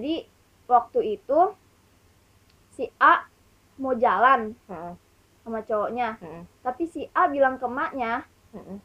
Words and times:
jadi 0.00 0.24
waktu 0.64 1.20
itu 1.20 1.52
si 2.72 2.88
A 2.96 3.28
mau 3.76 3.92
jalan 3.92 4.56
Heeh, 4.64 4.96
sama 5.44 5.60
cowoknya. 5.60 6.16
Heeh, 6.24 6.42
tapi 6.64 6.88
si 6.88 7.04
A 7.12 7.28
bilang 7.28 7.60
ke 7.60 7.68
maknya 7.68 8.24
heeh. 8.56 8.80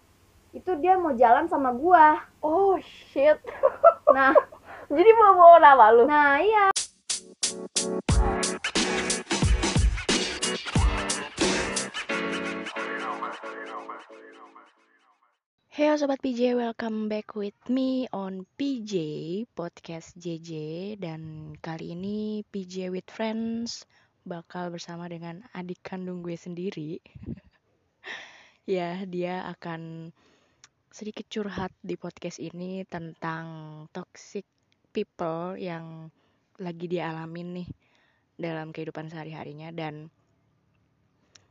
itu 0.52 0.72
dia 0.84 1.00
mau 1.00 1.16
jalan 1.16 1.48
sama 1.48 1.72
gua. 1.72 2.20
Oh 2.44 2.76
shit. 2.84 3.40
Nah. 4.12 4.36
Jadi 4.92 5.12
bawa 5.16 5.58
nama 5.58 5.88
lu. 5.96 6.04
Nah 6.04 6.38
iya 6.44 6.70
Hey 15.76 15.92
Sobat 16.00 16.24
PJ, 16.24 16.56
welcome 16.56 17.12
back 17.12 17.36
with 17.36 17.60
me 17.68 18.08
on 18.16 18.48
PJ 18.56 18.96
Podcast 19.52 20.16
JJ 20.16 20.96
Dan 21.04 21.52
kali 21.60 21.92
ini 21.92 22.48
PJ 22.48 22.88
with 22.88 23.04
Friends 23.12 23.84
bakal 24.24 24.72
bersama 24.72 25.12
dengan 25.12 25.44
adik 25.52 25.84
kandung 25.84 26.24
gue 26.24 26.40
sendiri. 26.40 27.04
Ya, 28.64 29.04
dia 29.04 29.52
akan 29.52 30.16
sedikit 30.96 31.28
curhat 31.28 31.76
di 31.84 32.00
podcast 32.00 32.40
ini 32.40 32.88
tentang 32.88 33.44
toxic 33.92 34.48
people 34.96 35.60
yang 35.60 36.08
lagi 36.56 36.88
dia 36.88 37.12
alamin 37.12 37.52
nih 37.52 37.68
dalam 38.40 38.72
kehidupan 38.72 39.12
sehari-harinya. 39.12 39.76
Dan 39.76 40.08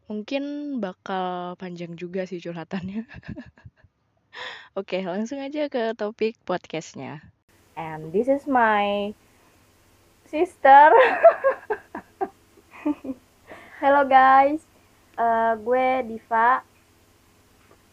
mungkin 0.09 0.81
bakal 0.81 1.61
panjang 1.61 1.93
juga 1.93 2.25
sih 2.25 2.41
curhatannya 2.41 3.05
Oke, 4.79 4.99
langsung 5.07 5.39
aja 5.41 5.71
ke 5.71 5.95
topik 6.01 6.35
podcastnya. 6.49 7.21
and 7.77 8.13
this 8.13 8.29
is 8.29 8.47
my 8.47 9.13
sister 10.27 10.91
Halo 13.81 14.03
guys, 14.09 14.63
Eh, 15.15 15.55
gue 15.63 15.87
Diva. 16.11 16.59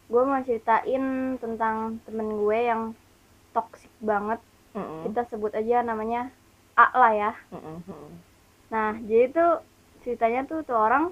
Gue 0.10 0.24
mau 0.26 0.42
ceritain 0.42 1.38
tentang 1.38 2.02
temen 2.06 2.28
gue 2.42 2.60
yang 2.66 2.82
toxic 3.54 3.94
banget. 4.02 4.42
Heeh, 4.74 5.02
Kita 5.06 5.22
sebut 5.30 5.54
aja 5.54 5.86
namanya 5.86 6.34
A 6.74 6.86
lah 6.98 7.14
ya. 7.14 7.32
heeh, 7.52 7.78
heeh. 7.88 8.10
Nah, 8.74 8.92
jadi 9.10 9.26
tuh 9.36 9.52
ceritanya 10.02 10.42
tuh 10.50 10.60
tuh 10.66 10.78
orang 10.86 11.04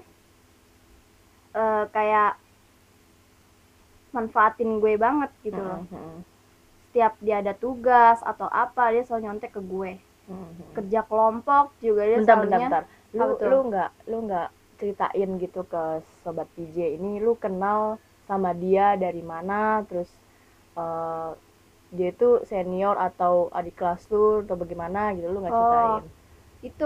eh, 1.54 1.84
kayak 1.94 2.30
manfaatin 4.16 4.70
gue 4.82 4.92
banget 5.04 5.30
gitu 5.46 5.60
loh. 5.68 5.80
Heeh, 5.90 6.24
Setiap 6.86 7.12
dia 7.24 7.36
ada 7.42 7.54
tugas 7.64 8.18
atau 8.30 8.48
apa, 8.64 8.82
dia 8.92 9.02
selalu 9.06 9.22
nyontek 9.24 9.50
ke 9.56 9.60
gue. 9.72 9.92
heeh. 10.28 10.76
Kerja 10.76 11.00
kelompok 11.10 11.66
juga 11.86 12.02
dia 12.10 12.18
bentar 12.18 12.36
bentar 12.42 12.60
selalunya 12.60 12.68
bentar 12.68 12.82
lu 13.18 13.28
tuh? 13.42 13.50
lu 13.50 13.58
nggak 13.68 13.90
lu 14.10 14.16
nggak 14.26 14.48
ceritain 14.78 15.30
gitu 15.44 15.60
ke 15.72 15.82
sobat 16.22 16.48
PJ 16.56 16.76
ini 16.96 17.10
lu 17.26 17.32
kenal 17.44 17.80
sama 18.28 18.50
dia 18.62 18.86
dari 19.04 19.22
mana 19.32 19.54
terus 19.88 20.10
eh, 20.80 21.30
dia 21.96 22.08
itu 22.14 22.28
senior 22.50 22.96
atau 23.08 23.34
adik 23.58 23.74
kelas 23.80 24.02
lu 24.14 24.24
atau 24.44 24.56
bagaimana 24.62 25.00
gitu 25.16 25.26
lu 25.32 25.38
nggak 25.42 25.56
Oh. 25.56 25.56
ceritain 25.58 26.04
itu. 26.68 26.84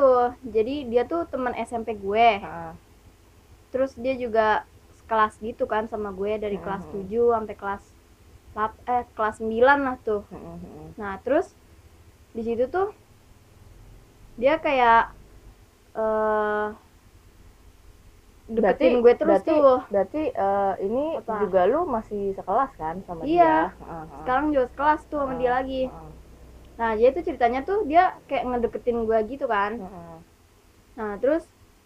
Jadi 0.56 0.75
dia 0.91 1.02
tuh 1.11 1.20
teman 1.33 1.55
SMP 1.69 1.89
gue. 2.05 2.28
Heeh, 2.41 2.75
terus 3.72 3.92
dia 3.98 4.14
juga 4.25 4.64
kelas 5.11 5.35
gitu 5.47 5.65
kan 5.73 5.85
sama 5.93 6.11
gue 6.19 6.33
dari 6.45 6.59
kelas 6.65 6.85
Mhm. 6.85 6.93
7 6.93 7.25
sampai 7.37 7.55
kelas 7.61 7.83
lap- 8.59 8.83
eh 8.95 9.05
kelas 9.17 9.37
9 9.43 9.79
lah 9.87 9.97
tuh 10.09 10.23
heeh, 10.31 10.59
heeh. 10.63 10.95
nah 11.01 11.15
terus 11.25 11.47
di 12.37 12.43
situ 12.47 12.65
tuh 12.75 12.89
dia 14.41 14.55
kayak 14.65 15.15
eh 15.97 16.69
deketin 18.57 18.95
gue 19.05 19.15
terus 19.21 19.41
berarti, 19.43 19.51
tuh 19.51 19.83
berarti 19.93 20.23
eh, 20.47 20.73
ini 20.87 21.05
Apa? 21.19 21.35
juga 21.41 21.61
lu 21.73 21.81
masih 21.97 22.23
sekelas 22.39 22.70
kan 22.81 22.97
sama 23.09 23.25
Iya. 23.25 23.45
dia 23.45 23.55
Heeh, 23.81 24.05
heeh. 24.13 24.13
sekarang 24.20 24.47
juga 24.55 24.67
kelas 24.79 25.01
tuh 25.11 25.19
sama 25.23 25.35
dia 25.41 25.51
Heeh, 25.51 25.59
lagi 25.59 25.83
heeh, 25.83 26.13
nah 26.79 26.91
jadi 26.98 27.11
tuh 27.17 27.25
ceritanya 27.29 27.61
tuh 27.69 27.79
dia 27.91 28.03
kayak 28.29 28.45
ngedeketin 28.48 28.98
gue 29.09 29.19
gitu 29.33 29.47
kan 29.55 29.73
heeh, 29.79 30.25
nah 30.98 31.19
terus 31.23 31.45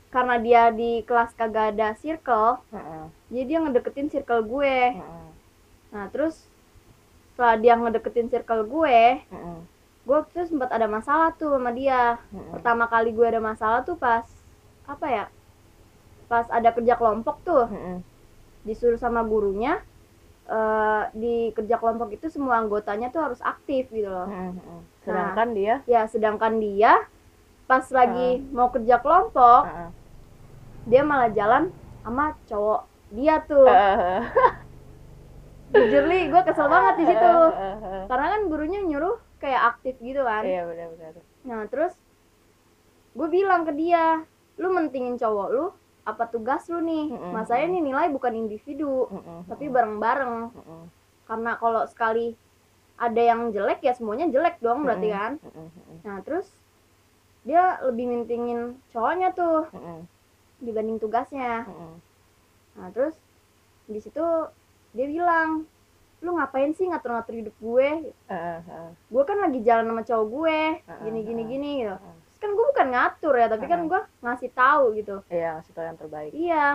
karena 0.08 0.40
dia 0.40 0.62
di 0.72 1.04
kelas 1.04 1.36
kagak 1.36 1.76
ada 1.76 1.92
circle 2.00 2.64
heeh, 2.72 3.04
jadi 3.28 3.44
dia 3.44 3.58
ngedeketin 3.60 4.08
circle 4.08 4.40
gue. 4.44 4.96
Heeh, 4.96 5.26
nah 5.92 6.08
terus 6.08 6.48
setelah 7.32 7.56
dia 7.60 7.74
ngedeketin 7.76 8.32
circle 8.32 8.64
gue 8.64 9.20
heeh, 9.20 9.58
gue 10.08 10.18
tuh 10.32 10.48
sempat 10.48 10.72
ada 10.72 10.88
masalah 10.88 11.36
tuh 11.36 11.52
sama 11.54 11.70
dia. 11.76 12.16
Heeh. 12.32 12.50
pertama 12.56 12.88
kali 12.88 13.12
gue 13.12 13.26
ada 13.28 13.40
masalah 13.40 13.84
tuh 13.84 14.00
pas 14.00 14.24
apa 14.88 15.06
ya 15.06 15.24
pas 16.28 16.48
ada 16.48 16.72
kerja 16.72 16.96
kelompok 16.96 17.36
tuh. 17.44 17.68
Heeh, 17.68 18.00
disuruh 18.64 19.00
sama 19.00 19.20
gurunya 19.24 19.80
eh 20.48 21.04
di 21.12 21.52
kerja 21.52 21.76
kelompok 21.76 22.08
itu 22.16 22.32
semua 22.32 22.56
anggotanya 22.56 23.12
tuh 23.12 23.20
harus 23.20 23.40
aktif 23.44 23.92
gitu 23.92 24.08
loh. 24.08 24.28
Heeh, 24.32 24.56
heeh. 24.56 24.80
sedangkan 25.04 25.48
dia? 25.52 25.74
ya 25.84 26.08
sedangkan 26.08 26.56
dia 26.56 27.04
pas 27.68 27.84
lagi 27.92 28.40
mau 28.56 28.72
kerja 28.72 28.96
kelompok 28.98 29.62
heeh, 29.68 29.88
dia 30.88 31.02
malah 31.04 31.30
jalan 31.30 31.68
sama 32.02 32.32
cowok 32.48 32.80
dia 33.12 33.44
tuh 33.44 33.68
jujur 35.72 36.04
li 36.08 36.32
gue 36.32 36.42
kesel 36.48 36.66
banget 36.66 36.94
di 36.96 37.04
situ 37.12 37.34
karena 38.08 38.26
kan 38.32 38.40
gurunya 38.48 38.80
nyuruh 38.88 39.16
kayak 39.36 39.76
aktif 39.76 40.00
gitu 40.00 40.24
kan 40.24 40.48
Iya 40.48 40.64
benar-benar. 40.64 41.12
Nah 41.44 41.68
terus 41.68 41.92
gue 43.18 43.28
bilang 43.28 43.66
ke 43.66 43.74
dia, 43.74 44.22
lu 44.62 44.70
mentingin 44.70 45.18
cowok 45.18 45.48
lu, 45.50 45.66
apa 46.06 46.30
tugas 46.30 46.70
lu 46.70 46.78
nih? 46.82 47.10
Mm-mm. 47.10 47.34
Masanya 47.34 47.66
nih 47.74 47.82
nilai 47.90 48.06
bukan 48.14 48.30
individu, 48.30 49.10
Heeh, 49.10 49.40
tapi 49.50 49.66
bareng-bareng. 49.66 50.54
heeh, 50.54 50.82
Karena 51.26 51.58
kalau 51.58 51.82
sekali 51.90 52.38
ada 52.94 53.18
yang 53.18 53.50
jelek 53.50 53.82
ya 53.82 53.94
semuanya 53.94 54.30
jelek 54.30 54.62
dong 54.62 54.86
berarti 54.86 55.08
kan. 55.10 55.32
heeh, 55.42 55.68
Nah 56.06 56.22
terus 56.22 56.46
dia 57.48 57.80
lebih 57.80 58.04
mentingin 58.12 58.76
cowoknya 58.92 59.32
tuh 59.32 59.64
heeh, 59.72 60.04
dibanding 60.60 61.00
tugasnya. 61.00 61.64
heeh. 61.64 61.94
Nah 62.76 62.88
terus 62.92 63.16
di 63.88 63.96
situ 64.04 64.20
dia 64.92 65.06
bilang, 65.08 65.64
lu 66.20 66.30
ngapain 66.36 66.76
sih 66.76 66.84
ngatur-ngatur 66.92 67.34
hidup 67.40 67.56
gue? 67.56 68.12
Heeh, 68.28 68.58
heeh, 68.68 68.90
Gue 69.08 69.22
kan 69.24 69.40
lagi 69.40 69.64
jalan 69.64 69.88
sama 69.88 70.02
cowok 70.04 70.26
gue, 70.28 70.60
gini 71.08 71.20
gini 71.24 71.42
heeh. 71.42 71.52
gini 71.56 71.70
gitu. 71.84 71.96
Terus 71.96 72.38
kan 72.44 72.50
gue 72.52 72.66
bukan 72.68 72.88
ngatur 72.92 73.34
ya, 73.40 73.46
tapi 73.48 73.64
kan 73.64 73.80
gue 73.88 74.00
ngasih 74.20 74.50
tahu 74.52 74.84
gitu. 75.00 75.16
Iya, 75.32 75.48
ngasih 75.56 75.72
tau 75.72 75.84
yang 75.88 75.96
terbaik. 75.96 76.30
Iya, 76.36 76.66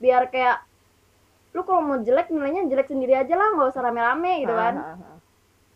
biar 0.00 0.22
kayak 0.32 0.58
lu 1.52 1.60
kalau 1.64 1.80
mau 1.84 1.98
jelek 2.00 2.32
nilainya 2.32 2.64
jelek 2.70 2.88
sendiri 2.88 3.12
aja 3.12 3.34
lah, 3.36 3.48
nggak 3.56 3.68
usah 3.76 3.82
rame-rame 3.84 4.32
gitu 4.44 4.54
kan. 4.56 4.74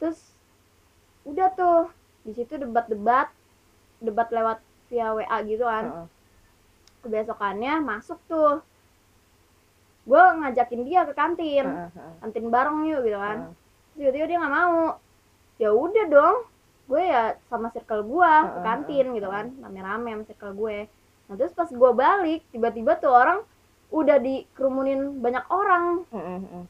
Terus 0.01 0.19
udah 1.29 1.49
tuh 1.53 1.79
di 2.25 2.33
situ 2.33 2.55
debat-debat, 2.57 3.29
debat 4.03 4.29
lewat 4.31 4.59
via 4.91 5.15
WA 5.17 5.39
gitu 5.47 5.65
kan. 5.65 5.85
heeh. 5.89 6.07
Kebesokannya 7.03 7.83
masuk 7.83 8.19
tuh, 8.31 8.63
gue 10.07 10.23
ngajakin 10.43 10.83
dia 10.87 11.01
ke 11.07 11.15
kantin, 11.15 11.67
heeh, 11.67 12.13
kantin 12.23 12.47
bareng 12.51 12.87
yuk 12.91 13.03
gitu 13.07 13.19
kan. 13.19 13.39
Terus 13.95 13.99
tiba-tiba 13.99 14.27
dia 14.31 14.39
nggak 14.43 14.55
mau. 14.55 14.79
Ya 15.59 15.71
udah 15.71 16.05
dong, 16.11 16.37
gue 16.91 17.03
ya 17.03 17.23
sama 17.47 17.71
circle 17.75 18.03
gue 18.07 18.33
ke 18.43 18.49
Heeh, 18.51 18.65
kantin 18.67 19.07
gitu 19.15 19.29
kan, 19.31 19.47
rame-rame 19.63 20.11
sama 20.15 20.25
circle 20.27 20.55
gue. 20.59 20.79
Nah 21.31 21.35
terus 21.39 21.53
pas 21.55 21.71
gue 21.71 21.91
balik, 21.95 22.41
tiba-tiba 22.51 22.93
tuh 22.99 23.13
orang 23.15 23.39
udah 23.93 24.19
dikerumunin 24.19 25.23
banyak 25.23 25.45
orang. 25.51 26.03
Heeh, 26.11 26.65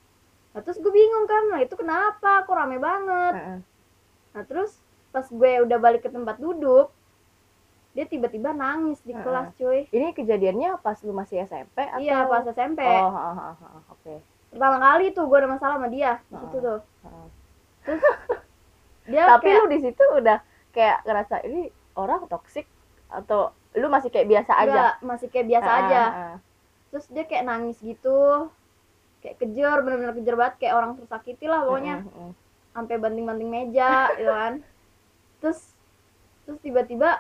Nah 0.52 0.60
terus 0.60 0.76
gue 0.80 0.92
bingung 0.92 1.24
kan, 1.24 1.42
nah 1.48 1.60
itu 1.64 1.74
kenapa? 1.76 2.44
Kok 2.44 2.52
rame 2.56 2.76
banget? 2.76 3.34
heeh. 3.36 3.58
Nah 4.32 4.42
terus 4.48 4.76
pas 5.12 5.24
gue 5.28 5.50
udah 5.64 5.78
balik 5.80 6.04
ke 6.04 6.10
tempat 6.12 6.36
duduk, 6.40 6.92
dia 7.92 8.04
tiba-tiba 8.08 8.50
nangis 8.56 8.98
di 9.04 9.12
Heeh. 9.12 9.24
kelas 9.24 9.48
cuy. 9.60 9.78
Ini 9.92 10.06
kejadiannya 10.16 10.70
pas 10.80 10.96
lu 11.04 11.12
masih 11.12 11.44
SMP 11.44 11.78
atau? 11.84 12.00
Iya 12.02 12.16
pas 12.30 12.44
SMP. 12.48 12.80
Oh, 12.80 13.08
heeh, 13.12 13.34
heeh, 13.36 13.54
heeh, 13.60 13.80
oke. 13.92 14.14
Pertama 14.52 14.76
kali 14.80 15.04
tuh 15.16 15.24
gue 15.28 15.38
ada 15.40 15.48
masalah 15.48 15.74
sama 15.80 15.88
dia 15.92 16.20
di 16.28 16.36
situ 16.40 16.56
tuh. 16.60 16.80
Heeh. 17.04 17.26
Terus 17.84 18.02
dia 19.12 19.24
Tapi 19.28 19.46
kayak, 19.48 19.60
lu 19.60 19.64
di 19.68 19.78
situ 19.84 20.04
udah 20.18 20.38
kayak 20.72 20.98
ngerasa 21.04 21.36
ini 21.48 21.60
orang 22.00 22.20
toksik 22.32 22.66
atau 23.12 23.52
lu 23.76 23.88
masih 23.92 24.08
kayak 24.12 24.28
biasa 24.28 24.52
aja? 24.56 24.72
enggak, 24.72 24.92
masih 25.04 25.28
kayak 25.32 25.46
biasa 25.52 25.70
Heeh, 25.70 25.80
aja. 25.84 26.02
Terus 26.92 27.06
dia 27.08 27.24
kayak 27.28 27.44
nangis 27.48 27.76
gitu, 27.80 28.18
kayak 29.24 29.36
kejer, 29.40 29.76
bener-bener 29.84 30.14
kejer 30.16 30.36
banget 30.36 30.54
kayak 30.60 30.74
orang 30.76 30.92
tersakiti 31.00 31.46
lah 31.48 31.60
pokoknya. 31.64 31.96
Sampai 32.72 32.96
banting-banting 32.96 33.50
meja 33.52 34.12
gitu 34.16 34.32
kan 34.32 34.54
terus 35.42 35.60
terus 36.46 36.58
tiba-tiba 36.62 37.18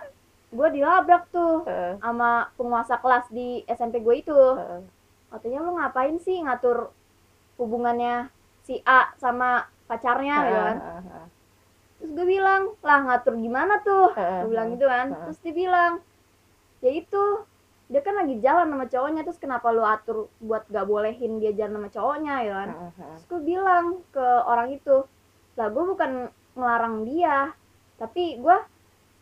gue 0.52 0.68
dilabrak 0.68 1.32
tuh 1.32 1.64
Heeh, 1.64 1.96
sama 1.98 2.52
penguasa 2.60 3.00
kelas 3.00 3.26
di 3.32 3.64
SMP 3.64 4.04
gue 4.04 4.14
itu. 4.20 4.36
Heeh. 4.36 4.80
katanya 5.32 5.58
lu 5.64 5.72
ngapain 5.80 6.20
sih 6.20 6.44
ngatur 6.44 6.92
hubungannya 7.56 8.28
si 8.68 8.84
A 8.84 9.16
sama 9.16 9.64
pacarnya? 9.88 10.36
Gitu 10.44 10.60
kan. 10.60 10.76
heeh. 10.76 11.26
terus 11.98 12.10
gue 12.12 12.26
bilang 12.28 12.62
lah 12.84 13.00
ngatur 13.08 13.34
gimana 13.40 13.80
tuh? 13.80 14.12
Heeh, 14.12 14.38
gue 14.44 14.48
bilang 14.52 14.68
gitu 14.76 14.86
kan. 14.86 15.06
heeh. 15.08 15.20
terus 15.24 15.38
dia 15.40 15.54
bilang 15.56 15.92
ya 16.84 16.90
itu 16.92 17.24
dia 17.92 18.00
kan 18.00 18.16
lagi 18.16 18.40
jalan 18.40 18.72
sama 18.72 18.86
cowoknya 18.88 19.20
terus 19.24 19.36
kenapa 19.40 19.68
lu 19.68 19.84
atur 19.84 20.28
buat 20.40 20.64
gak 20.68 20.88
bolehin 20.88 21.40
dia 21.40 21.52
jalan 21.52 21.76
sama 21.80 21.88
cowoknya? 21.92 22.34
Ya 22.44 22.52
kan. 22.60 22.68
Terus 22.92 23.24
gue 23.28 23.40
bilang 23.56 23.84
ke 24.12 24.26
orang 24.44 24.68
itu 24.72 25.04
lah 25.56 25.68
gue 25.68 25.84
bukan 25.84 26.32
ngelarang 26.56 27.04
dia 27.08 27.52
tapi 28.00 28.40
gue 28.40 28.56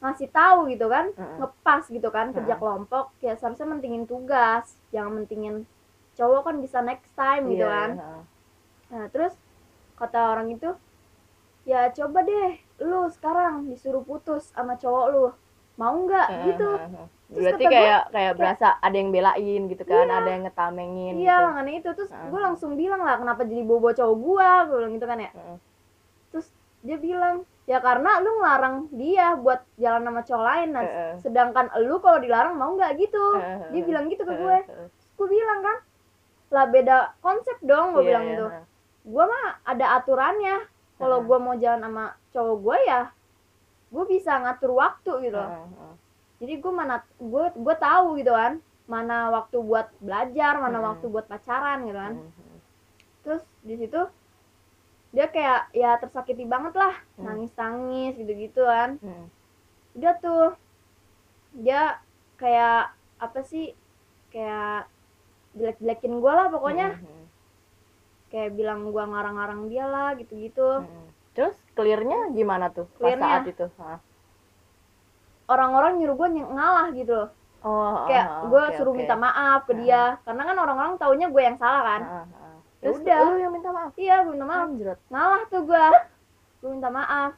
ngasih 0.01 0.29
tahu 0.33 0.59
gitu 0.73 0.87
kan 0.89 1.07
Heeh. 1.17 1.37
ngepas 1.41 1.85
gitu 1.93 2.09
kan 2.17 2.27
kerja 2.37 2.55
Heeh. 2.57 2.61
kelompok 2.63 3.05
ya 3.25 3.33
seharusnya 3.39 3.69
mentingin 3.69 4.05
tugas 4.09 4.67
jangan 4.95 5.13
mentingin 5.23 5.55
cowok 6.19 6.43
kan 6.49 6.57
bisa 6.65 6.79
next 6.85 7.13
time 7.17 7.45
gitu 7.53 7.65
Iya, 7.65 7.69
kan 7.69 7.91
heeh. 8.01 8.23
nah 8.93 9.05
terus 9.13 9.35
kata 10.01 10.19
orang 10.35 10.49
itu 10.57 10.71
ya 11.69 11.81
coba 11.93 12.19
deh 12.25 12.51
lu 12.89 13.07
sekarang 13.13 13.69
disuruh 13.71 14.03
putus 14.09 14.49
sama 14.57 14.75
cowok 14.81 15.07
lu 15.13 15.25
mau 15.81 15.95
nggak 16.05 16.29
Heeh, 16.29 16.47
gitu. 16.53 16.71
Terus 17.31 17.45
Berarti 17.47 17.65
kata 17.65 17.71
gua, 17.71 17.77
kayak 17.79 18.01
kayak 18.11 18.33
berasa 18.37 18.67
ada 18.83 18.97
yang 19.01 19.11
belain 19.15 19.61
gitu 19.71 19.85
kan, 19.87 20.07
Iya. 20.11 20.19
ada 20.19 20.29
yang 20.35 20.43
ngetamengin 20.45 21.15
iya 21.21 21.33
gitu. 21.33 21.43
makanya 21.47 21.73
itu 21.81 21.91
terus 21.97 22.11
Heeh. 22.13 22.29
gue 22.31 22.41
langsung 22.47 22.73
bilang 22.81 23.03
lah 23.07 23.17
kenapa 23.21 23.43
jadi 23.47 23.63
bobo 23.67 23.89
cowok 23.99 24.17
gua 24.27 24.51
gue 24.69 24.77
bilang 24.81 24.95
gitu 24.99 25.07
kan 25.11 25.19
ya 25.27 25.31
Heeh. 25.35 25.57
terus 26.31 26.49
dia 26.87 26.97
bilang 26.97 27.45
ya 27.65 27.79
karena 27.79 28.19
lu 28.19 28.41
ngelarang 28.41 28.77
dia 28.91 29.37
buat 29.37 29.61
jalan 29.77 30.03
sama 30.03 30.21
cowok 30.23 30.45
lain 30.45 30.69
nah 30.73 30.85
Heeh. 30.85 31.13
sedangkan 31.21 31.67
lu 31.85 31.97
kalau 31.99 32.19
dilarang 32.19 32.55
mau 32.57 32.73
nggak 32.75 32.97
gitu 32.99 33.25
Heeh, 33.37 33.57
dia 33.71 33.73
heeh. 33.77 33.85
bilang 33.87 34.05
gitu 34.09 34.23
ke 34.25 34.35
gue 34.35 34.57
heeh. 34.59 34.65
Terus 34.67 34.93
gue 35.17 35.29
bilang 35.29 35.61
kan 35.61 35.77
lah 36.51 36.67
beda 36.67 36.97
konsep 37.23 37.57
dong 37.63 37.95
gue 37.95 38.03
Iya, 38.03 38.09
bilang 38.11 38.25
iya, 38.27 38.31
gitu 38.35 38.47
heeh. 38.51 38.65
gue 39.07 39.25
mah 39.25 39.47
ada 39.63 39.87
aturannya 39.97 40.57
kalau 40.99 41.19
Heeh. 41.23 41.29
gue 41.29 41.39
mau 41.39 41.55
jalan 41.57 41.81
sama 41.85 42.05
cowok 42.33 42.57
gue 42.59 42.79
ya 42.89 43.03
gue 43.91 44.05
bisa 44.07 44.33
ngatur 44.39 44.73
waktu 44.75 45.13
gitu. 45.27 45.39
Heeh, 45.39 45.67
heeh. 45.79 45.95
jadi 46.43 46.53
gue 46.59 46.73
mana 46.75 46.95
gue 47.19 47.45
gue 47.55 47.75
tahu 47.79 48.19
gitu 48.19 48.33
kan 48.33 48.59
mana 48.91 49.31
waktu 49.31 49.57
buat 49.63 49.87
belajar 50.03 50.59
mana 50.59 50.79
Hmm. 50.83 50.89
waktu 50.91 51.07
buat 51.07 51.27
pacaran 51.31 51.87
gitu 51.87 51.95
kan 51.95 52.15
terus 53.23 53.43
di 53.63 53.79
situ 53.79 54.01
dia 55.11 55.27
kayak 55.27 55.61
ya 55.75 55.99
tersakiti 55.99 56.47
banget 56.47 56.75
lah 56.79 56.95
Hmm. 57.19 57.27
nangis 57.27 57.53
nangis 57.59 58.13
gitu 58.17 58.33
gitu 58.33 58.63
kan 58.65 58.97
Heeh. 59.03 59.27
udah 59.99 60.15
tuh 60.23 60.45
dia 61.53 61.99
kayak 62.41 62.95
apa 63.21 63.41
sih 63.45 63.75
kayak 64.31 64.87
jelek 65.59 65.77
jelekin 65.83 66.23
gue 66.23 66.33
lah 66.33 66.47
pokoknya 66.49 66.95
Heeh, 66.95 67.03
heeh. 67.05 67.27
kayak 68.31 68.55
bilang 68.55 68.89
gue 68.95 69.03
ngarang-ngarang 69.03 69.67
dia 69.67 69.85
lah 69.91 70.15
gitu-gitu 70.15 70.87
Heeh. 70.87 71.07
Terus 71.31 71.55
clearnya 71.79 72.35
gimana 72.35 72.71
tuh 72.75 72.87
pas 72.99 73.15
Clearnya? 73.15 73.43
saat 73.43 73.51
itu? 73.51 73.67
Orang-orang 75.51 75.99
nyuruh 75.99 76.17
gue 76.17 76.29
ngalah 76.47 76.89
gitu 76.95 77.13
loh 77.15 77.31
Oh, 77.61 78.09
kayak 78.09 78.25
heeh, 78.25 78.49
gue 78.49 78.63
oke, 78.65 78.77
suruh 78.81 78.93
oke. 78.97 78.99
minta 79.05 79.17
maaf 79.21 79.69
ke 79.69 79.77
dia 79.85 80.17
karena 80.25 80.43
kan 80.49 80.57
orang-orang 80.57 80.93
taunya 80.97 81.29
gue 81.29 81.43
yang 81.45 81.59
salah 81.61 81.83
kan. 81.85 82.01
Ya 82.09 82.40
Terus 82.81 82.97
udah. 82.99 83.19
lu 83.27 83.37
yang 83.39 83.53
minta 83.53 83.71
maaf. 83.71 83.93
iya 83.95 84.21
gue 84.21 84.33
minta 84.33 84.45
maaf 84.45 84.67
Anjrot. 84.67 84.99
ngalah 85.07 85.43
tuh 85.47 85.63
gue 85.63 85.85
gue 86.61 86.71
minta 86.71 86.89
maaf 86.89 87.33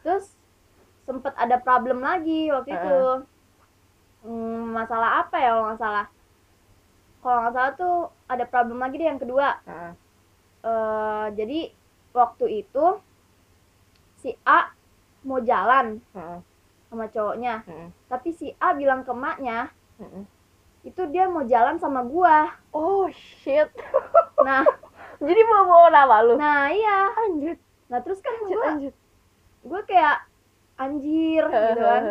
terus 0.00 0.34
sempet 1.02 1.34
ada 1.34 1.58
problem 1.58 1.98
lagi 2.00 2.46
waktu 2.48 2.70
itu 2.72 3.02
Hmm, 4.22 4.70
masalah 4.70 5.18
apa 5.20 5.34
ya 5.36 5.50
kalau 5.50 5.66
nggak 5.66 5.80
salah 5.80 6.06
kalau 7.18 7.38
nggak 7.40 7.54
salah 7.54 7.72
tuh 7.74 7.96
ada 8.28 8.44
problem 8.44 8.78
lagi 8.78 8.94
deh 8.96 9.08
yang 9.08 9.18
kedua 9.18 9.58
Heeh. 9.62 9.92
Eh, 10.62 11.26
jadi 11.34 11.60
waktu 12.12 12.62
itu 12.62 13.02
si 14.16 14.30
A 14.44 14.70
mau 15.20 15.42
jalan 15.42 15.98
Heeh. 16.14 16.38
sama 16.86 17.10
cowoknya 17.10 17.66
Heeh. 17.66 17.90
tapi 18.06 18.30
si 18.30 18.54
A 18.56 18.70
bilang 18.72 19.02
ke 19.02 19.10
emaknya 19.10 19.74
Heeh. 19.98 20.22
Itu 20.82 21.02
dia 21.06 21.24
mau 21.26 21.42
jalan 21.42 21.76
sama 21.76 22.02
gua 22.02 22.50
Oh 22.70 23.06
shit. 23.08 23.70
nah 24.46 24.66
Jadi 25.16 25.40
bawa-bawa 25.40 25.88
nama 25.88 26.16
lu. 26.20 26.34
nah 26.34 26.66
iya 26.68 27.10
Anjir. 27.16 27.54
nah 27.86 27.98
terus 27.98 28.18
kan 28.18 28.34
Anjir, 28.36 28.50
gua 28.52 28.64
anjir. 28.68 28.92
gua 29.62 29.80
kayak 29.82 30.18
anjir 30.74 31.44
gitu 31.44 31.80
kan 31.80 32.02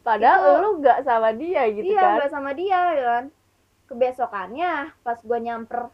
Padahal 0.00 0.40
Itu- 0.40 0.60
lu 0.60 0.70
gak 0.80 0.98
sama 1.02 1.30
dia 1.30 1.62
gitu 1.68 1.84
iya 1.86 2.00
kan. 2.00 2.14
gua 2.16 2.26
sama 2.28 2.50
dia 2.52 2.78
gitu 2.90 3.06
kan 3.06 3.24
kebesokannya 3.86 4.72
pas 5.00 5.18
gua 5.20 5.38
nyamper 5.38 5.90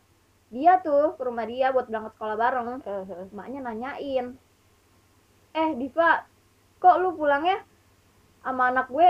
dia 0.46 0.78
tuh 0.78 1.12
ke 1.12 1.23
rumah 1.23 1.43
dia 1.43 1.69
buat 1.69 1.84
berangkat 1.84 2.12
sekolah 2.14 2.37
bareng 2.37 2.69
Heeh. 2.78 3.28
emaknya 3.28 3.61
nanyain 3.62 4.26
eh 5.52 5.70
Diva 5.75 6.23
kok 6.76 6.96
lu 6.96 7.12
pulangnya 7.12 7.64
sama 8.40 8.70
anak 8.70 8.87
gue 8.87 9.08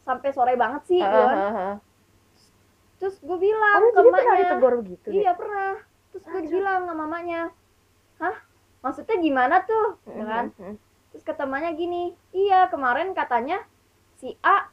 sampai 0.00 0.30
sore 0.30 0.54
banget 0.54 0.80
sih 0.86 0.96
gitu 0.96 1.20
kan. 1.20 1.76
Terus 2.98 3.16
gue 3.18 3.38
bilang 3.38 3.78
Oh, 3.80 3.88
ke 3.88 3.96
jadi 3.96 4.08
pernah 4.08 4.22
emaknya 4.24 4.42
ditegur 4.44 4.74
begitu 4.82 5.06
ya? 5.08 5.14
iya 5.16 5.32
pernah 5.32 5.72
terus 6.08 6.24
gue 6.24 6.40
bilang 6.44 6.80
sama 6.82 6.94
mamanya 6.96 7.40
hah 8.18 8.36
maksudnya 8.78 9.16
gimana 9.16 9.56
tuh 9.62 9.86
ya 10.04 10.24
kan 10.24 10.44
Heeh. 10.52 10.74
terus 11.08 11.22
kata 11.22 11.42
mamanya 11.42 11.72
gini 11.72 12.02
iya 12.30 12.66
kemarin 12.66 13.10
katanya 13.12 13.62
si 14.16 14.34
A 14.40 14.66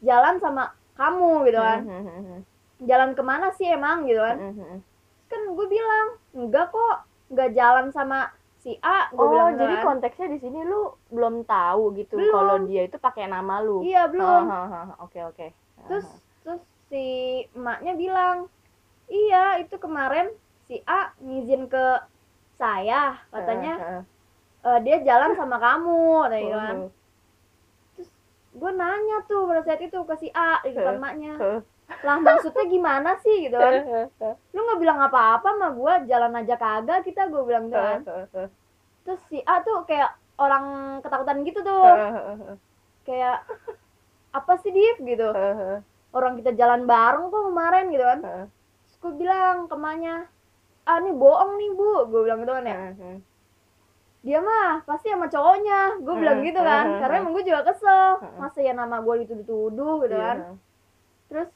jalan 0.00 0.36
sama 0.36 0.64
kamu 0.94 1.44
gitu 1.44 1.58
kan 1.58 1.80
Heeh. 1.82 2.40
jalan 2.82 3.10
ke 3.12 3.22
mana 3.22 3.48
sih 3.50 3.66
emang 3.66 4.04
gitu 4.04 4.20
kan 4.20 4.36
Heeh. 4.38 4.78
Terus 5.16 5.28
kan 5.30 5.42
gue 5.50 5.66
bilang 5.66 6.06
enggak 6.32 6.68
kok 6.68 6.96
nggak 7.26 7.50
jalan 7.52 7.88
sama 7.88 8.28
si 8.58 8.76
A 8.78 9.08
gue 9.10 9.18
Oh, 9.18 9.28
bilang 9.28 9.56
jadi 9.56 9.74
kan. 9.78 9.84
konteksnya 9.86 10.28
di 10.28 10.38
sini 10.38 10.60
lu 10.62 10.92
belum 11.08 11.44
tahu 11.44 11.92
gitu 11.94 12.20
kalau 12.30 12.60
dia 12.62 12.84
itu 12.84 12.96
pakai 12.96 13.24
nama 13.26 13.60
lu. 13.60 13.80
iya 13.80 14.04
belum 14.06 14.44
Oke, 15.00 15.20
oke. 15.20 15.46
terus 15.84 16.04
terus 16.42 16.60
si 16.94 17.06
emaknya 17.58 17.98
bilang 17.98 18.46
iya 19.10 19.58
itu 19.58 19.74
kemarin 19.82 20.30
si 20.70 20.78
A 20.86 21.10
ngizin 21.18 21.66
ke 21.66 21.84
saya 22.54 23.18
katanya. 23.34 23.74
Heeh. 23.82 24.02
"Eh, 24.62 24.78
dia 24.86 24.96
jalan 25.02 25.34
sama 25.34 25.58
kamu 25.58 26.30
gitu 26.30 26.54
kan. 26.54 26.76
Heeh. 26.86 26.92
gue 28.54 28.70
nanya 28.70 29.26
tuh 29.26 29.50
pada 29.50 29.66
saat 29.66 29.82
itu 29.82 29.98
ke 30.06 30.14
si 30.14 30.30
A 30.30 30.62
di 30.62 30.70
depan 30.78 31.02
emaknya. 31.02 31.34
Heeh. 31.42 31.60
lah 32.06 32.16
maksudnya 32.22 32.64
gimana 32.70 33.18
sih? 33.18 33.50
gitu 33.50 33.58
kan. 33.58 33.74
Lu 34.54 34.62
nggak 34.62 34.78
bilang 34.80 34.98
apa-apa 35.02 35.48
sama 35.58 35.68
gue 35.74 35.94
jalan 36.06 36.32
aja 36.38 36.54
kagak 36.54 37.02
kita 37.02 37.26
gue 37.26 37.42
bilang 37.42 37.66
gitu 37.66 37.82
kan. 37.82 38.00
terus 39.04 39.20
si 39.26 39.42
A 39.42 39.58
tuh 39.66 39.82
kayak 39.82 40.14
orang 40.38 40.96
ketakutan 41.02 41.42
gitu 41.42 41.60
tuh. 41.66 41.90
Kayak 43.02 43.42
apa 44.30 44.52
sih 44.62 44.70
Div? 44.70 44.96
gitu. 45.02 45.28
Orang 46.14 46.38
kita 46.38 46.54
jalan 46.54 46.86
bareng 46.86 47.28
kok 47.28 47.42
kemarin 47.44 47.84
gitu 47.90 48.04
kan. 48.04 48.18
Terus 48.22 48.94
gue 48.96 49.12
bilang 49.18 49.66
ke 49.66 49.74
emaknya 49.74 50.30
ah 50.84 51.00
ini 51.00 51.10
bohong 51.12 51.58
nih 51.58 51.70
bu. 51.74 51.90
Gue 52.08 52.20
bilang 52.22 52.40
gitu 52.40 52.52
kan 52.52 52.64
ya. 52.64 52.78
Dia 54.24 54.38
mah 54.40 54.80
pasti 54.82 55.12
sama 55.12 55.26
cowoknya. 55.26 56.00
Gue 56.00 56.14
bilang 56.16 56.40
gitu 56.40 56.56
kan. 56.56 56.86
karena 57.02 57.14
emang 57.18 57.32
gue 57.34 57.44
juga 57.44 57.60
kesel. 57.66 58.22
Masa 58.38 58.58
ya 58.58 58.72
nama 58.72 59.02
gue 59.02 59.14
dituduh-tuduh 59.22 60.06
gitu 60.06 60.14
Iya. 60.14 60.24
kan 60.24 60.38
terus 61.24 61.48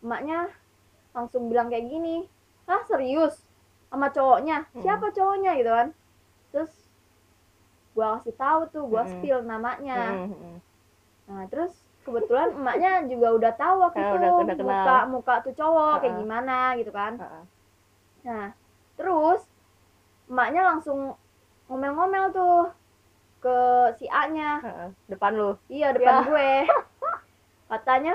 emaknya 0.00 0.48
langsung 1.12 1.50
bilang 1.50 1.68
kayak 1.68 1.84
gini 1.86 2.24
ah 2.64 2.80
serius? 2.86 3.44
Sama 3.92 4.08
cowoknya? 4.08 4.64
Siapa 4.72 5.12
cowoknya? 5.12 5.52
Gitu 5.54 5.68
kan. 5.68 5.88
Terus 6.48 6.72
gue 7.92 8.06
kasih 8.16 8.34
tahu 8.34 8.60
tuh 8.72 8.84
gue 8.88 9.02
spill 9.04 9.44
namanya. 9.44 10.26
Nah 11.28 11.44
terus 11.46 11.76
kebetulan 12.02 12.50
emaknya 12.52 13.06
juga 13.06 13.28
udah 13.32 13.52
tahu 13.54 13.76
waktu 13.80 13.98
Ah, 13.98 14.04
itu 14.04 14.14
udah- 14.18 14.34
udah 14.36 14.56
kenal. 14.56 14.66
muka 14.66 14.96
muka 15.06 15.34
tuh 15.40 15.54
cowok 15.54 15.94
kayak 16.00 16.12
Ah. 16.12 16.18
gimana 16.18 16.56
gitu 16.74 16.90
kan 16.90 17.12
Heeh. 17.16 17.44
Nah, 18.22 18.46
terus 18.94 19.40
emaknya 20.26 20.62
langsung 20.64 21.14
ngomel-ngomel 21.66 22.30
tuh 22.30 22.58
ke 23.38 23.56
si 23.98 24.06
A-nya. 24.06 24.62
Heeh. 24.62 24.88
Depan 25.08 25.34
lu. 25.34 25.50
Iya, 25.66 25.90
depan 25.90 26.14
Ya. 26.14 26.22
gue. 26.24 26.50
Katanya, 27.70 28.14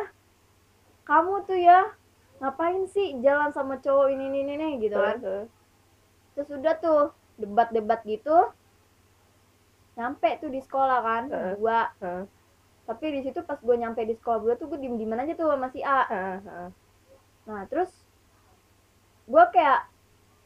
"Kamu 1.03 1.44
tuh 1.44 1.58
ya 1.58 1.91
ngapain 2.39 2.88
sih 2.88 3.20
jalan 3.20 3.51
sama 3.51 3.75
cowok 3.77 4.08
ini 4.10 4.32
ini 4.32 4.56
ini 4.56 4.67
gitu 4.79 4.96
kan." 4.96 5.20
Heeh. 5.20 5.44
Terus 6.32 6.50
udah 6.50 6.74
tuh 6.77 7.01
debat-debat 7.36 8.00
gitu. 8.03 8.51
Nyampe 9.96 10.38
tuh 10.38 10.48
di 10.48 10.62
sekolah 10.62 11.00
kan, 11.01 11.24
Heeh. 11.27 11.53
dua. 11.58 11.89
Heeh. 12.00 12.24
Tapi 12.88 13.06
di 13.12 13.22
situ 13.22 13.44
pas 13.44 13.60
gue 13.60 13.75
nyampe 13.75 14.00
di 14.01 14.15
sekolah 14.15 14.39
gue 14.39 14.53
tuh 14.56 14.72
gue 14.72 14.79
diem-dieman 14.79 15.20
aja 15.20 15.36
tuh 15.36 15.51
sama 15.51 15.67
si 15.67 15.84
A. 15.84 16.08
Heeh. 16.08 16.38
Heeh. 16.41 16.70
Nah, 17.46 17.62
terus 17.67 17.91
gue 19.24 19.44
kayak 19.51 19.91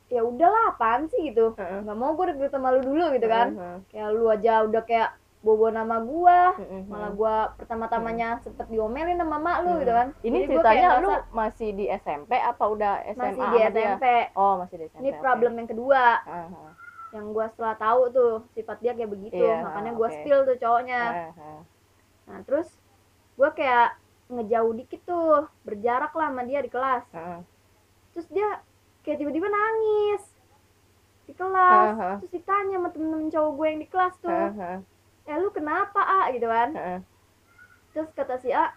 ya 0.10 0.21
udahlah 0.21 0.75
apaan 0.75 1.07
sih 1.07 1.31
gitu 1.31 1.53
Heeh. 1.55 1.86
nggak 1.86 1.95
mau 1.95 2.12
gue 2.12 2.25
deket 2.33 2.51
sama 2.51 2.74
lu 2.74 2.83
dulu 2.83 3.15
gitu 3.15 3.25
kan 3.25 3.55
kayak 3.88 4.10
lu 4.12 4.27
aja 4.27 4.65
udah 4.65 4.83
kayak 4.83 5.10
bobo 5.39 5.69
nama 5.69 5.98
gua 5.98 6.53
Heeh. 6.53 6.86
malah 6.86 7.10
gua 7.10 7.36
pertama-tamanya 7.55 8.38
sempet 8.38 8.69
diomelin 8.69 9.17
sama 9.17 9.39
mak 9.39 9.63
lu 9.63 9.74
Hmm. 9.74 9.79
gitu 9.79 9.93
kan 9.95 10.07
Ini 10.21 10.38
Jadi 10.38 10.48
ceritanya 10.51 10.89
lu 11.00 11.10
masih 11.31 11.69
di 11.74 11.86
SMP 11.88 12.36
apa 12.36 12.62
udah 12.62 12.93
SMA 13.10 13.24
masih 13.24 13.41
di 13.41 13.57
dia? 13.57 13.65
SMP 13.71 14.05
Oh, 14.36 14.53
masih 14.60 14.75
di 14.77 14.86
SMP. 14.86 15.00
ini 15.01 15.10
problem 15.17 15.53
yang 15.55 15.69
kedua 15.71 16.03
Heeh. 16.21 16.69
yang 17.12 17.25
gue 17.31 17.45
setelah 17.48 17.75
tahu 17.75 18.01
tuh 18.12 18.31
sifat 18.51 18.77
dia 18.79 18.91
kayak 18.93 19.10
begitu 19.10 19.41
Iya, 19.41 19.63
makanya 19.63 19.91
gue 19.93 20.07
oke. 20.07 20.15
spill 20.15 20.39
tuh 20.43 20.57
cowoknya. 20.57 21.01
Nah 22.32 22.40
terus 22.48 22.72
gue 23.36 23.50
kayak 23.52 24.00
ngejauh 24.32 24.72
dikit 24.72 25.02
tuh 25.04 25.52
berjarak 25.68 26.16
lah 26.16 26.32
sama 26.32 26.48
dia 26.48 26.64
di 26.64 26.72
kelas. 26.72 27.04
Ah, 27.12 27.44
terus 28.16 28.28
dia 28.32 28.64
kayak 29.04 29.20
tiba-tiba 29.20 29.52
nangis 29.52 30.24
di 31.28 31.34
kelas. 31.36 31.88
Aha. 32.00 32.12
terus 32.24 32.32
ditanya 32.32 32.80
sama 32.80 32.90
temen-temen 32.96 33.28
cowok 33.28 33.52
gue 33.52 33.68
yang 33.68 33.80
di 33.84 33.90
kelas 33.92 34.16
tuh 34.24 34.32
ah, 34.32 34.52
ah, 34.56 34.80
eh 35.28 35.36
lu 35.36 35.52
kenapa 35.52 36.00
ah 36.00 36.26
gitu 36.32 36.48
kan. 36.48 36.70
Ah, 36.72 36.88
ah, 36.96 37.00
terus 37.92 38.08
kata 38.16 38.40
si 38.40 38.56
A 38.56 38.72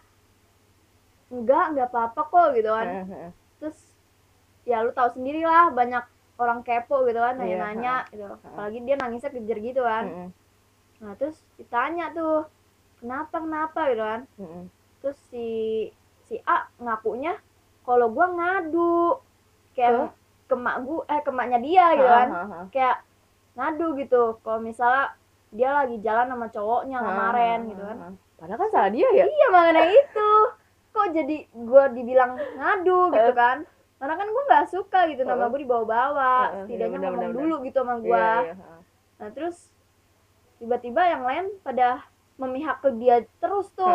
enggak 1.30 1.64
enggak 1.70 1.88
apa-apa 1.90 2.20
kok 2.26 2.48
gitu 2.58 2.70
kan. 2.74 2.86
Ah, 2.90 3.06
ah. 3.06 3.30
terus 3.62 3.78
ya 4.66 4.82
lu 4.82 4.90
tahu 4.90 5.14
sendiri 5.14 5.46
lah 5.46 5.70
banyak 5.70 6.02
orang 6.34 6.66
kepo 6.66 7.06
gitu 7.06 7.22
kan 7.22 7.38
Iya, 7.38 7.62
nanya-nanya 7.62 7.94
gitu. 8.10 8.26
Apalagi 8.26 8.78
dia 8.82 8.96
nangisnya 8.98 9.30
kejer 9.30 9.58
gitu 9.62 9.82
kan. 9.86 10.04
Mm-mm, 10.10 10.28
nah 10.98 11.12
terus 11.14 11.38
ditanya 11.54 12.10
tuh 12.10 12.48
kenapa 13.04 13.36
kenapa 13.36 13.80
gitu 13.92 14.00
kan. 14.00 14.20
Mm-mm. 14.40 14.64
terus 15.04 15.20
si 15.28 15.48
si 16.24 16.40
A 16.48 16.64
ngakunya 16.80 17.36
kalau 17.84 18.08
gua 18.08 18.32
ngadu. 18.32 19.20
Kayak 19.76 20.16
ke 20.48 20.56
mak 20.56 20.80
gua 20.88 21.04
eh 21.12 21.20
ke 21.20 21.28
maknya 21.28 21.58
dia 21.60 21.84
gitu 21.92 22.08
kan. 22.08 22.28
ah, 22.32 22.44
ah. 22.48 22.64
kayak 22.72 23.04
ngadu 23.52 23.92
gitu. 24.00 24.40
Kalau 24.40 24.64
misalnya 24.64 25.12
dia 25.52 25.70
lagi 25.70 26.00
jalan 26.00 26.32
sama 26.32 26.46
cowoknya 26.48 26.98
kemarin 27.04 27.58
gitu 27.68 27.82
kan. 27.84 27.96
ah. 28.00 28.12
Padahal 28.40 28.58
kan 28.64 28.70
salah 28.72 28.90
dia 28.90 29.08
ya. 29.12 29.24
iya 29.28 29.46
mengenai 29.52 29.92
itu. 29.92 30.30
Kok 30.94 31.08
jadi 31.12 31.36
gue 31.52 31.84
dibilang 31.92 32.32
ngadu 32.38 33.12
gitu 33.12 33.32
kan. 33.36 33.68
Karena 34.00 34.14
kan 34.16 34.26
gue 34.30 34.42
nggak 34.48 34.66
suka 34.72 35.00
gitu 35.12 35.22
nama 35.28 35.44
Heeh. 35.44 35.50
gue 35.52 35.60
dibawa-bawa. 35.66 36.34
Heeh, 36.34 36.50
iya, 36.54 36.62
setidaknya 36.64 36.98
benar, 36.98 37.10
ngomong 37.12 37.32
dulu 37.36 37.54
gitu 37.68 37.78
sama 37.84 37.94
gue 38.00 38.14
Iya, 38.14 38.52
iya, 38.52 38.54
ah. 38.64 38.80
nah 39.20 39.28
terus 39.34 39.56
tiba-tiba 40.58 41.02
yang 41.04 41.22
lain 41.26 41.44
pada 41.60 42.04
memihak 42.36 42.78
ke 42.78 42.90
dia 42.94 43.22
terus 43.38 43.70
tuh. 43.72 43.86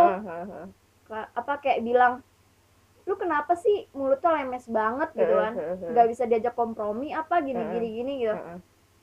Ka- 1.06 1.32
apa 1.34 1.54
kayak 1.58 1.82
bilang 1.82 2.14
lu 3.04 3.16
kenapa 3.16 3.54
sih 3.54 3.90
mulutnya 3.92 4.32
lemes 4.36 4.66
banget 4.68 5.10
gitu 5.16 5.34
kan 5.36 5.54
nggak 5.90 6.08
bisa 6.08 6.24
diajak 6.24 6.54
kompromi 6.54 7.10
apa 7.12 7.42
gini 7.42 7.58
gini 7.72 7.88
gini 7.96 8.14
gitu 8.22 8.32
Ah, 8.32 8.54
ah. 8.54 8.60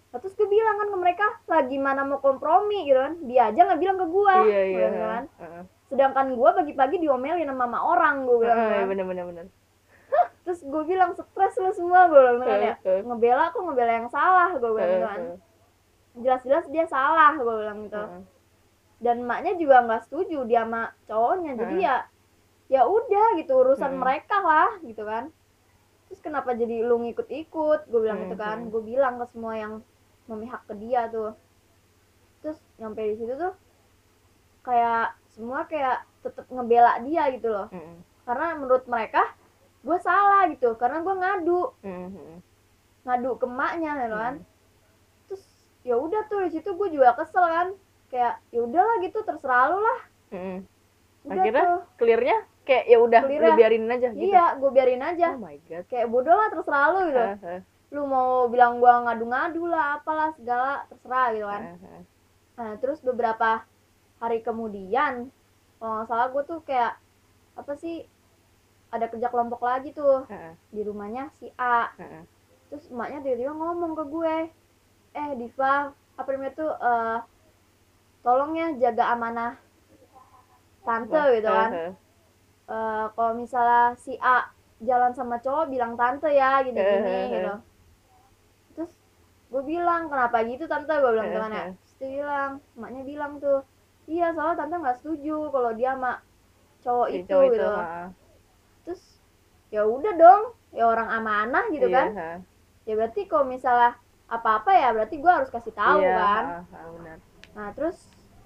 Nah, 0.07 0.19
terus 0.23 0.33
gue 0.33 0.47
bilang 0.47 0.79
kan 0.79 0.87
ke 0.87 0.97
mereka 0.97 1.27
lagi 1.45 1.77
mana 1.77 2.01
mau 2.03 2.17
kompromi 2.17 2.87
gitu 2.87 2.97
kan 2.97 3.19
dia 3.21 3.51
aja 3.51 3.61
nggak 3.63 3.77
bilang 3.77 3.97
ke 3.97 4.07
gue 4.07 4.37
Iya, 4.47 4.63
iya. 4.65 4.89
kan 4.89 5.23
ah, 5.35 5.43
ah. 5.43 5.63
sedangkan 5.87 6.27
gue 6.33 6.51
pagi-pagi 6.55 6.97
diomelin 6.97 7.45
sama 7.45 7.59
mama 7.61 7.79
orang 7.85 8.23
gue 8.23 8.37
bilang 8.39 8.55
Ah, 8.57 8.65
iya, 8.65 8.79
kan. 8.79 8.87
bener 8.87 9.05
bener 9.05 9.25
bener. 9.27 9.47
terus 10.41 10.61
gue 10.63 10.83
bilang 10.85 11.11
stres 11.13 11.55
lu 11.59 11.71
semua 11.75 12.07
gue 12.07 12.15
bilang 12.17 12.39
kan 12.41 12.59
ya 12.63 12.75
ngebela 13.03 13.51
kok 13.51 13.59
ngebela 13.61 13.93
yang 13.93 14.09
salah 14.09 14.51
gue 14.53 14.71
bilang 14.71 14.87
gitu 14.89 15.03
kan 15.05 15.21
jelas-jelas 16.17 16.65
dia 16.71 16.85
salah 16.87 17.35
gue 17.35 17.55
bilang 17.59 17.79
gitu. 17.83 18.03
Dan 18.97 19.21
emaknya 19.21 19.53
juga 19.61 19.85
nggak 19.85 20.03
setuju 20.09 20.49
dia 20.49 20.65
sama 20.65 20.93
cowoknya. 21.05 21.53
Jadi 21.61 21.77
Heeh. 21.81 21.89
ya 21.89 21.97
ya 22.67 22.83
udah 22.83 23.39
gitu 23.39 23.53
urusan 23.63 23.95
Heeh. 23.95 24.01
mereka 24.01 24.37
lah 24.43 24.71
gitu 24.83 25.03
kan. 25.05 25.31
Terus 26.09 26.21
kenapa 26.23 26.55
jadi 26.57 26.87
lu 26.87 27.03
ngikut-ikut? 27.05 27.91
Gue 27.91 28.01
bilang 28.01 28.25
gitu 28.27 28.37
kan. 28.39 28.65
Heeh. 28.65 28.71
gue 28.73 28.83
bilang 28.83 29.21
ke 29.21 29.27
semua 29.31 29.55
yang 29.59 29.73
memihak 30.27 30.65
ke 30.65 30.75
dia 30.81 31.07
tuh. 31.13 31.37
Terus 32.43 32.59
nyampe 32.81 33.03
di 33.05 33.15
situ 33.21 33.35
tuh 33.37 33.55
kayak 34.67 35.15
semua 35.31 35.69
kayak 35.69 36.03
tetep 36.25 36.47
ngebela 36.51 36.99
dia 37.05 37.31
gitu 37.31 37.53
loh. 37.53 37.69
Heeh, 37.71 38.01
karena 38.27 38.57
menurut 38.59 38.85
mereka 38.89 39.23
gue 39.85 39.99
salah 40.03 40.49
gitu. 40.51 40.75
Karena 40.81 41.05
gue 41.05 41.15
ngadu. 41.15 41.61
Heeh. 41.85 42.39
ngadu 43.07 43.39
ke 43.39 43.47
emaknya 43.47 43.93
gitu 44.03 44.17
kan. 44.19 44.35
Hmm. 44.43 44.55
terus 45.31 45.45
ya 45.87 45.95
udah 45.95 46.27
tuh 46.27 46.43
di 46.43 46.51
situ 46.59 46.75
gue 46.75 46.89
juga 46.91 47.15
kesel 47.15 47.47
kan 47.47 47.69
kayak 48.07 48.35
ya 48.49 48.61
udahlah 48.63 48.97
gitu 49.01 49.19
terserah 49.21 49.65
lu 49.69 49.79
lah 49.79 50.01
Heeh. 50.31 50.59
udah 51.27 51.35
Akhirnya 51.37 51.63
tuh 51.63 51.79
clearnya 51.97 52.37
kayak 52.63 52.85
ya 52.87 52.99
udah 52.99 53.21
lu 53.23 53.51
biarin 53.55 53.85
aja 53.87 54.09
gitu. 54.11 54.23
iya 54.25 54.45
gue 54.55 54.71
biarin 54.71 55.03
aja 55.03 55.29
Oh 55.35 55.41
my 55.41 55.59
god. 55.65 55.85
kayak 55.87 56.07
bodoh 56.07 56.35
lah 56.35 56.49
terserah 56.49 56.87
lu 56.91 57.01
gitu 57.09 57.23
Ah, 57.23 57.39
ah, 57.39 57.61
lu 57.87 58.03
mau 58.03 58.47
bilang 58.47 58.79
gua 58.79 58.99
ngadu-ngadu 59.01 59.63
lah 59.65 59.97
apalah 59.97 60.35
segala 60.35 60.83
terserah 60.87 61.27
gitu 61.31 61.47
kan 61.47 61.63
ah, 61.63 61.77
ah. 61.79 62.03
nah 62.57 62.71
terus 62.77 62.99
beberapa 63.01 63.63
hari 64.19 64.41
kemudian 64.41 65.31
kalau 65.77 65.93
nggak 65.95 66.09
salah 66.09 66.27
gue 66.29 66.43
tuh 66.43 66.59
kayak 66.63 66.99
apa 67.55 67.73
sih 67.77 68.03
ada 68.89 69.07
kerja 69.07 69.29
kelompok 69.29 69.61
lagi 69.61 69.91
tuh 69.91 70.27
Ah, 70.27 70.51
ah, 70.51 70.55
di 70.71 70.83
rumahnya 70.83 71.31
si 71.33 71.47
A 71.55 71.87
ah, 71.87 71.99
ah. 71.99 72.23
terus 72.67 72.87
emaknya 72.89 73.23
tiba-tiba 73.23 73.53
ngomong 73.53 73.95
ke 73.95 74.05
gue 74.07 74.37
eh 75.15 75.31
Diva 75.35 75.75
apa 76.17 76.29
namanya 76.29 76.53
tuh 76.55 76.73
eh 76.73 77.19
tolong 78.27 78.59
ya 78.59 78.75
jaga 78.75 79.15
amanah 79.15 79.55
tante 80.83 81.23
gitu 81.39 81.47
kan 81.49 81.71
ah, 81.71 81.79
ah. 81.79 81.93
Eh, 82.67 83.07
kalau 83.15 83.33
misalnya 83.39 83.95
si 83.95 84.19
A 84.19 84.51
jalan 84.83 85.15
sama 85.15 85.39
cowok 85.39 85.71
bilang 85.71 85.95
tante 85.95 86.27
ya 86.29 86.59
gini-gini 86.61 87.07
Eh, 87.07 87.07
eh, 87.07 87.27
gitu 87.31 87.55
terus 88.75 88.93
gue 89.47 89.63
bilang 89.63 90.11
kenapa 90.11 90.43
gitu 90.43 90.67
tante 90.67 90.91
gue 90.91 91.11
bilang 91.15 91.31
ya 91.31 91.39
Eh, 91.39 91.55
eh. 91.55 91.69
terus 91.79 91.95
dia 91.97 92.09
bilang 92.19 92.51
emaknya 92.75 93.03
bilang 93.07 93.33
tuh 93.39 93.63
iya 94.07 94.35
soalnya 94.35 94.59
tante 94.59 94.75
nggak 94.77 94.99
setuju 94.99 95.37
kalau 95.49 95.71
dia 95.73 95.95
sama 95.95 96.13
cowok 96.83 97.07
Si 97.07 97.15
itu 97.23 97.31
cowok 97.31 97.47
gitu 97.55 97.67
ah. 97.71 98.09
terus 98.83 99.03
ya 99.71 99.83
udah 99.87 100.15
dong 100.15 100.43
ya 100.71 100.85
orang 100.87 101.09
amanah 101.09 101.65
gitu 101.71 101.87
Iya, 101.87 101.95
kan 101.95 102.07
ah. 102.19 102.39
ya 102.83 102.93
berarti 102.99 103.21
kalau 103.27 103.47
misalnya 103.47 103.95
apa-apa 104.27 104.71
ya 104.75 104.91
berarti 104.91 105.23
gue 105.23 105.31
harus 105.31 105.51
kasih 105.51 105.71
tahu 105.71 106.03
Iya, 106.03 106.15
kan 106.19 106.45
ah, 106.45 106.63
ah, 106.75 106.87
benar. 106.99 107.19
nah 107.55 107.69
terus 107.73 107.97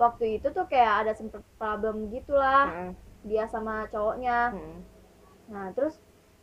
waktu 0.00 0.24
itu 0.40 0.48
tuh 0.56 0.64
kayak 0.72 0.94
ada 1.06 1.12
sempet 1.18 1.42
problem 1.60 2.08
gitulah 2.14 2.64
Ah, 2.68 2.88
ah. 2.88 2.90
dia 3.28 3.44
sama 3.52 3.74
cowoknya 3.92 4.38
Hmm. 4.56 4.76
nah 5.52 5.66
terus 5.76 5.94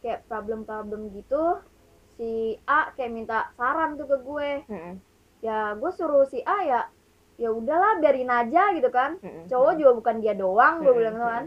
kayak 0.03 0.23
problem-problem 0.29 1.01
gitu 1.17 1.43
si 2.17 2.57
A 2.69 2.93
kayak 2.95 3.11
minta 3.17 3.37
saran 3.57 3.97
tuh 3.99 4.07
ke 4.11 4.17
gue 4.21 4.51
Hmm. 4.69 4.93
ya 5.41 5.73
gue 5.79 5.91
suruh 5.97 6.25
si 6.29 6.39
A 6.45 6.57
ya 6.71 6.81
ya 7.37 7.49
udahlah 7.53 8.01
biarin 8.01 8.29
aja 8.29 8.73
gitu 8.77 8.89
kan 8.89 9.17
Hmm. 9.23 9.45
cowok 9.49 9.73
juga 9.79 9.91
bukan 9.99 10.15
dia 10.23 10.33
doang 10.37 10.75
gue 10.85 10.93
bilang 10.93 11.17
kan 11.17 11.43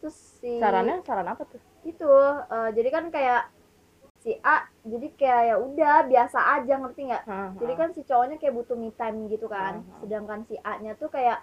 terus 0.00 0.16
si 0.40 0.54
Sarannya 0.62 0.96
saran 1.06 1.28
apa 1.32 1.42
tuh? 1.48 1.60
itu 1.86 2.10
eh, 2.54 2.68
jadi 2.76 2.88
kan 2.92 3.04
kayak 3.14 3.42
si 4.18 4.34
A 4.40 4.56
jadi 4.82 5.08
kayak 5.12 5.42
ya 5.44 5.56
udah 5.58 5.96
biasa 6.04 6.38
aja 6.56 6.74
ngerti 6.76 7.00
nggak 7.06 7.24
jadi 7.56 7.72
kan 7.74 7.88
si 7.90 8.02
cowoknya 8.02 8.36
kayak 8.36 8.54
butuh 8.54 8.74
me 8.74 8.90
time 8.92 9.26
gitu 9.26 9.46
kan 9.46 9.78
Ah, 9.78 9.86
ah. 9.88 9.98
sedangkan 10.00 10.40
si 10.44 10.58
A 10.60 10.72
nya 10.76 10.92
tuh 10.92 11.06
kayak 11.08 11.42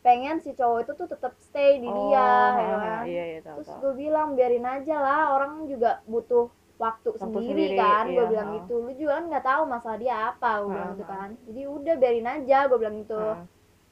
pengen 0.00 0.36
si 0.38 0.52
cowok 0.52 0.78
itu 0.82 0.92
tuh 0.94 1.08
tetap 1.08 1.32
stay 1.40 1.78
di 1.78 1.88
Oh, 1.88 1.96
dia 2.06 2.28
ya 2.54 2.76
kan 2.78 3.02
Iya, 3.04 3.24
iya, 3.26 3.40
tahu 3.40 3.56
terus 3.56 3.70
gue 3.74 3.92
bilang 3.98 4.28
biarin 4.34 4.66
aja 4.66 4.96
lah 4.98 5.32
orang 5.32 5.64
juga 5.64 6.04
butuh 6.04 6.48
waktu, 6.74 7.08
sendiri, 7.14 7.46
sendiri, 7.70 7.76
kan 7.78 8.04
gue 8.04 8.18
iya, 8.18 8.24
bilang 8.26 8.48
ha. 8.50 8.56
gitu 8.58 8.74
lu 8.78 8.92
juga 8.92 9.12
kan 9.14 9.24
nggak 9.30 9.46
tahu 9.46 9.62
masalah 9.64 9.96
dia 9.96 10.14
apa 10.28 10.50
gue 10.58 10.68
Ha, 10.68 10.74
bilang 10.74 10.92
gitu 10.92 11.04
ha. 11.06 11.16
kan 11.16 11.30
jadi 11.42 11.62
udah 11.66 11.94
biarin 11.96 12.28
aja 12.28 12.58
gue 12.66 12.78
bilang 12.78 12.96
gitu. 13.00 13.20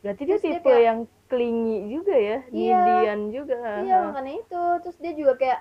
Berarti 0.03 0.23
dia 0.23 0.29
Terus 0.29 0.43
dia 0.43 0.53
tipe 0.53 0.67
kayak- 0.67 0.85
yang 0.85 0.99
klingi 1.25 1.79
juga 1.89 2.13
ya, 2.13 2.39
Iya. 2.45 2.81
Nidian 2.83 3.21
juga. 3.31 3.61
iya 3.81 3.97
makanya 4.05 4.33
itu 4.37 4.63
terus 4.83 4.97
dia 4.99 5.13
juga 5.15 5.33
kayak 5.35 5.61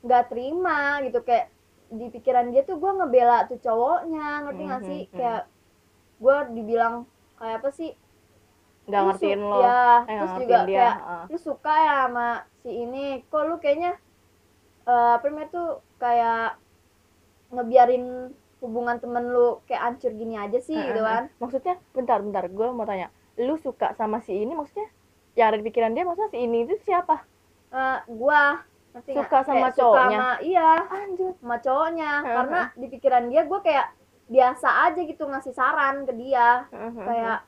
nggak 0.00 0.24
terima 0.28 0.78
gitu 1.02 1.18
kayak 1.20 1.50
di 1.88 2.06
pikiran 2.08 2.52
dia 2.52 2.62
tuh 2.62 2.76
gue 2.76 2.92
ngebela 2.92 3.48
tuh 3.48 3.56
cowoknya 3.58 4.44
ngerti 4.44 4.62
nggak 4.64 4.82
Mhm, 4.82 4.88
sih 4.88 5.02
mhm. 5.04 5.12
kayak 5.14 5.42
gue 6.18 6.36
dibilang 6.52 6.94
kayak 7.36 7.56
apa 7.60 7.70
sih 7.70 7.90
Nggak 8.84 9.02
ngertiin 9.04 9.40
lo. 9.42 9.58
ya 9.60 9.84
Eh, 10.02 10.16
terus 10.16 10.32
juga 10.40 10.58
dia. 10.64 10.76
kayak 10.80 10.96
ah. 10.98 11.24
lu 11.28 11.38
suka 11.38 11.74
ya 11.76 11.94
sama 12.04 12.28
si 12.58 12.70
ini 12.74 13.04
kok 13.24 13.42
lu 13.44 13.56
kayaknya 13.56 13.92
eh 14.84 15.10
apa 15.14 15.24
namanya 15.28 15.48
tuh 15.50 15.68
kayak 15.96 16.56
ngebiarin 17.48 18.04
hubungan 18.58 18.96
temen 18.98 19.24
lu 19.28 19.60
kayak 19.64 19.82
hancur 19.86 20.12
gini 20.12 20.34
aja 20.34 20.58
sih 20.58 20.74
Ah, 20.74 20.84
gitu 20.84 21.00
ah. 21.00 21.06
kan 21.06 21.22
Maksudnya, 21.38 21.74
bentar, 21.92 22.18
bentar, 22.20 22.44
gue 22.46 22.66
mau 22.68 22.84
tanya. 22.84 23.08
Lu 23.38 23.54
suka 23.56 23.94
sama 23.94 24.18
si 24.18 24.34
ini 24.34 24.50
maksudnya? 24.52 24.88
Yang 25.32 25.46
ada 25.46 25.56
di 25.56 25.64
pikiran 25.64 25.92
dia 25.92 26.02
maksudnya 26.02 26.30
si 26.30 26.38
ini 26.40 26.66
itu 26.66 26.74
siapa? 26.82 27.22
Eh, 27.70 27.98
gua 28.10 28.64
nggak? 28.92 29.04
Suka 29.14 29.38
sama 29.44 29.54
Kayak 29.54 29.74
suka 29.74 29.80
cowoknya? 29.82 30.18
sama- 30.18 30.40
iya 30.42 30.68
Anjir. 30.88 31.32
sama 31.40 31.56
cowoknya. 31.60 32.12
Heeh. 32.22 32.34
karena 32.34 32.60
di 32.74 32.86
pikiran 32.88 33.24
dia 33.28 33.42
gue 33.44 33.60
kayak 33.60 33.86
biasa 34.28 34.68
aja 34.90 35.00
gitu 35.00 35.22
ngasih 35.24 35.54
saran 35.54 35.96
ke 36.04 36.12
dia. 36.16 36.68
Kayak 36.72 37.38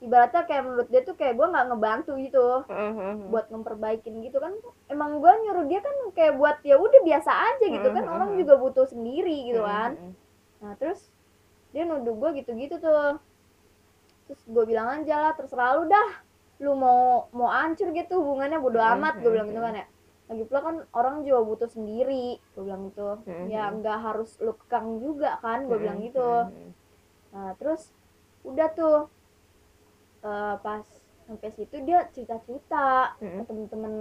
ibaratnya 0.00 0.42
kayak 0.48 0.62
menurut 0.64 0.88
dia 0.88 1.02
tuh 1.04 1.16
kayak 1.16 1.34
gue 1.36 1.46
nggak 1.46 1.66
ngebantu 1.68 2.12
gitu. 2.20 2.46
Buat 3.28 3.46
memperbaikin 3.52 4.14
gitu 4.24 4.40
kan. 4.40 4.52
Emang 4.88 5.20
gue 5.20 5.32
nyuruh 5.46 5.64
dia 5.68 5.80
kan 5.80 5.96
kayak 6.16 6.36
buat 6.36 6.56
ya 6.64 6.76
udah 6.76 7.00
biasa 7.04 7.30
aja 7.30 7.64
gitu 7.68 7.88
kan. 7.92 8.04
Mhm, 8.04 8.14
orang 8.16 8.30
mhm. 8.34 8.38
juga 8.44 8.54
butuh 8.56 8.86
sendiri 8.88 9.52
gitu 9.52 9.62
kan. 9.64 9.96
nah 10.60 10.76
terus 10.76 11.08
dia 11.72 11.88
nuduh 11.88 12.12
gue 12.12 12.44
gitu-gitu 12.44 12.76
tuh. 12.76 13.16
Terus 14.28 14.40
gue 14.44 14.64
bilang 14.68 14.92
aja 15.00 15.16
lah 15.28 15.32
terserah 15.32 15.80
lu 15.80 15.88
dah. 15.88 16.10
Lu 16.60 16.76
mau 16.76 17.32
mau 17.32 17.48
hancur 17.48 17.88
gitu 17.96 18.20
hubungannya 18.20 18.60
bodo 18.60 18.76
amat 18.76 19.24
gue 19.24 19.32
bilang 19.32 19.48
gitu 19.48 19.62
kan 19.64 19.80
ya 19.80 19.86
lagi 20.30 20.42
pula 20.46 20.60
kan 20.62 20.76
orang 20.94 21.16
juga 21.26 21.40
butuh 21.42 21.70
sendiri 21.76 22.38
gue 22.38 22.62
bilang 22.62 22.82
gitu 22.88 23.18
Mhm. 23.26 23.50
ya 23.50 23.62
nggak 23.74 23.98
harus 24.06 24.30
lu 24.44 24.52
kekang 24.54 24.88
juga 25.02 25.30
kan 25.42 25.66
gue 25.66 25.78
bilang 25.82 25.98
gitu 26.06 26.30
nah 27.34 27.50
terus 27.58 27.90
udah 28.46 28.68
tuh 28.78 28.96
eh, 30.22 30.54
pas 30.64 30.86
sampai 31.26 31.50
situ 31.54 31.76
dia 31.86 31.98
cerita 32.14 32.36
cerita 32.46 33.14
ke 33.18 33.26
Mm-mm. 33.26 33.42
temen-temen 33.46 33.94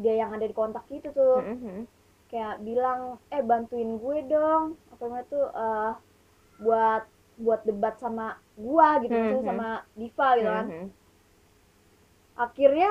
dia 0.00 0.14
yang 0.24 0.30
ada 0.36 0.46
di 0.48 0.54
kontak 0.56 0.84
gitu 0.92 1.08
tuh 1.12 1.36
Mm-mm. 1.44 1.84
kayak 2.30 2.62
bilang 2.64 3.00
eh 3.34 3.42
bantuin 3.44 3.96
gue 4.00 4.18
dong 4.30 4.64
apa 4.92 5.02
namanya 5.08 5.26
tuh 5.28 5.46
eh, 5.52 5.90
buat 6.64 7.02
buat 7.40 7.60
debat 7.64 7.96
sama 7.96 8.36
gua 8.52 9.00
gitu 9.00 9.16
Mhm. 9.16 9.44
sama 9.48 9.68
Diva 9.96 10.28
gitu 10.36 10.50
kan 10.52 10.66
Mhm. 10.68 10.86
akhirnya 12.36 12.90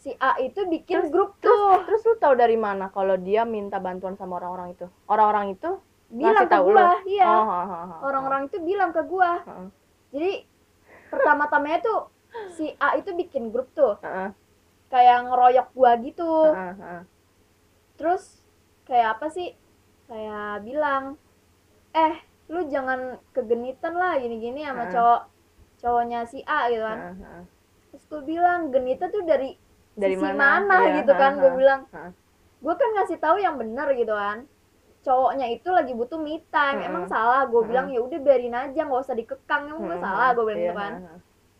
si 0.00 0.16
A 0.16 0.40
itu 0.40 0.64
bikin 0.64 0.96
Terus- 1.06 1.12
grup 1.12 1.30
Terus, 1.38 1.52
tuh. 1.52 1.72
terus 1.84 2.02
lu 2.08 2.14
tahu 2.16 2.34
dari 2.34 2.56
mana 2.56 2.88
kalau 2.88 3.20
dia 3.20 3.44
minta 3.44 3.76
bantuan 3.76 4.16
sama 4.16 4.40
orang-orang 4.40 4.72
itu? 4.72 4.88
Orang-orang 5.04 5.52
itu 5.52 5.70
bilang 6.08 6.42
ke 6.42 6.50
tahu 6.50 6.72
gua 6.72 6.90
iya. 7.04 7.28
Oh, 7.28 7.46
orang-orang 8.02 8.48
itu 8.48 8.56
bilang 8.64 8.90
ke 8.90 9.02
gua. 9.04 9.44
Jadi 10.10 10.48
pertama-tamanya 11.06 11.78
tuh 11.84 11.98
si 12.56 12.72
A 12.80 12.96
itu 12.96 13.12
bikin 13.12 13.52
grup 13.52 13.68
tuh. 13.76 14.00
Heeh, 14.00 14.32
kayak 14.88 15.28
ngeroyok 15.28 15.68
gua 15.76 15.92
gitu. 16.00 16.30
Heeh, 16.50 16.74
heeh. 16.80 17.02
terus 17.94 18.40
kayak 18.88 19.20
apa 19.20 19.28
sih? 19.28 19.52
Kayak 20.08 20.64
bilang 20.64 21.20
eh 21.92 22.16
lu 22.48 22.66
jangan 22.66 23.20
kegenitan 23.30 23.94
lah 23.94 24.16
gini-gini 24.16 24.64
sama 24.64 24.88
Heeh. 24.88 24.92
cowok 24.96 25.20
cowoknya 25.78 26.20
si 26.24 26.40
A 26.42 26.72
gitu 26.72 26.82
kan. 26.82 26.98
Heeh, 26.98 27.16
heeh. 27.20 27.44
terus 27.90 28.04
gue 28.06 28.22
bilang 28.24 28.70
genita 28.70 29.10
tuh 29.10 29.22
dari 29.22 29.54
Dari 30.00 30.16
sisi 30.16 30.24
mana? 30.24 30.64
mana, 30.64 30.76
Iya, 30.88 30.96
gitu 31.04 31.12
kan 31.12 31.32
gue 31.36 31.52
bilang. 31.54 31.80
Gue 32.60 32.74
kan 32.76 32.88
ngasih 32.96 33.18
tahu 33.20 33.36
yang 33.40 33.56
benar 33.60 33.88
gitu 33.92 34.12
kan. 34.16 34.48
Cowoknya 35.00 35.46
itu 35.48 35.68
lagi 35.72 35.92
butuh 35.96 36.20
me 36.20 36.40
time. 36.52 36.80
Emang 36.84 37.04
salah 37.08 37.48
gue 37.48 37.62
bilang 37.64 37.88
ya 37.88 38.00
udah 38.00 38.18
biarin 38.20 38.52
aja 38.52 38.80
nggak 38.84 39.00
usah 39.00 39.16
dikekang. 39.16 39.68
Emang 39.72 39.84
gue 39.84 39.96
salah 39.96 40.32
gue 40.32 40.44
bilang 40.44 40.60
iya, 40.60 40.68
gitu 40.72 40.76
kan. 40.76 40.94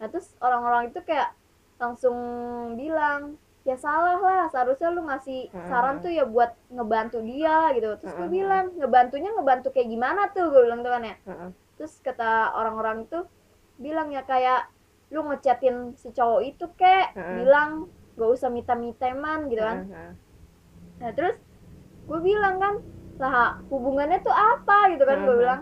nah 0.00 0.08
terus 0.08 0.32
orang-orang 0.40 0.88
itu 0.88 1.00
kayak 1.04 1.36
langsung 1.76 2.16
bilang 2.72 3.36
ya 3.68 3.76
salah 3.76 4.16
lah 4.16 4.48
seharusnya 4.48 4.88
lu 4.88 5.04
ngasih 5.04 5.52
saran 5.68 6.00
tuh 6.00 6.08
ya 6.08 6.24
buat 6.24 6.56
ngebantu 6.72 7.20
dia 7.20 7.72
gitu. 7.76 7.96
Terus 8.00 8.12
gue 8.16 8.28
bilang 8.32 8.72
ngebantunya 8.76 9.30
ngebantu 9.32 9.68
kayak 9.72 9.88
gimana 9.88 10.28
tuh? 10.32 10.48
Gue 10.48 10.64
bilang 10.68 10.80
tuh 10.80 10.92
kan 10.92 11.02
ya. 11.04 11.16
Terus 11.76 11.92
kata 12.00 12.52
orang-orang 12.56 13.08
itu 13.08 13.24
bilang 13.80 14.12
ya 14.12 14.20
kayak 14.20 14.68
lu 15.10 15.24
ngechatin 15.26 15.96
si 15.96 16.12
cowok 16.12 16.40
itu 16.44 16.64
kek. 16.76 17.16
Bilang 17.16 17.88
gak 18.20 18.30
usah 18.36 18.52
minta 18.52 18.76
me 18.76 18.92
time-an 19.00 19.48
gitu 19.48 19.62
kan 19.64 19.78
Heeh, 19.88 20.12
nah 21.00 21.10
terus 21.16 21.40
gue 22.04 22.20
bilang 22.20 22.60
kan 22.60 22.74
lah 23.16 23.64
hubungannya 23.72 24.20
tuh 24.20 24.32
apa 24.32 24.92
gitu 24.92 25.04
kan 25.08 25.24
gue 25.24 25.32
Mhm. 25.32 25.40
bilang 25.40 25.60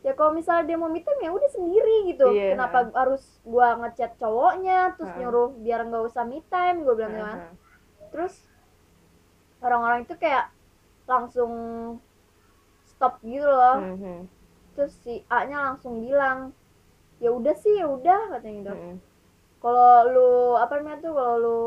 ya 0.00 0.12
kalau 0.16 0.32
misalnya 0.32 0.64
dia 0.68 0.76
mau 0.80 0.88
time 0.92 1.16
ya 1.20 1.28
udah 1.32 1.50
sendiri 1.52 1.96
gitu 2.12 2.28
Iya. 2.32 2.56
kenapa 2.56 2.88
harus 2.96 3.20
gua 3.44 3.76
ngechat 3.80 4.16
cowoknya 4.16 4.96
terus 4.96 5.12
Mhm. 5.12 5.18
nyuruh 5.20 5.48
biar 5.60 5.80
nggak 5.88 6.04
usah 6.08 6.24
me 6.24 6.40
time 6.48 6.84
gue 6.84 6.94
bilang 6.96 7.12
gitu 7.16 7.24
kan 7.24 7.38
heeh. 7.40 7.52
terus 8.12 8.34
orang-orang 9.60 10.08
itu 10.08 10.14
kayak 10.16 10.48
langsung 11.04 11.52
stop 12.84 13.20
gitu 13.20 13.44
loh 13.44 13.76
Mhm, 13.96 14.24
terus 14.72 14.92
si 15.04 15.20
A 15.28 15.44
nya 15.44 15.72
langsung 15.72 16.00
bilang 16.00 16.52
ya 17.20 17.28
udah 17.28 17.52
sih 17.56 17.76
ya 17.76 17.86
udah 17.88 18.36
katanya 18.36 18.56
gitu 18.56 18.74
mhm. 18.76 18.96
Kalau 19.60 19.88
lu 20.06 20.30
apa 20.56 20.72
namanya 20.76 20.98
tuh 21.00 21.12
kalau 21.12 21.34
lu 21.36 21.60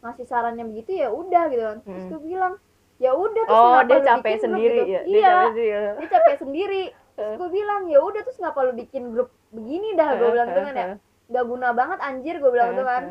ngasih 0.00 0.24
sarannya 0.24 0.64
begitu 0.64 0.90
ya 0.96 1.08
udah 1.08 1.42
gitu 1.46 1.62
kan 1.62 1.78
terus 1.80 2.02
Hmm. 2.02 2.10
gue 2.10 2.22
bilang 2.26 2.54
ya 2.96 3.12
udah 3.12 3.42
terus 3.44 3.60
Oh, 3.60 3.80
dia 3.82 3.98
capek 4.00 4.24
bikin 4.24 4.32
grup 4.32 4.44
sendiri 4.46 4.74
gitu? 4.74 4.84
ya. 4.88 5.00
Dia 5.02 5.12
iya 5.12 5.28
capek 5.28 5.44
sendiri 5.46 5.66
ya. 5.68 5.80
dia 5.92 6.08
capek 6.10 6.36
sendiri 6.38 6.82
terus 7.12 7.36
gue 7.36 7.48
bilang 7.50 7.82
ya 7.86 7.98
udah 7.98 8.20
terus 8.22 8.38
ngapa 8.38 8.60
lu 8.62 8.72
bikin 8.74 9.04
grup 9.10 9.28
begini 9.48 9.88
dah 9.94 10.08
gue 10.14 10.28
bilang 10.30 10.48
gitu 10.48 10.62
kan 10.62 10.74
ya 10.74 10.86
gak 11.26 11.44
guna 11.44 11.68
banget 11.72 11.98
anjir 12.00 12.34
gue 12.36 12.50
bilang 12.50 12.68
gitu 12.70 12.84
kan 12.84 13.02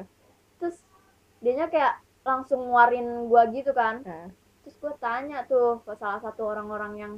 terus 0.55 0.77
dianya 1.37 1.67
kayak 1.67 1.93
langsung 2.21 2.63
nguarin 2.63 3.05
gua 3.25 3.45
gitu 3.47 3.69
kan 3.71 4.01
terus 4.61 4.75
gue 4.75 4.93
tanya 4.97 5.43
tuh 5.43 5.81
ke 5.81 5.93
salah 5.93 6.17
satu 6.17 6.47
orang-orang 6.47 6.93
yang 6.95 7.13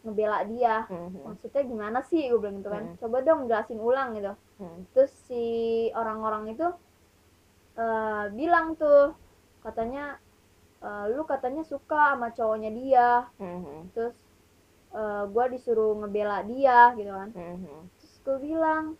ngebela 0.00 0.38
dia. 0.48 0.88
Mhm, 0.88 1.20
maksudnya 1.28 1.62
gimana 1.64 1.98
sih? 2.06 2.28
Gue 2.32 2.40
bilang 2.40 2.56
gitu 2.60 2.70
kan. 2.72 2.84
Hmm. 2.88 2.98
coba 3.00 3.16
dong 3.20 3.40
jelasin 3.48 3.80
ulang 3.80 4.16
gitu. 4.16 4.32
Mhm. 4.60 4.80
terus 4.92 5.12
si 5.24 5.44
orang-orang 5.96 6.52
itu 6.52 6.68
eh, 7.80 8.24
bilang 8.36 8.76
tuh 8.76 9.16
katanya 9.64 10.20
eh, 10.80 11.04
lu 11.12 11.22
katanya 11.24 11.62
suka 11.64 12.16
sama 12.16 12.32
cowoknya 12.32 12.70
dia. 12.72 13.08
Mhm, 13.40 13.92
terus 13.92 14.16
eh, 14.92 15.22
gua 15.32 15.44
disuruh 15.48 15.96
ngebela 16.00 16.44
dia 16.44 16.92
gitu 16.96 17.12
kan. 17.12 17.30
Mhm. 17.32 17.78
terus 18.00 18.14
gue 18.24 18.36
bilang 18.52 18.96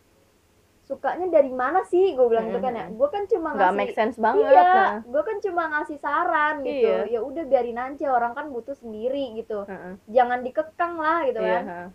sukanya 0.90 1.30
dari 1.30 1.54
mana 1.54 1.86
sih? 1.86 2.18
Gue 2.18 2.26
bilang 2.26 2.50
gitu 2.50 2.58
kan 2.58 2.74
ya. 2.74 2.86
Mhm. 2.90 2.98
gue 2.98 3.08
kan 3.08 3.22
cuma 3.24 3.48
Nggak 3.54 3.70
make 3.70 3.78
ngasih 3.86 3.94
sense 3.94 4.16
banget. 4.18 4.50
iya 4.50 4.62
Nah. 4.66 4.94
gue 5.06 5.22
kan 5.22 5.36
cuma 5.38 5.62
ngasih 5.70 5.98
saran 5.98 6.54
gitu. 6.66 6.90
Iya. 6.90 6.98
ya 7.06 7.20
udah 7.22 7.44
biarin 7.46 7.78
aja. 7.78 8.06
Orang 8.10 8.32
kan 8.34 8.50
butuh 8.50 8.74
sendiri 8.74 9.38
gitu. 9.38 9.62
Heeh, 9.64 9.94
jangan 10.10 10.42
dikekang 10.42 10.98
lah 10.98 11.22
gitu 11.24 11.38
iya, 11.38 11.62
kan. 11.62 11.86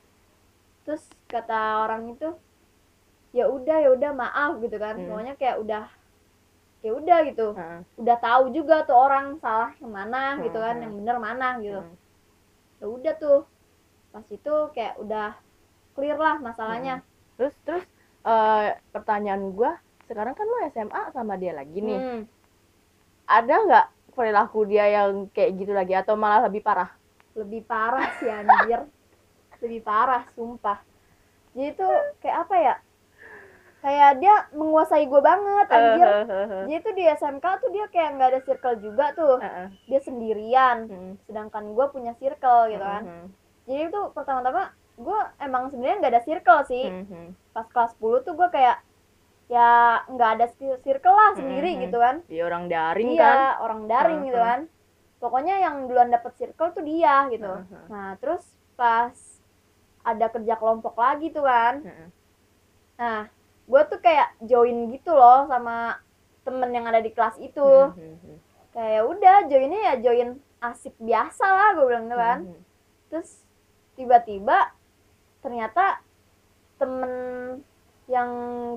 terus 0.86 1.04
kata 1.26 1.84
orang 1.84 2.14
itu 2.14 2.30
ya 3.34 3.50
udah 3.50 3.78
ya 3.84 3.90
udah 3.92 4.12
maaf 4.14 4.64
gitu 4.64 4.78
kan. 4.78 4.96
Hmm. 4.96 5.12
pokoknya 5.12 5.34
kayak 5.36 5.58
udah 5.60 5.84
ya 6.80 6.92
udah 6.94 7.18
gitu. 7.28 7.48
Heeh, 7.52 7.80
udah 8.00 8.18
tahu 8.18 8.44
juga 8.50 8.88
tuh 8.88 8.96
orang 8.96 9.36
salah 9.38 9.76
yang 9.78 9.92
mana 9.92 10.40
gitu 10.40 10.56
kan 10.56 10.80
Hmm. 10.80 10.84
yang 10.88 10.94
bener 10.96 11.18
mana 11.20 11.48
gitu. 11.60 11.84
Heeh. 11.84 11.98
ya 12.80 12.86
udah 12.88 13.14
tuh. 13.18 13.42
Pas 14.10 14.24
itu 14.26 14.56
kayak 14.72 14.96
udah 15.04 15.36
clear 15.92 16.16
lah 16.16 16.40
masalahnya. 16.40 17.04
Terus 17.36 17.52
terus 17.68 17.84
eh, 18.26 18.68
pertanyaan 18.92 19.54
gua 19.54 19.78
sekarang 20.06 20.38
kan 20.38 20.46
lu 20.46 20.58
SMA 20.70 21.02
sama 21.14 21.34
dia 21.38 21.54
lagi 21.54 21.82
nih. 21.82 22.02
Hmm. 22.02 22.22
Ada 23.26 23.56
nggak 23.66 23.88
perilaku 24.14 24.70
dia 24.70 24.86
yang 24.90 25.30
kayak 25.34 25.58
gitu 25.58 25.74
lagi 25.74 25.94
atau 25.98 26.14
malah 26.14 26.46
lebih 26.46 26.62
parah? 26.62 26.90
lebih 27.36 27.68
parah 27.68 28.10
sih 28.18 28.32
anjir. 28.32 28.88
Lebih 29.64 29.82
parah 29.88 30.24
sumpah. 30.36 30.80
Jadi 31.56 31.80
tuh 31.80 31.94
kayak 32.20 32.38
apa 32.48 32.56
ya? 32.60 32.76
Kayak 33.80 34.12
dia 34.20 34.36
menguasai 34.52 35.08
gue 35.08 35.22
banget 35.24 35.68
anjir. 35.72 36.10
Heeh, 36.32 36.64
dia 36.68 36.78
tuh 36.84 36.94
di 36.96 37.04
SMK 37.08 37.46
tuh 37.64 37.70
dia 37.72 37.86
kayak 37.88 38.10
nggak 38.20 38.30
ada 38.36 38.42
circle 38.44 38.78
juga 38.80 39.06
tuh. 39.16 39.40
Heeh. 39.40 39.68
dia 39.88 40.00
sendirian. 40.04 40.78
Mhm, 40.92 41.12
sedangkan 41.28 41.72
gue 41.72 41.86
punya 41.92 42.14
circle 42.20 42.72
gitu 42.72 42.84
kan. 42.84 43.04
Mhm, 43.04 43.26
jadi 43.68 43.82
itu 43.92 44.02
pertama-tama 44.12 44.76
gue 44.96 45.20
emang 45.38 45.68
sebenarnya 45.68 45.98
nggak 46.00 46.14
ada 46.14 46.24
circle 46.24 46.62
sih 46.64 46.86
mhm. 46.86 47.36
pas 47.52 47.68
kelas 47.68 47.92
10 47.94 48.24
tuh 48.24 48.34
gue 48.34 48.48
kayak 48.50 48.78
ya 49.46 49.70
nggak 50.08 50.30
ada 50.34 50.46
ci- 50.50 50.80
circle 50.82 51.12
lah 51.12 51.32
sendiri 51.34 51.72
Mhm. 51.72 51.82
gitu 51.86 51.98
kan 51.98 52.16
Dia 52.26 52.44
orang 52.44 52.66
daring 52.66 53.10
iya 53.10 53.22
kan? 53.22 53.40
orang 53.62 53.82
daring 53.86 54.22
gitu 54.24 54.40
Mhm. 54.40 54.48
kan 54.48 54.60
pokoknya 55.16 55.56
yang 55.60 55.76
duluan 55.86 56.10
dapet 56.10 56.32
circle 56.36 56.72
tuh 56.72 56.82
dia 56.82 57.28
gitu 57.28 57.46
Mhm. 57.46 57.86
nah 57.88 58.16
terus 58.16 58.44
pas 58.74 59.14
ada 60.02 60.26
kerja 60.28 60.54
kelompok 60.56 60.96
lagi 60.96 61.30
tuh 61.30 61.44
kan 61.44 61.82
Heeh. 61.82 62.10
nah 62.96 63.20
gue 63.66 63.82
tuh 63.86 64.00
kayak 64.00 64.38
join 64.42 64.90
gitu 64.90 65.12
loh 65.12 65.46
sama 65.46 65.98
temen 66.42 66.70
yang 66.70 66.86
ada 66.86 67.00
di 67.00 67.10
kelas 67.10 67.36
itu 67.38 67.66
Mhm, 67.92 68.38
kayak 68.72 69.04
udah 69.04 69.38
joinnya 69.46 69.82
ya 69.84 69.96
join 70.00 70.30
asik 70.58 70.96
biasa 70.98 71.44
lah 71.44 71.70
gue 71.74 71.86
bilang 71.86 72.06
gitu 72.06 72.18
kan 72.18 72.40
mhm. 72.46 72.60
terus 73.08 73.30
tiba-tiba 73.94 74.75
ternyata 75.46 76.02
temen 76.82 77.14
yang 78.10 78.30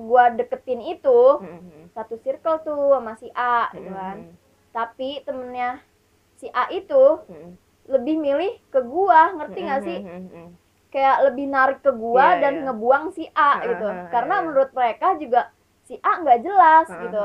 gua 0.09 0.33
deketin 0.33 0.81
itu 0.93 1.19
Mhm, 1.41 1.89
satu 1.93 2.15
circle 2.21 2.57
tuh 2.65 2.81
sama 2.97 3.13
si 3.17 3.27
A 3.33 3.69
gitu 3.73 3.89
kan. 3.93 4.17
Mhm, 4.25 4.33
tapi 4.73 5.09
temennya 5.25 5.81
si 6.39 6.47
A 6.53 6.69
itu 6.69 7.03
mhm. 7.29 7.49
lebih 7.89 8.15
milih 8.21 8.53
ke 8.73 8.79
gua 8.85 9.33
ngerti 9.37 9.59
nggak 9.65 9.81
sih? 9.85 9.99
Mhm, 10.05 10.21
mhm. 10.29 10.47
kayak 10.89 11.17
lebih 11.29 11.45
narik 11.53 11.79
ke 11.85 11.91
gua 11.93 12.37
Iya, 12.37 12.41
dan 12.41 12.53
iya. 12.57 12.63
ngebuang 12.65 13.05
si 13.13 13.25
A 13.37 13.51
gitu. 13.61 13.87
karena 14.13 14.35
menurut 14.45 14.71
mereka 14.73 15.07
juga 15.21 15.41
si 15.89 15.97
A 15.99 16.21
nggak 16.21 16.39
jelas 16.39 16.85
gitu. 16.85 17.23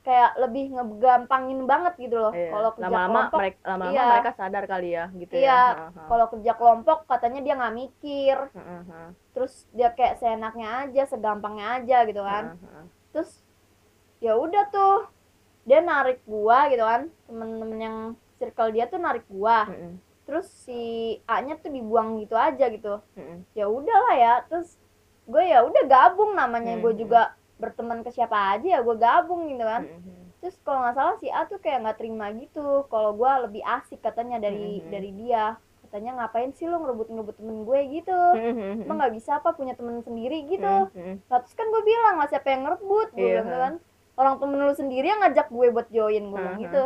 kayak 0.00 0.40
lebih 0.40 0.72
ngegampangin 0.72 1.60
banget 1.62 2.00
gitu 2.00 2.16
loh. 2.16 2.32
Iya. 2.32 2.48
kalau 2.48 2.70
kerja 2.72 2.88
lama-lama 2.88 3.12
kelompok 3.20 3.38
mereka 3.38 3.58
lama-lama 3.68 3.92
iya. 3.92 4.04
mereka 4.08 4.30
sadar 4.32 4.64
kali 4.64 4.88
ya 4.90 5.04
gitu 5.12 5.32
Iya, 5.34 5.44
ya. 5.44 5.60
Heeh, 5.60 5.88
heeh. 5.92 6.06
kalau 6.08 6.26
kerja 6.32 6.52
kelompok 6.54 6.98
katanya 7.04 7.40
dia 7.42 7.54
nggak 7.54 7.76
mikir. 7.76 8.36
Terus 9.30 9.54
dia 9.70 9.88
kayak 9.92 10.16
seenaknya 10.16 10.68
aja 10.82 11.02
segampangnya 11.04 11.66
aja 11.76 11.98
gitu 12.02 12.22
kan. 12.22 12.44
Terus 13.12 13.30
ya 14.18 14.32
udah 14.34 14.64
tuh. 14.66 14.98
Dia 15.62 15.82
narik 15.82 16.24
gua 16.24 16.72
gitu 16.72 16.80
kan. 16.80 17.12
Temen-temen 17.26 17.76
yang 17.76 17.96
circle 18.34 18.72
dia 18.72 18.88
tuh 18.88 18.96
narik 18.96 19.28
gua. 19.28 19.68
Terus 20.24 20.48
si 20.48 20.80
A 21.22 21.38
nya 21.38 21.54
tuh 21.54 21.68
dibuang 21.68 22.16
gitu 22.18 22.32
aja 22.32 22.64
gitu. 22.66 22.96
Heeh. 23.12 23.44
ya 23.52 23.68
udahlah 23.68 24.14
ya. 24.16 24.34
Terus 24.48 24.80
gue 25.26 25.42
ya 25.42 25.60
udah 25.60 25.84
gabung 25.84 26.32
namanya. 26.32 26.78
Gue 26.78 26.94
Hmm. 26.94 27.02
juga 27.02 27.22
berteman 27.56 28.04
ke 28.04 28.10
siapa 28.10 28.52
aja 28.52 28.78
ya 28.78 28.80
gue 28.80 28.96
gabung 28.96 29.48
gitu 29.48 29.64
kan. 29.64 29.82
Heeh. 29.84 30.24
terus 30.36 30.60
kalau 30.60 30.84
nggak 30.84 30.94
salah 30.94 31.16
si 31.16 31.26
A 31.32 31.48
tuh 31.48 31.58
kayak 31.58 31.80
nggak 31.82 31.98
terima 31.98 32.28
gitu. 32.36 32.84
Kalau 32.86 33.16
gue 33.16 33.30
lebih 33.48 33.62
asik 33.64 33.98
katanya 33.98 34.36
dari 34.36 34.78
Hmm. 34.78 34.90
dari 34.92 35.10
dia. 35.10 35.44
Katanya 35.80 36.10
ngapain 36.20 36.52
sih 36.52 36.66
lu 36.66 36.76
ngerebut 36.76 37.08
ngerebut 37.08 37.36
temen 37.40 37.58
gue 37.64 37.80
gitu? 37.94 38.20
Hmm, 38.36 38.84
emang 38.84 38.96
nggak 39.00 39.14
bisa 39.16 39.40
apa 39.40 39.56
punya 39.56 39.72
temen 39.72 40.02
sendiri 40.02 40.44
gitu? 40.44 40.92
Hmm, 40.92 40.92
hmm. 40.92 41.16
Lah, 41.26 41.38
terus 41.40 41.56
kan 41.56 41.66
gue 41.66 41.82
bilang 41.82 42.20
lah 42.20 42.28
siapa 42.28 42.52
yang 42.52 42.62
ngerebut? 42.68 43.08
Gue 43.10 43.22
Iya, 43.22 43.32
bilang 43.32 43.46
gitu 43.46 43.56
kan. 43.56 43.74
Orang 44.16 44.34
temen 44.36 44.58
lu 44.60 44.74
sendiri 44.74 45.06
yang 45.08 45.20
ngajak 45.24 45.48
gue 45.48 45.66
buat 45.72 45.88
join 45.88 46.24
gue 46.26 46.36
bilang 46.36 46.58
Aha. 46.58 46.62
gitu. 46.62 46.84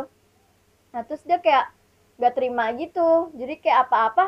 Nah 0.91 1.01
terus 1.03 1.21
dia 1.23 1.37
kayak 1.37 1.65
gak 2.17 2.33
terima 2.33 2.65
gitu. 2.73 3.09
Jadi 3.35 3.53
kayak 3.59 3.89
apa-apa 3.89 4.25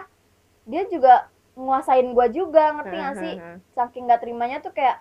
dia 0.65 0.83
juga 0.85 1.29
nguasain 1.55 2.11
gue 2.11 2.27
juga. 2.29 2.75
Ngerti 2.75 2.95
gak 2.97 3.15
sih? 3.17 3.33
Hmm, 3.39 3.49
hmm, 3.55 3.57
saking 3.71 4.03
gak 4.05 4.19
terimanya 4.19 4.57
tuh 4.59 4.73
kayak 4.75 4.99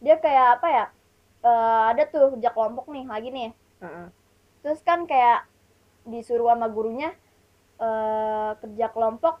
dia 0.00 0.16
kayak 0.16 0.58
apa 0.58 0.68
ya 0.68 0.84
eh, 1.40 1.82
ada 1.94 2.02
tuh 2.04 2.36
kerja 2.36 2.50
kelompok 2.50 2.88
nih 2.88 3.04
lagi 3.06 3.28
nih 3.30 3.50
hmm. 3.80 4.06
terus 4.60 4.80
kan 4.80 5.04
kayak 5.04 5.44
disuruh 6.04 6.50
sama 6.50 6.66
gurunya 6.66 7.12
eh, 7.76 8.50
kerja 8.58 8.86
kelompok 8.90 9.38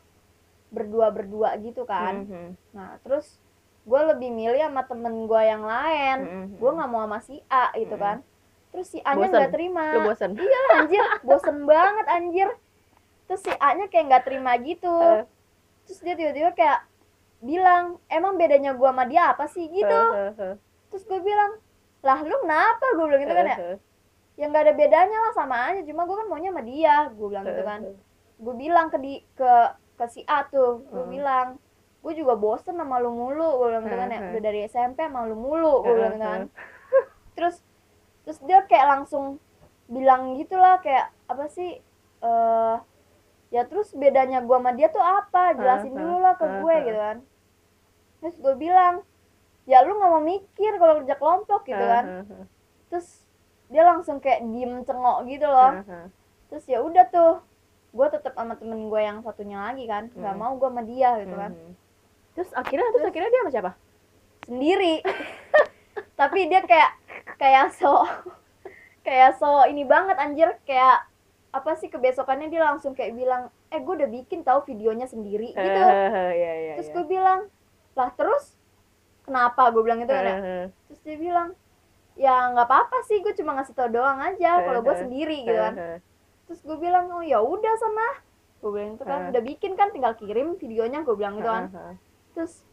berdua 0.70 1.10
berdua 1.10 1.58
gitu 1.58 1.82
kan 1.82 2.24
hmm. 2.24 2.50
nah 2.70 2.96
terus 3.02 3.40
gue 3.80 4.00
lebih 4.12 4.30
milih 4.30 4.60
sama 4.60 4.84
temen 4.84 5.26
gue 5.26 5.42
yang 5.42 5.64
lain 5.64 6.18
Hmm, 6.20 6.36
hmm. 6.46 6.56
gue 6.60 6.70
nggak 6.70 6.90
mau 6.90 7.02
sama 7.08 7.18
si 7.18 7.40
A 7.48 7.72
gitu 7.74 7.96
Mm. 7.96 8.02
kan 8.02 8.16
terus 8.70 8.86
si 8.86 8.98
A 9.02 9.18
nya 9.18 9.26
Bosen. 9.26 9.34
nggak 9.34 9.50
terima 9.50 9.84
lu 9.90 10.00
bosan 10.06 10.30
iya 10.38 10.62
anjir 10.78 11.04
bosen 11.26 11.56
banget 11.66 12.06
anjir 12.06 12.48
terus 13.26 13.40
si 13.42 13.50
A 13.50 13.68
nya 13.74 13.90
kayak 13.90 14.04
nggak 14.06 14.24
terima 14.28 14.52
gitu 14.62 14.94
Eh. 14.94 15.24
terus 15.88 15.98
dia 16.04 16.14
tiba-tiba 16.14 16.54
kayak 16.54 16.86
bilang 17.40 17.96
emang 18.12 18.36
bedanya 18.36 18.76
gue 18.76 18.88
sama 18.88 19.04
dia 19.08 19.32
apa 19.32 19.48
sih? 19.48 19.64
Gitu. 19.66 20.00
Eh, 20.14 20.54
terus 20.92 21.02
gue 21.08 21.20
bilang 21.24 21.56
lah 22.04 22.18
lu 22.20 22.36
kenapa? 22.44 22.86
Gue 22.96 23.04
bilang 23.08 23.22
gitu 23.24 23.34
kan 23.34 23.46
ya. 23.48 23.56
Ya 24.36 24.44
nggak 24.48 24.64
ada 24.68 24.74
bedanya 24.76 25.18
lah 25.20 25.32
sama 25.32 25.56
aja. 25.72 25.80
Cuma 25.84 26.04
gue 26.04 26.16
kan 26.16 26.26
maunya 26.28 26.52
sama 26.52 26.62
dia 26.64 26.96
gue 27.08 27.26
bilang 27.28 27.44
gitu 27.48 27.64
kan. 27.64 27.80
gue 28.40 28.54
bilang 28.56 28.88
ke 28.88 28.96
di 29.04 29.20
ke 29.36 29.52
ke 30.00 30.04
si 30.08 30.24
A 30.24 30.48
tuh 30.48 30.80
gue 30.88 31.04
bilang 31.12 31.60
gue 32.00 32.12
juga 32.16 32.32
bosen 32.40 32.72
sama 32.72 32.96
lu 32.96 33.12
mulu 33.12 33.60
gue 33.60 33.68
bilang 33.68 33.84
gitu 33.84 33.96
kan 33.96 34.08
ya. 34.08 34.20
Udah 34.32 34.40
dari 34.40 34.60
SMP 34.64 35.04
sama 35.04 35.28
lu 35.28 35.36
mulu 35.36 35.84
gue 35.84 35.92
bilang 35.96 36.16
gitu 36.16 36.24
kan. 36.24 36.42
terus 37.36 37.56
terus 38.24 38.38
dia 38.44 38.64
kayak 38.64 38.86
langsung 39.00 39.40
bilang 39.88 40.36
gitulah 40.36 40.80
kayak 40.80 41.12
apa 41.28 41.48
sih 41.48 41.80
eh 42.20 42.76
ya 43.50 43.66
terus 43.66 43.90
bedanya 43.98 44.38
gua 44.46 44.62
sama 44.62 44.70
dia 44.78 44.86
tuh 44.92 45.02
apa? 45.02 45.58
Jelasin 45.58 45.90
dulu 45.90 46.22
lah 46.22 46.38
ke 46.38 46.46
gue 46.46 46.74
gitu 46.86 47.00
kan 47.00 47.18
terus 48.20 48.36
gue 48.36 48.54
bilang 48.54 49.02
ya 49.64 49.84
lu 49.84 49.96
nggak 49.96 50.10
mau 50.10 50.20
mikir 50.20 50.72
kalau 50.76 51.00
kerja 51.02 51.14
kelompok 51.16 51.60
gitu 51.64 51.80
kan. 51.80 52.04
Terus 52.90 53.08
dia 53.70 53.86
langsung 53.86 54.18
kayak 54.18 54.42
diem 54.50 54.82
cengok 54.82 55.18
gitu 55.26 55.46
loh. 55.46 55.72
Terus 56.50 56.64
ya 56.66 56.82
udah 56.82 57.04
tuh 57.08 57.38
gue 57.90 58.06
tetap 58.10 58.34
sama 58.34 58.54
temen 58.54 58.86
gue 58.86 59.00
yang 59.00 59.22
satunya 59.22 59.58
lagi 59.62 59.86
kan. 59.86 60.10
Nggak 60.12 60.34
mau 60.36 60.58
gue 60.58 60.68
sama 60.68 60.82
dia 60.82 61.10
gitu 61.22 61.34
kan. 61.34 61.52
Terus 62.34 62.50
akhirnya 62.52 62.88
terus 62.90 63.02
Terus- 63.02 63.10
akhirnya 63.10 63.30
dia 63.30 63.40
sama 63.40 63.52
siapa? 63.52 63.70
Sendiri. 64.46 64.94
Tapi 66.20 66.40
dia 66.50 66.60
kayak 66.66 66.90
kayak 67.38 67.66
so 67.72 68.04
kayak 69.06 69.38
so 69.38 69.64
ini 69.70 69.86
banget 69.86 70.18
anjir. 70.18 70.58
Kayak 70.66 71.06
apa 71.50 71.74
sih 71.78 71.90
kebesokannya 71.90 72.46
dia 72.46 72.62
langsung 72.62 72.94
kayak 72.94 73.14
bilang 73.14 73.50
eh 73.70 73.78
gue 73.78 73.94
udah 74.02 74.10
bikin 74.10 74.42
tahu 74.42 74.66
videonya 74.66 75.06
sendiri 75.06 75.54
gitu. 75.54 75.82
Iya 76.34 76.52
iya 76.58 76.72
terus 76.74 76.90
gue 76.90 77.06
bilang 77.06 77.46
lah 77.98 78.10
terus 78.14 78.54
kenapa? 79.26 79.70
Gue 79.74 79.82
bilang 79.86 80.00
gitu 80.02 80.14
kan 80.14 80.26
ya. 80.26 80.36
Terus 80.90 81.00
dia 81.06 81.16
bilang 81.18 81.48
ya 82.18 82.52
nggak 82.52 82.66
apa-apa 82.68 83.00
sih 83.06 83.22
gue 83.24 83.32
cuma 83.38 83.56
ngasih 83.56 83.72
tau 83.72 83.88
doang 83.88 84.20
aja 84.20 84.60
kalau 84.60 84.80
gue 84.84 84.94
sendiri 84.98 85.46
gitu 85.46 85.56
kan. 85.56 86.02
Terus 86.50 86.60
gue 86.66 86.76
bilang 86.82 87.06
oh 87.14 87.22
ya 87.22 87.38
udah 87.38 87.74
sana 87.78 88.08
gue 88.60 88.70
bilang 88.74 88.98
itu 88.98 89.04
kan 89.08 89.32
udah 89.32 89.42
bikin 89.42 89.72
kan 89.72 89.88
tinggal 89.88 90.12
kirim 90.18 90.58
videonya 90.60 91.00
gue 91.06 91.14
bilang 91.16 91.38
gitu 91.38 91.48
kan. 91.48 91.70
Terus 92.36 92.66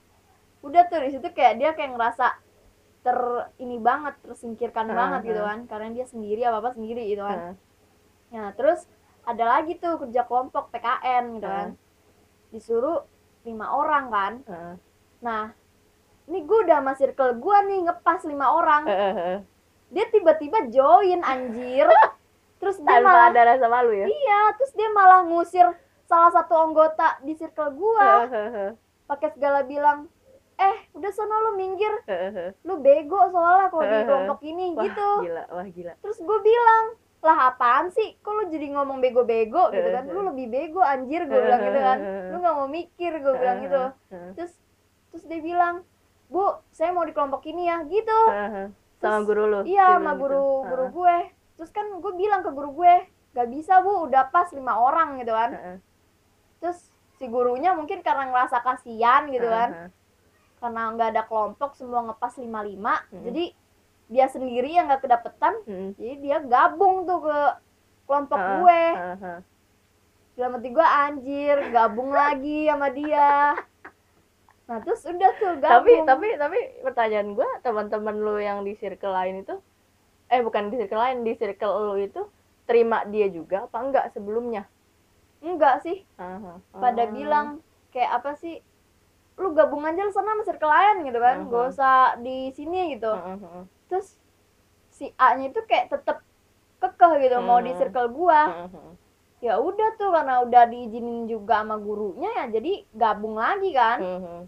udah 0.66 0.90
tuh 0.90 1.06
di 1.06 1.14
situ 1.14 1.28
kayak 1.32 1.62
dia 1.62 1.70
kayak 1.78 1.94
ngerasa 1.96 2.42
ter 3.06 3.18
ini 3.62 3.80
banget 3.80 4.20
tersingkirkan 4.26 4.92
banget 4.92 5.32
gitu 5.32 5.42
kan 5.46 5.64
karena 5.70 5.88
dia 5.96 6.06
sendiri 6.10 6.44
apa 6.44 6.60
apa 6.60 6.70
sendiri 6.76 7.08
gitu 7.08 7.24
kan. 7.24 7.56
Nah 8.34 8.52
terus 8.58 8.84
ada 9.24 9.44
lagi 9.44 9.80
tuh 9.80 10.02
kerja 10.02 10.28
kelompok 10.28 10.74
PKN 10.74 11.24
gitu 11.40 11.48
kan. 11.48 11.70
Disuruh 12.52 13.06
lima 13.48 13.72
orang 13.72 14.06
kan 14.12 14.34
nah 15.24 15.52
ini 16.28 16.44
gue 16.44 16.60
udah 16.68 16.84
sama 16.84 16.94
circle 17.00 17.40
gue 17.40 17.58
nih 17.72 17.80
ngepas 17.88 18.22
lima 18.28 18.52
orang. 18.52 18.84
Dia 19.88 20.06
tiba-tiba 20.12 20.68
join 20.68 21.24
anjir. 21.24 21.88
Terus 22.60 22.78
dia 22.82 23.00
tanpa 23.00 23.10
malah 23.14 23.26
ada 23.32 23.42
rasa 23.54 23.66
malu 23.70 23.94
ya? 23.94 24.10
Iya 24.10 24.42
terus 24.58 24.74
dia 24.74 24.90
malah 24.90 25.22
ngusir 25.30 25.68
salah 26.10 26.34
satu 26.34 26.58
anggota 26.58 27.22
di 27.22 27.38
circle 27.38 27.70
gua. 27.78 28.26
Pakai 29.06 29.30
segala 29.38 29.62
bilang 29.62 30.10
eh 30.58 30.90
udah 30.98 31.12
sono 31.14 31.38
lu 31.38 31.52
minggir. 31.54 31.94
Lu 32.66 32.82
bego 32.82 33.30
soalnya 33.30 33.70
kalau 33.70 33.86
di 33.86 33.98
kelompok 34.10 34.40
ini 34.42 34.74
wah 34.74 34.84
gitu. 34.90 35.10
gila 35.30 35.44
wah 35.54 35.68
gila. 35.70 35.94
Terus 36.02 36.18
gue 36.18 36.40
bilang 36.42 36.84
lah 37.22 37.38
apaan 37.54 37.94
sih? 37.94 38.18
Kok 38.26 38.32
lu 38.34 38.44
jadi 38.50 38.74
ngomong 38.74 38.98
bego-bego? 39.06 39.70
Gitu 39.70 39.90
kan. 39.94 40.10
lu 40.10 40.26
lebih 40.34 40.50
bego 40.50 40.82
anjir 40.82 41.30
gue 41.30 41.38
bilang 41.38 41.62
gitu 41.62 41.80
kan. 41.80 41.98
lu 42.34 42.36
nggak 42.42 42.56
mau 42.58 42.68
mikir 42.68 43.12
gue 43.22 43.34
bilang 43.38 43.58
gitu. 43.62 43.84
terus 44.34 44.58
terus 45.10 45.24
dia 45.24 45.40
bilang 45.40 45.82
bu 46.28 46.44
saya 46.70 46.92
mau 46.92 47.02
di 47.02 47.12
kelompok 47.12 47.46
ini 47.46 47.66
ya 47.66 47.82
gitu 47.84 48.20
sama 48.28 48.68
Terus- 49.00 49.26
guru 49.26 49.44
lu 49.46 49.60
iya 49.64 49.96
sama 49.96 50.12
bilang 50.12 50.14
gitu. 50.14 50.22
guru 50.24 50.46
guru 50.66 50.86
gue 50.94 51.18
terus 51.56 51.72
kan 51.72 51.86
gue 51.88 52.14
bilang 52.14 52.42
ke 52.42 52.50
guru 52.50 52.70
gue 52.76 52.94
gak 53.32 53.48
bisa 53.48 53.80
bu 53.80 54.04
udah 54.04 54.28
pas 54.28 54.50
lima 54.52 54.74
orang 54.76 55.18
gitu 55.18 55.32
kan 55.32 55.52
Heeh. 55.52 55.78
terus 56.58 56.80
si 57.14 57.26
gurunya 57.26 57.72
mungkin 57.72 58.02
karena 58.02 58.28
ngerasa 58.28 58.60
kasihan 58.60 59.26
gitu 59.28 59.46
kan 59.46 59.70
Heeh. 59.72 59.90
karena 60.58 60.82
nggak 60.92 61.10
ada 61.12 61.24
kelompok 61.24 61.74
semua 61.74 62.02
ngepas 62.04 62.34
lima 62.36 62.62
lima 62.62 62.94
Mm. 63.08 63.24
jadi 63.24 63.44
dia 64.08 64.26
sendiri 64.26 64.70
yang 64.72 64.88
nggak 64.88 65.02
kedapetan 65.02 65.54
Mm. 65.64 65.90
jadi 65.94 66.14
dia 66.18 66.38
gabung 66.42 67.06
tuh 67.06 67.22
ke 67.22 67.38
kelompok 68.04 68.38
Heeh. 68.38 68.54
gue 68.56 68.82
Heeh. 68.96 69.40
dalam 70.34 70.52
hati 70.54 70.70
gue 70.70 70.88
anjir 70.88 71.58
gabung 71.72 72.10
lagi 72.12 72.66
sama 72.66 72.90
dia 72.90 73.54
nah 74.68 74.80
terus 74.84 75.02
udah 75.08 75.32
tuh 75.40 75.54
tapi 75.64 75.92
gabung 75.92 76.08
tapi 76.10 76.28
tapi 76.36 76.60
pertanyaan 76.84 77.30
gua 77.38 77.48
teman-teman 77.64 78.16
lu 78.20 78.36
yang 78.40 78.60
di 78.68 78.74
circle 78.76 79.14
lain 79.16 79.36
itu 79.44 79.56
eh 80.34 80.42
bukan 80.44 80.64
di 80.72 80.76
circle 80.80 81.00
lain 81.00 81.18
di 81.28 81.34
circle 81.40 81.74
lu 81.88 81.96
itu 82.04 82.22
terima 82.68 83.08
dia 83.08 83.28
juga 83.32 83.58
apa 83.68 83.78
enggak 83.80 84.06
sebelumnya 84.16 84.68
enggak 85.44 85.76
sih 85.86 85.98
Aha. 86.20 86.60
pada 86.84 87.04
Oh. 87.08 87.12
bilang 87.16 87.48
kayak 87.96 88.12
apa 88.22 88.32
sih 88.36 88.60
lu 89.40 89.54
gabung 89.56 89.86
aja 89.88 90.04
sana 90.12 90.34
sama 90.36 90.44
circle 90.44 90.72
lain 90.72 90.98
gitu 91.08 91.20
kan 91.22 91.36
Mhm. 91.46 91.52
gak 91.54 91.66
usah 91.72 91.98
di 92.26 92.38
sini 92.58 92.98
gitu 92.98 93.12
Heeh, 93.14 93.38
heeh. 93.40 93.66
terus 93.90 94.08
si 94.92 95.06
A 95.16 95.38
nya 95.38 95.48
itu 95.54 95.62
kayak 95.70 95.94
tetep 95.94 96.18
kekeh 96.82 97.14
gitu 97.24 97.38
mau 97.42 97.60
di 97.64 97.72
circle 97.80 98.10
gua 98.12 98.52
Heeh, 98.52 98.70
heeh. 98.74 98.94
ya 99.46 99.54
udah 99.62 99.90
tuh 100.02 100.10
karena 100.16 100.42
udah 100.46 100.64
diizinin 100.72 101.30
juga 101.30 101.62
sama 101.62 101.78
gurunya 101.78 102.30
ya 102.42 102.46
jadi 102.56 102.74
gabung 102.94 103.38
lagi 103.38 103.70
kan 103.72 104.00
Heeh, 104.02 104.48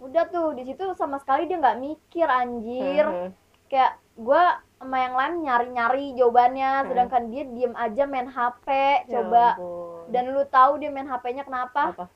udah 0.00 0.24
tuh 0.26 0.48
di 0.52 0.64
situ 0.64 0.82
sama 0.92 1.16
sekali 1.16 1.44
dia 1.44 1.56
nggak 1.56 1.78
mikir 1.78 2.26
anjir 2.26 3.04
heeh. 3.04 3.30
kayak 3.66 3.92
gua 4.14 4.44
sama 4.74 4.96
yang 4.98 5.12
lain 5.12 5.34
nyari-nyari 5.42 6.06
jawabannya 6.14 6.70
Mhm. 6.74 6.86
sedangkan 6.86 7.22
dia 7.28 7.44
diem 7.46 7.74
aja 7.74 8.02
main 8.04 8.26
HP 8.26 8.66
Ya 8.66 9.04
coba 9.14 9.46
ampun. 9.54 10.08
dan 10.08 10.24
lu 10.28 10.42
tahu 10.46 10.72
dia 10.76 10.88
main 10.88 11.04
HP-nya 11.04 11.44
kenapa 11.44 11.92
apa 11.92 12.06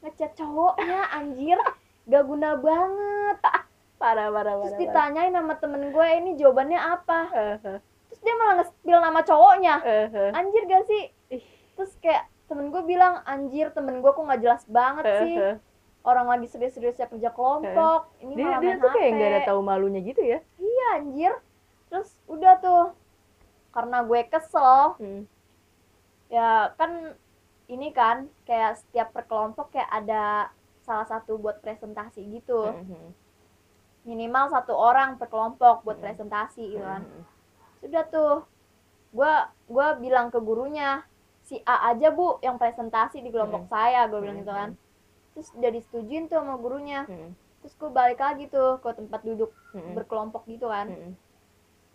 ngechat 0.00 0.32
cowoknya 0.34 1.00
anjir 1.12 1.58
gak 2.04 2.24
guna 2.24 2.56
banget 2.56 3.36
parah 3.96 4.28
parah 4.28 4.54
terus 4.58 4.70
parah 4.70 4.78
ditanyain 4.78 5.32
sama 5.32 5.54
temen 5.54 5.82
gue 5.88 6.06
ini 6.14 6.30
jawabannya 6.34 6.78
apa 6.78 7.18
Heeh, 7.28 7.78
terus 8.06 8.20
dia 8.20 8.34
malah 8.34 8.54
nge-spill 8.58 8.98
nama 8.98 9.20
cowoknya 9.20 9.74
heeh. 9.78 10.30
anjir 10.32 10.62
gak 10.64 10.84
sih 10.84 11.02
Ih. 11.30 11.42
terus 11.74 11.92
kayak 11.98 12.24
temen 12.46 12.70
gue 12.70 12.80
bilang 12.80 13.20
anjir 13.24 13.68
temen 13.70 13.98
gue 13.98 14.08
kok 14.08 14.22
nggak 14.22 14.38
jelas 14.38 14.62
banget 14.66 15.04
sih. 15.20 15.36
Orang 16.06 16.30
lagi 16.30 16.46
serius-seriusnya 16.46 17.10
kerja 17.10 17.34
kelompok 17.34 18.14
ini 18.22 18.32
dia 18.32 18.46
malah 18.46 18.60
dia 18.62 18.68
main 18.70 18.78
tuh 18.78 18.90
kayak 18.94 19.10
nggak 19.12 19.30
ada 19.34 19.40
tahu 19.44 19.60
malunya 19.60 20.00
gitu 20.00 20.22
ya? 20.22 20.38
Iya 20.56 20.86
anjir. 20.96 21.32
Terus 21.90 22.08
udah 22.26 22.54
tuh 22.62 22.84
karena 23.74 23.98
gue 24.02 24.20
kesel 24.24 24.96
Hmm. 24.96 25.22
ya 26.26 26.70
kan 26.74 27.12
ini 27.66 27.90
kan 27.90 28.30
kayak 28.42 28.78
setiap 28.78 29.10
per 29.10 29.26
kelompok 29.26 29.74
kayak 29.74 29.90
ada 29.90 30.48
salah 30.86 31.04
satu 31.04 31.34
buat 31.36 31.58
presentasi 31.58 32.22
gitu. 32.30 32.70
Heeh, 32.70 33.10
minimal 34.04 34.46
satu 34.48 34.70
orang 34.70 35.18
per 35.18 35.26
kelompok 35.26 35.82
buat 35.82 35.98
Hmm. 35.98 36.06
presentasi 36.06 36.62
gitu 36.70 36.82
kan. 36.82 37.02
Heeh. 37.02 37.24
sudah 37.76 38.02
tuh 38.08 38.40
gua 39.12 39.52
gua 39.68 39.94
bilang 39.94 40.32
ke 40.32 40.40
gurunya 40.40 41.04
si 41.42 41.60
A 41.62 41.92
aja 41.92 42.10
bu 42.10 42.40
yang 42.40 42.56
presentasi 42.56 43.20
di 43.20 43.28
kelompok 43.28 43.68
Hmm. 43.68 43.70
saya 43.70 44.08
gue 44.08 44.18
bilang 44.18 44.40
Hmm, 44.40 44.42
gitu 44.42 44.52
kan 44.52 44.70
terus 45.36 45.52
udah 45.52 45.68
disetujuin 45.68 46.32
tuh 46.32 46.40
sama 46.40 46.56
gurunya. 46.56 47.04
Heeh, 47.04 47.28
terus 47.60 47.76
gue 47.76 47.90
balik 47.92 48.24
lagi 48.24 48.48
tuh 48.48 48.80
ke 48.80 48.88
tempat 48.96 49.20
duduk 49.20 49.52
heeh. 49.76 49.92
berkelompok 49.92 50.48
gitu 50.48 50.72
kan. 50.72 50.88
Heeh, 50.88 51.12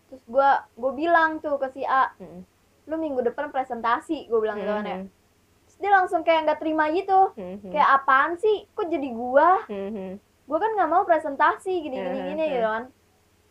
terus 0.06 0.22
gua 0.30 0.70
gue 0.78 0.92
bilang 0.94 1.42
tuh 1.42 1.58
ke 1.58 1.74
si 1.74 1.82
A 1.82 2.14
heeh. 2.22 2.46
lu 2.86 2.94
minggu 2.94 3.18
depan 3.26 3.50
presentasi 3.50 4.30
gue 4.30 4.38
bilang 4.38 4.62
gitu 4.62 4.70
kan 4.70 4.86
ya. 4.86 4.98
Terus 5.66 5.76
dia 5.82 5.90
langsung 5.90 6.22
kayak 6.22 6.46
nggak 6.46 6.60
terima 6.62 6.86
gitu. 6.94 7.34
Mhm. 7.34 7.74
kayak 7.74 7.88
apaan 7.98 8.38
sih? 8.38 8.70
Kok 8.78 8.86
jadi 8.86 9.08
gua? 9.10 9.66
Mhm. 9.66 10.22
gua 10.46 10.58
kan 10.62 10.70
nggak 10.78 10.90
mau 10.90 11.02
presentasi 11.02 11.82
gini 11.82 11.98
gini 11.98 12.14
Heeh, 12.14 12.28
gini 12.30 12.44
gitu 12.46 12.68
kan. 12.70 12.84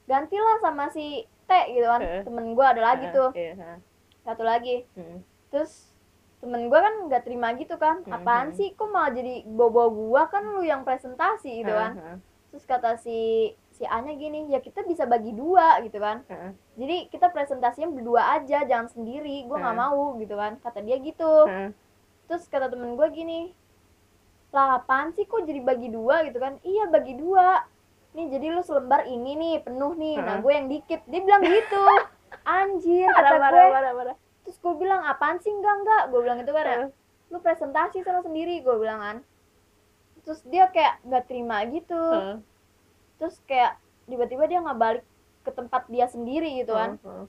Gantilah 0.07 0.55
sama 0.63 0.87
si 0.87 1.27
T 1.27 1.51
gitu 1.75 1.83
kan. 1.83 1.99
Heeh. 1.99 2.23
temen 2.23 2.55
gua 2.55 2.71
ada 2.71 2.95
lagi 2.95 3.11
tuh. 3.11 3.35
Ah. 3.35 3.75
satu 4.23 4.47
lagi. 4.47 4.87
Mhm. 4.95 5.19
terus 5.51 5.90
temen 6.41 6.67
gua 6.67 6.79
kan 6.81 6.93
nggak 7.07 7.23
terima 7.23 7.53
gitu 7.53 7.77
kan. 7.77 8.01
Mhm. 8.01 8.11
apaan 8.11 8.49
sih? 8.57 8.73
Kok 8.73 8.89
malah 8.89 9.13
jadi 9.13 9.45
bobo 9.45 9.93
gua? 9.93 10.25
Kan 10.27 10.57
lu 10.57 10.65
yang 10.65 10.81
presentasi 10.81 11.61
gitu 11.61 11.71
kan. 11.71 11.91
Ah, 11.95 12.07
ah, 12.13 12.17
terus 12.49 12.65
kata 12.65 12.97
si 12.97 13.51
si 13.71 13.85
A 13.87 14.01
nya 14.01 14.13
gini 14.17 14.49
ya 14.49 14.59
kita 14.59 14.83
bisa 14.83 15.05
bagi 15.05 15.31
dua 15.31 15.79
gitu 15.85 15.97
kan. 16.01 16.25
Ah. 16.27 16.51
jadi 16.75 17.07
kita 17.13 17.29
presentasinya 17.29 17.93
berdua 17.93 18.41
aja 18.41 18.65
jangan 18.65 18.89
sendiri. 18.89 19.45
Gua 19.45 19.61
nggak 19.61 19.75
Heeh. 19.77 19.89
mau 19.93 20.03
gitu 20.17 20.35
kan. 20.35 20.57
Kata 20.59 20.81
dia 20.81 20.97
gitu. 20.97 21.33
Ah, 21.45 21.69
terus 22.25 22.49
kata 22.49 22.73
temen 22.73 22.97
gue 22.97 23.07
gini 23.11 23.39
lah 24.51 24.83
apaan 24.83 25.15
sih 25.15 25.23
kok 25.23 25.47
jadi 25.47 25.63
bagi 25.63 25.87
dua? 25.93 26.27
Gitu 26.27 26.41
kan. 26.41 26.57
Iya 26.65 26.91
bagi 26.91 27.15
dua. 27.15 27.63
Nih 28.11 28.27
jadi 28.27 28.51
lu 28.51 28.59
selembar 28.59 29.07
ini 29.07 29.37
nih 29.39 29.55
penuh 29.63 29.95
nih. 29.95 30.19
Nah 30.19 30.35
Heeh. 30.35 30.43
gue 30.43 30.51
yang 30.51 30.67
dikit. 30.67 31.01
Dia 31.07 31.21
bilang 31.23 31.43
gitu. 31.45 31.83
Anjir 32.47 33.07
kata 33.11 33.37
parah, 33.37 33.51
gue 33.51 33.65
parah, 33.69 33.91
parah. 33.93 34.17
Terus 34.51 34.67
gue 34.67 34.83
bilang 34.83 35.07
apaan 35.07 35.39
sih? 35.39 35.47
Enggak 35.47 35.75
enggak. 35.79 36.03
Gue 36.11 36.19
bilang 36.27 36.43
gitu 36.43 36.51
kan 36.51 36.65
ya. 36.67 36.77
Lu 37.31 37.39
presentasi 37.39 38.03
sama 38.03 38.19
sendiri 38.19 38.59
gue 38.59 38.75
bilang 38.75 38.99
kan. 38.99 39.17
Terus 40.27 40.43
dia 40.43 40.67
kayak 40.67 40.99
nggak 41.07 41.23
terima 41.31 41.63
gitu. 41.71 41.95
Heeh. 41.95 42.37
terus 43.15 43.37
kayak 43.45 43.77
tiba-tiba 44.09 44.49
dia 44.49 44.59
nggak 44.65 44.79
balik 44.81 45.05
ke 45.45 45.51
tempat 45.55 45.87
dia 45.87 46.11
sendiri 46.11 46.51
gitu 46.59 46.75
kan. 46.75 46.99
Heeh. 46.99 47.25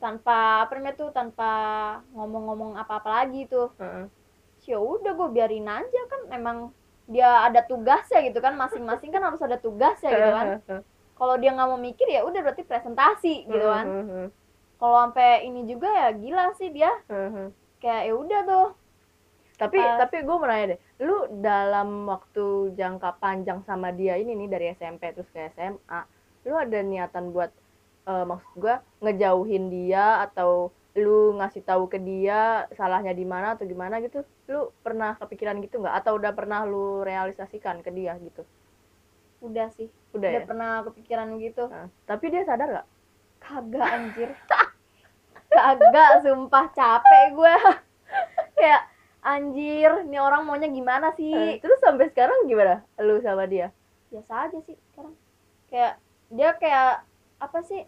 tanpa 0.00 0.64
apa 0.68 0.72
namanya 0.76 1.00
tuh 1.00 1.10
tanpa 1.12 1.52
ngomong-ngomong 2.16 2.80
apa-apa 2.80 3.28
lagi 3.28 3.44
tuh. 3.44 3.68
Heeh. 3.76 4.08
ya 4.64 4.80
udah 4.80 5.12
gue 5.12 5.28
biarin 5.36 5.68
aja. 5.68 6.00
Kan 6.08 6.32
emang 6.32 6.72
dia 7.04 7.44
ada 7.44 7.60
tugasnya 7.60 8.24
gitu 8.24 8.40
kan. 8.40 8.56
Masing-masing 8.56 9.12
kan 9.12 9.20
harus 9.20 9.44
ada 9.44 9.60
tugasnya 9.60 10.16
gitu 10.16 10.32
kan. 10.32 10.48
kalau 11.14 11.36
dia 11.36 11.52
nggak 11.52 11.68
mau 11.68 11.78
mikir 11.78 12.08
ya 12.08 12.24
udah 12.24 12.40
berarti 12.40 12.64
presentasi 12.64 13.44
gitu 13.52 13.68
kan. 13.68 13.86
Kalau 14.78 14.96
sampai 15.08 15.46
ini 15.46 15.64
juga 15.68 15.88
ya 15.88 16.08
gila 16.14 16.52
sih 16.58 16.70
dia. 16.70 16.92
Heeh. 17.10 17.50
kayak 17.82 18.02
ya 18.08 18.14
udah 18.16 18.40
tuh. 18.48 18.68
Tapi 19.54 19.78
Pas- 19.78 19.98
tapi 20.02 20.26
gue 20.26 20.34
mau 20.34 20.48
nanya 20.50 20.74
deh 20.74 20.80
lu 21.02 21.26
dalam 21.42 22.06
waktu 22.06 22.74
jangka 22.74 23.18
panjang 23.18 23.62
sama 23.66 23.90
dia 23.90 24.14
ini 24.18 24.34
nih 24.34 24.48
dari 24.50 24.66
SMP 24.74 25.10
terus 25.14 25.30
ke 25.30 25.50
SMA 25.54 26.00
lu 26.46 26.54
ada 26.54 26.78
niatan 26.82 27.30
buat 27.34 27.50
eh, 28.06 28.24
maksud 28.26 28.50
gue 28.58 28.74
ngejauhin 29.02 29.70
dia 29.70 30.22
atau 30.26 30.70
lu 30.94 31.34
ngasih 31.42 31.66
tahu 31.66 31.90
ke 31.90 31.98
dia 31.98 32.70
salahnya 32.78 33.10
di 33.10 33.26
mana 33.26 33.58
atau 33.58 33.66
gimana 33.66 33.98
gitu? 33.98 34.22
Lu 34.46 34.70
pernah 34.86 35.18
kepikiran 35.18 35.58
gitu 35.66 35.82
nggak? 35.82 36.02
Atau 36.02 36.22
udah 36.22 36.30
pernah 36.30 36.62
lu 36.62 37.02
realisasikan 37.02 37.82
ke 37.82 37.90
dia 37.90 38.14
gitu? 38.22 38.46
Udah 39.42 39.74
sih. 39.74 39.90
Udah 40.14 40.30
udah 40.30 40.42
ya? 40.42 40.46
pernah 40.46 40.72
kepikiran 40.86 41.34
gitu. 41.42 41.66
Nah, 41.66 41.90
tapi 42.06 42.30
dia 42.30 42.46
sadar 42.46 42.68
nggak? 42.70 42.88
Kagak 43.42 43.88
anjir 43.90 44.30
kagak 45.54 46.10
sumpah 46.20 46.66
capek 46.70 47.24
gue 47.32 47.54
kayak 48.58 48.82
anjir 49.20 50.04
nih 50.04 50.20
orang 50.20 50.42
maunya 50.42 50.68
gimana 50.68 51.08
Eh, 51.08 51.16
sih 51.16 51.32
terus 51.58 51.78
sampai 51.78 52.10
sekarang 52.10 52.44
gimana 52.44 52.84
lu 52.98 53.16
sama 53.18 53.46
dia? 53.46 53.72
Biasa 54.08 54.46
aja 54.46 54.58
sih 54.60 54.76
sekarang. 54.90 55.14
Kayak 55.66 55.92
dia 56.28 56.50
kayak 56.54 56.92
apa 57.38 57.58
sih? 57.60 57.82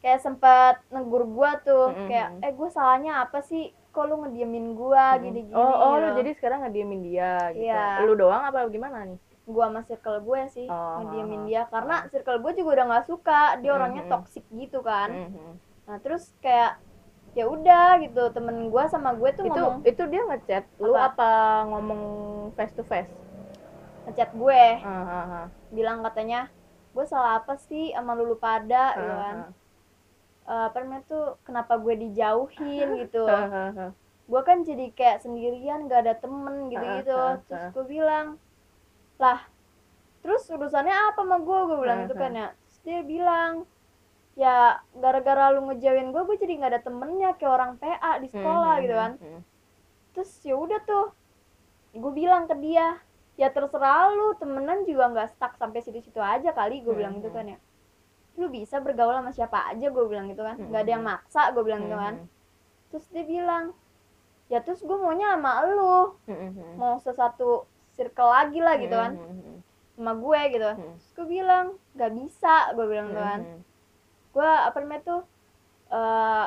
Kayak 0.00 0.20
sempat 0.20 0.80
negur 0.88 1.28
gua 1.28 1.60
tuh 1.60 1.92
Mm-mm. 1.92 2.08
kayak 2.08 2.28
eh 2.40 2.50
gue 2.50 2.68
salahnya 2.70 3.20
apa 3.20 3.38
sih? 3.40 3.68
Kok 3.90 4.04
lu 4.06 4.24
ngediemin 4.24 4.72
gua 4.72 5.14
Hmm. 5.14 5.22
gini 5.22 5.40
gini 5.44 5.54
oh 5.54 5.74
oh 5.76 5.94
lu 5.98 6.08
jadi 6.16 6.30
sekarang 6.32 6.64
ngediemin 6.64 7.00
dia 7.04 7.52
gitu. 7.52 7.68
Iya. 7.68 8.00
lu 8.02 8.16
doang 8.16 8.40
apa 8.40 8.64
gimana 8.66 9.04
nih? 9.04 9.20
Gua 9.44 9.68
sama 9.68 9.82
circle 9.82 10.22
gue 10.22 10.40
sih 10.48 10.64
Oh, 10.64 11.04
ngediemin 11.04 11.40
oh, 11.40 11.46
dia. 11.46 11.62
Karena 11.66 12.08
circle 12.08 12.40
gue 12.40 12.52
juga 12.56 12.70
udah 12.72 12.86
nggak 12.88 13.06
suka. 13.06 13.40
Dia 13.60 13.70
orangnya 13.74 14.08
toxic 14.08 14.48
gitu 14.48 14.80
kan. 14.80 15.12
Mhm. 15.28 15.52
Nah 15.90 15.98
terus 15.98 16.30
kayak 16.38 16.78
ya 17.34 17.50
udah 17.50 17.98
gitu 17.98 18.30
temen 18.30 18.70
gua 18.70 18.86
sama 18.86 19.10
gue 19.14 19.30
tuh 19.34 19.42
itu 19.46 19.58
ngomong 19.58 19.82
itu 19.82 20.02
dia 20.06 20.22
ngechat 20.22 20.64
lu 20.78 20.94
Apa? 20.94 21.10
apa 21.10 21.30
ngomong 21.66 22.02
face 22.54 22.74
to 22.74 22.86
face 22.86 23.10
ngechat 24.06 24.30
gue 24.34 24.62
ah, 24.86 24.86
ah. 24.86 25.46
bilang 25.74 26.06
katanya 26.06 26.46
gue 26.94 27.04
salah 27.06 27.42
apa 27.42 27.58
sih 27.58 27.90
sama 27.94 28.14
lulu 28.14 28.34
pada 28.34 28.94
gitu 28.98 29.10
Ah, 29.10 29.18
kan. 29.22 29.36
Eh, 30.50 30.64
apa 30.66 30.76
namanya 30.82 31.02
tuh 31.06 31.26
kenapa 31.46 31.78
gue 31.78 31.94
dijauhin 31.94 32.88
gitu 33.06 33.22
ah, 33.26 33.70
ah. 33.74 33.90
gue 34.26 34.40
kan 34.46 34.62
jadi 34.62 34.90
kayak 34.94 35.22
sendirian 35.22 35.86
gak 35.86 36.06
ada 36.06 36.14
temen 36.18 36.70
gitu 36.70 36.86
gitu 37.02 37.14
Ah, 37.14 37.34
ah, 37.34 37.34
terus 37.46 37.66
gue 37.74 37.84
bilang 37.86 38.26
lah 39.18 39.42
terus 40.22 40.42
urusannya 40.50 40.94
apa 41.14 41.18
sama 41.22 41.38
gue 41.38 41.58
gue 41.66 41.78
bilang 41.82 41.98
Ah, 41.98 42.04
gitu 42.06 42.14
ah. 42.14 42.20
kan 42.22 42.32
ya 42.34 42.48
terus 42.54 42.78
dia 42.82 43.00
bilang 43.06 43.52
ya 44.32 44.54
gara-gara 44.92 45.50
lu 45.50 45.66
ngejauhin 45.66 46.10
gue 46.10 46.22
gue 46.22 46.36
jadi 46.36 46.52
nggak 46.56 46.70
ada 46.70 46.82
temennya 46.82 47.30
kayak 47.34 47.52
orang 47.52 47.72
PA 47.76 48.16
di 48.16 48.28
sekolah 48.28 48.74
Mhm, 48.74 48.82
gitu 48.82 48.94
kan. 48.94 49.12
mhm. 49.16 49.40
terus 50.10 50.30
ya 50.40 50.54
udah 50.54 50.80
tuh 50.80 51.06
gue 51.92 52.12
bilang 52.12 52.44
ke 52.44 52.54
dia 52.56 52.98
ya 53.34 53.48
terserah 53.48 54.10
lu 54.10 54.34
temenan 54.34 54.82
juga 54.82 55.08
nggak 55.08 55.28
stuck 55.30 55.54
sampai 55.56 55.80
situ-situ 55.80 56.18
aja 56.18 56.50
kali 56.50 56.80
gue 56.80 56.92
bilang 56.92 57.16
gitu 57.16 57.28
Mhm. 57.28 57.36
kan 57.36 57.46
ya. 57.48 57.58
Lu 58.36 58.46
bisa 58.48 58.78
bergaul 58.78 59.12
sama 59.12 59.30
siapa 59.30 59.66
aja 59.66 59.86
gue 59.86 60.04
bilang 60.06 60.28
gitu 60.28 60.40
kan. 60.40 60.56
Nggak 60.56 60.80
ada 60.80 60.90
yang 60.90 61.04
maksa 61.04 61.42
gue 61.50 61.62
bilang 61.62 61.82
gitu 61.82 61.96
kan. 61.96 62.14
terus 62.88 63.06
dia 63.06 63.22
bilang 63.22 63.70
ya 64.46 64.58
terus 64.58 64.80
gue 64.80 64.92
maunya 64.94 65.30
sama 65.30 65.62
lu. 65.64 66.18
Mau 66.74 66.98
sesatu 66.98 67.64
circle 67.92 68.28
lagi 68.28 68.58
lah 68.58 68.74
gitu 68.76 68.94
kan. 68.94 69.12
sama 69.92 70.12
gue 70.12 70.40
gitu. 70.50 70.70
Terus 70.96 71.10
gue 71.12 71.26
bilang 71.28 71.66
nggak 71.92 72.12
bisa 72.14 72.54
gue 72.72 72.86
bilang 72.86 73.06
gitu 73.08 73.20
kan. 73.20 73.40
Gue 74.30 74.46
apa 74.46 74.76
namanya 74.78 75.02
tuh 75.04 75.20
eh 75.88 76.46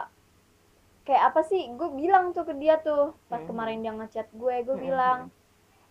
kayak 1.04 1.24
apa 1.30 1.42
sih 1.44 1.68
gue 1.70 1.90
bilang 1.92 2.32
tuh 2.32 2.44
ke 2.44 2.56
dia 2.56 2.80
tuh 2.80 3.12
pas 3.28 3.38
Mhm. 3.38 3.48
kemarin 3.48 3.80
dia 3.80 3.92
ngechat 3.92 4.28
gue 4.32 4.56
gue 4.62 4.72
Mhm. 4.74 4.84
bilang 4.84 5.20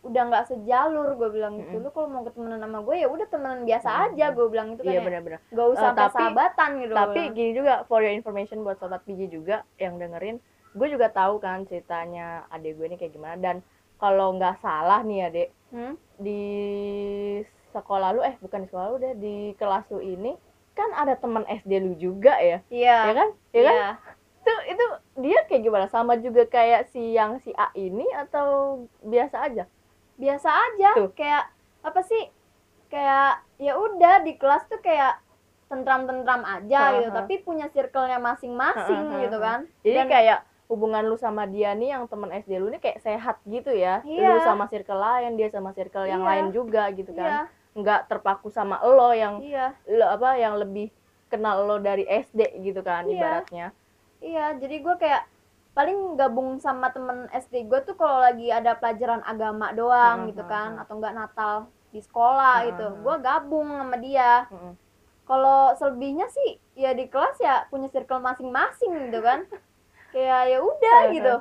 udah 0.03 0.23
nggak 0.25 0.47
sejalur 0.49 1.15
gue 1.15 1.31
bilang 1.31 1.55
gitu 1.57 1.77
Mhm. 1.77 1.85
lu 1.85 1.91
kalau 1.91 2.09
mau 2.09 2.23
ketemenan 2.23 2.59
sama 2.59 2.81
gue 2.81 2.97
ya 2.97 3.07
udah 3.07 3.27
temenan 3.29 3.63
biasa 3.63 3.89
aja 4.09 4.27
gue 4.31 4.47
bilang 4.49 4.73
gitu 4.73 4.83
kan 4.83 4.91
iya 4.91 4.99
ya 4.99 5.05
benar-benar 5.05 5.41
gak 5.47 5.69
usah 5.69 5.83
sampai 5.87 6.03
tapi- 6.03 6.17
sahabatan 6.19 6.71
gitu 6.79 6.93
tapi 6.93 7.21
gini 7.31 7.51
juga 7.53 7.75
for 7.85 8.01
your 8.01 8.11
information 8.11 8.61
buat 8.61 8.77
sobat 8.77 9.05
PJ 9.05 9.29
juga 9.29 9.63
yang 9.77 9.95
dengerin 9.97 10.41
gue 10.73 10.89
juga 10.89 11.07
tahu 11.07 11.39
kan 11.39 11.63
ceritanya 11.63 12.49
adik 12.49 12.75
gue 12.75 12.87
ini 12.87 12.97
kayak 12.97 13.13
gimana 13.13 13.37
dan 13.37 13.57
kalau 13.97 14.33
nggak 14.33 14.59
salah 14.59 15.01
nih 15.01 15.29
adek 15.29 15.49
Hmm? 15.71 15.95
di 16.19 16.41
sekolah 17.71 18.09
lu 18.11 18.21
eh 18.21 18.35
bukan 18.39 18.61
di 18.61 18.69
sekolah 18.69 18.87
lu 18.89 18.99
deh 18.99 19.15
di 19.15 19.35
kelas 19.55 19.87
lu 19.89 20.01
ini 20.01 20.35
kan 20.73 20.89
ada 20.93 21.15
teman 21.15 21.45
SD 21.45 21.73
lu 21.79 21.95
juga 21.95 22.37
ya. 22.37 22.59
Iya. 22.67 22.97
Ya 23.03 23.13
kan? 23.15 23.29
Ya 23.51 23.63
kan? 23.63 23.75
Iya. 23.75 23.89
itu 24.43 24.53
itu 24.69 24.85
dia 25.23 25.39
kayak 25.47 25.63
gimana? 25.63 25.87
Sama 25.87 26.17
juga 26.17 26.43
kayak 26.45 26.89
si 26.89 27.13
yang 27.13 27.39
si 27.39 27.53
A 27.53 27.71
ini 27.75 28.03
atau 28.13 28.47
biasa 29.01 29.39
aja? 29.45 29.65
Biasa 30.17 30.49
aja. 30.51 30.91
Tuh. 30.97 31.11
kayak 31.13 31.47
apa 31.81 32.01
sih? 32.03 32.27
Kayak 32.89 33.41
ya 33.57 33.73
udah 33.75 34.21
di 34.21 34.35
kelas 34.35 34.67
tuh 34.67 34.79
kayak 34.79 35.23
tentram-tentram 35.67 36.43
aja 36.43 36.79
Ha, 36.83 36.93
gitu. 36.99 37.09
ha. 37.09 37.17
tapi 37.17 37.41
punya 37.41 37.65
circle-nya 37.67 38.19
masing-masing 38.19 39.03
Ha, 39.03 39.15
ha, 39.15 39.23
gitu 39.23 39.39
kan. 39.39 39.59
Jadi 39.81 39.97
Dan- 39.97 40.11
kayak 40.11 40.39
hubungan 40.67 41.05
lu 41.05 41.17
sama 41.17 41.45
dia 41.45 41.73
nih 41.73 41.93
yang 41.93 42.05
teman 42.05 42.29
SD 42.31 42.57
lu 42.57 42.69
nih 42.69 42.81
kayak 42.81 43.01
sehat 43.01 43.37
gitu 43.47 43.71
ya. 43.71 44.01
Iya. 44.03 44.29
lu 44.33 44.41
sama 44.43 44.65
circle 44.67 44.97
lain 44.97 45.37
dia 45.37 45.49
sama 45.49 45.73
circle 45.73 46.05
yang 46.05 46.21
Iya. 46.21 46.29
lain 46.29 46.47
juga 46.51 46.89
gitu 46.91 47.13
iya. 47.13 47.21
kan 47.21 47.33
nggak 47.73 48.07
terpaku 48.07 48.49
sama 48.49 48.77
lo 48.81 49.11
yang 49.13 49.41
iya 49.41 49.73
lo 49.87 50.07
apa 50.11 50.37
yang 50.37 50.57
lebih 50.57 50.93
kenal 51.27 51.65
lo 51.65 51.77
dari 51.79 52.05
SD 52.05 52.61
gitu 52.63 52.81
kan 52.81 53.05
Iya. 53.05 53.13
ibaratnya 53.15 53.67
iya 54.21 54.53
jadi 54.53 54.77
gue 54.79 54.95
kayak 54.95 55.23
paling 55.73 56.15
gabung 56.15 56.61
sama 56.61 56.93
temen 56.93 57.33
SD 57.33 57.65
gue 57.65 57.81
tuh 57.83 57.97
kalau 57.97 58.21
lagi 58.21 58.49
ada 58.49 58.77
pelajaran 58.77 59.25
agama 59.25 59.73
doang 59.73 60.25
Ha, 60.25 60.29
gitu 60.29 60.45
ha, 60.45 60.51
kan 60.51 60.71
ha. 60.77 60.85
atau 60.85 60.95
enggak 60.95 61.17
Natal 61.17 61.55
di 61.89 61.99
sekolah 61.99 62.55
Ha, 62.61 62.67
gitu 62.69 62.85
ha. 62.85 62.97
gue 62.99 63.15
gabung 63.19 63.69
sama 63.73 63.97
dia 63.97 64.45
Mm-mm. 64.47 64.77
kalau 65.25 65.73
selebihnya 65.73 66.29
sih 66.29 66.51
ya 66.75 66.93
di 66.93 67.09
kelas 67.09 67.37
ya 67.39 67.65
punya 67.67 67.89
circle 67.89 68.21
masing-masing 68.21 69.09
gitu 69.09 69.21
kan 69.21 69.49
kayak 70.13 70.43
ya 70.53 70.59
udah 70.61 70.99
gitu. 71.09 71.35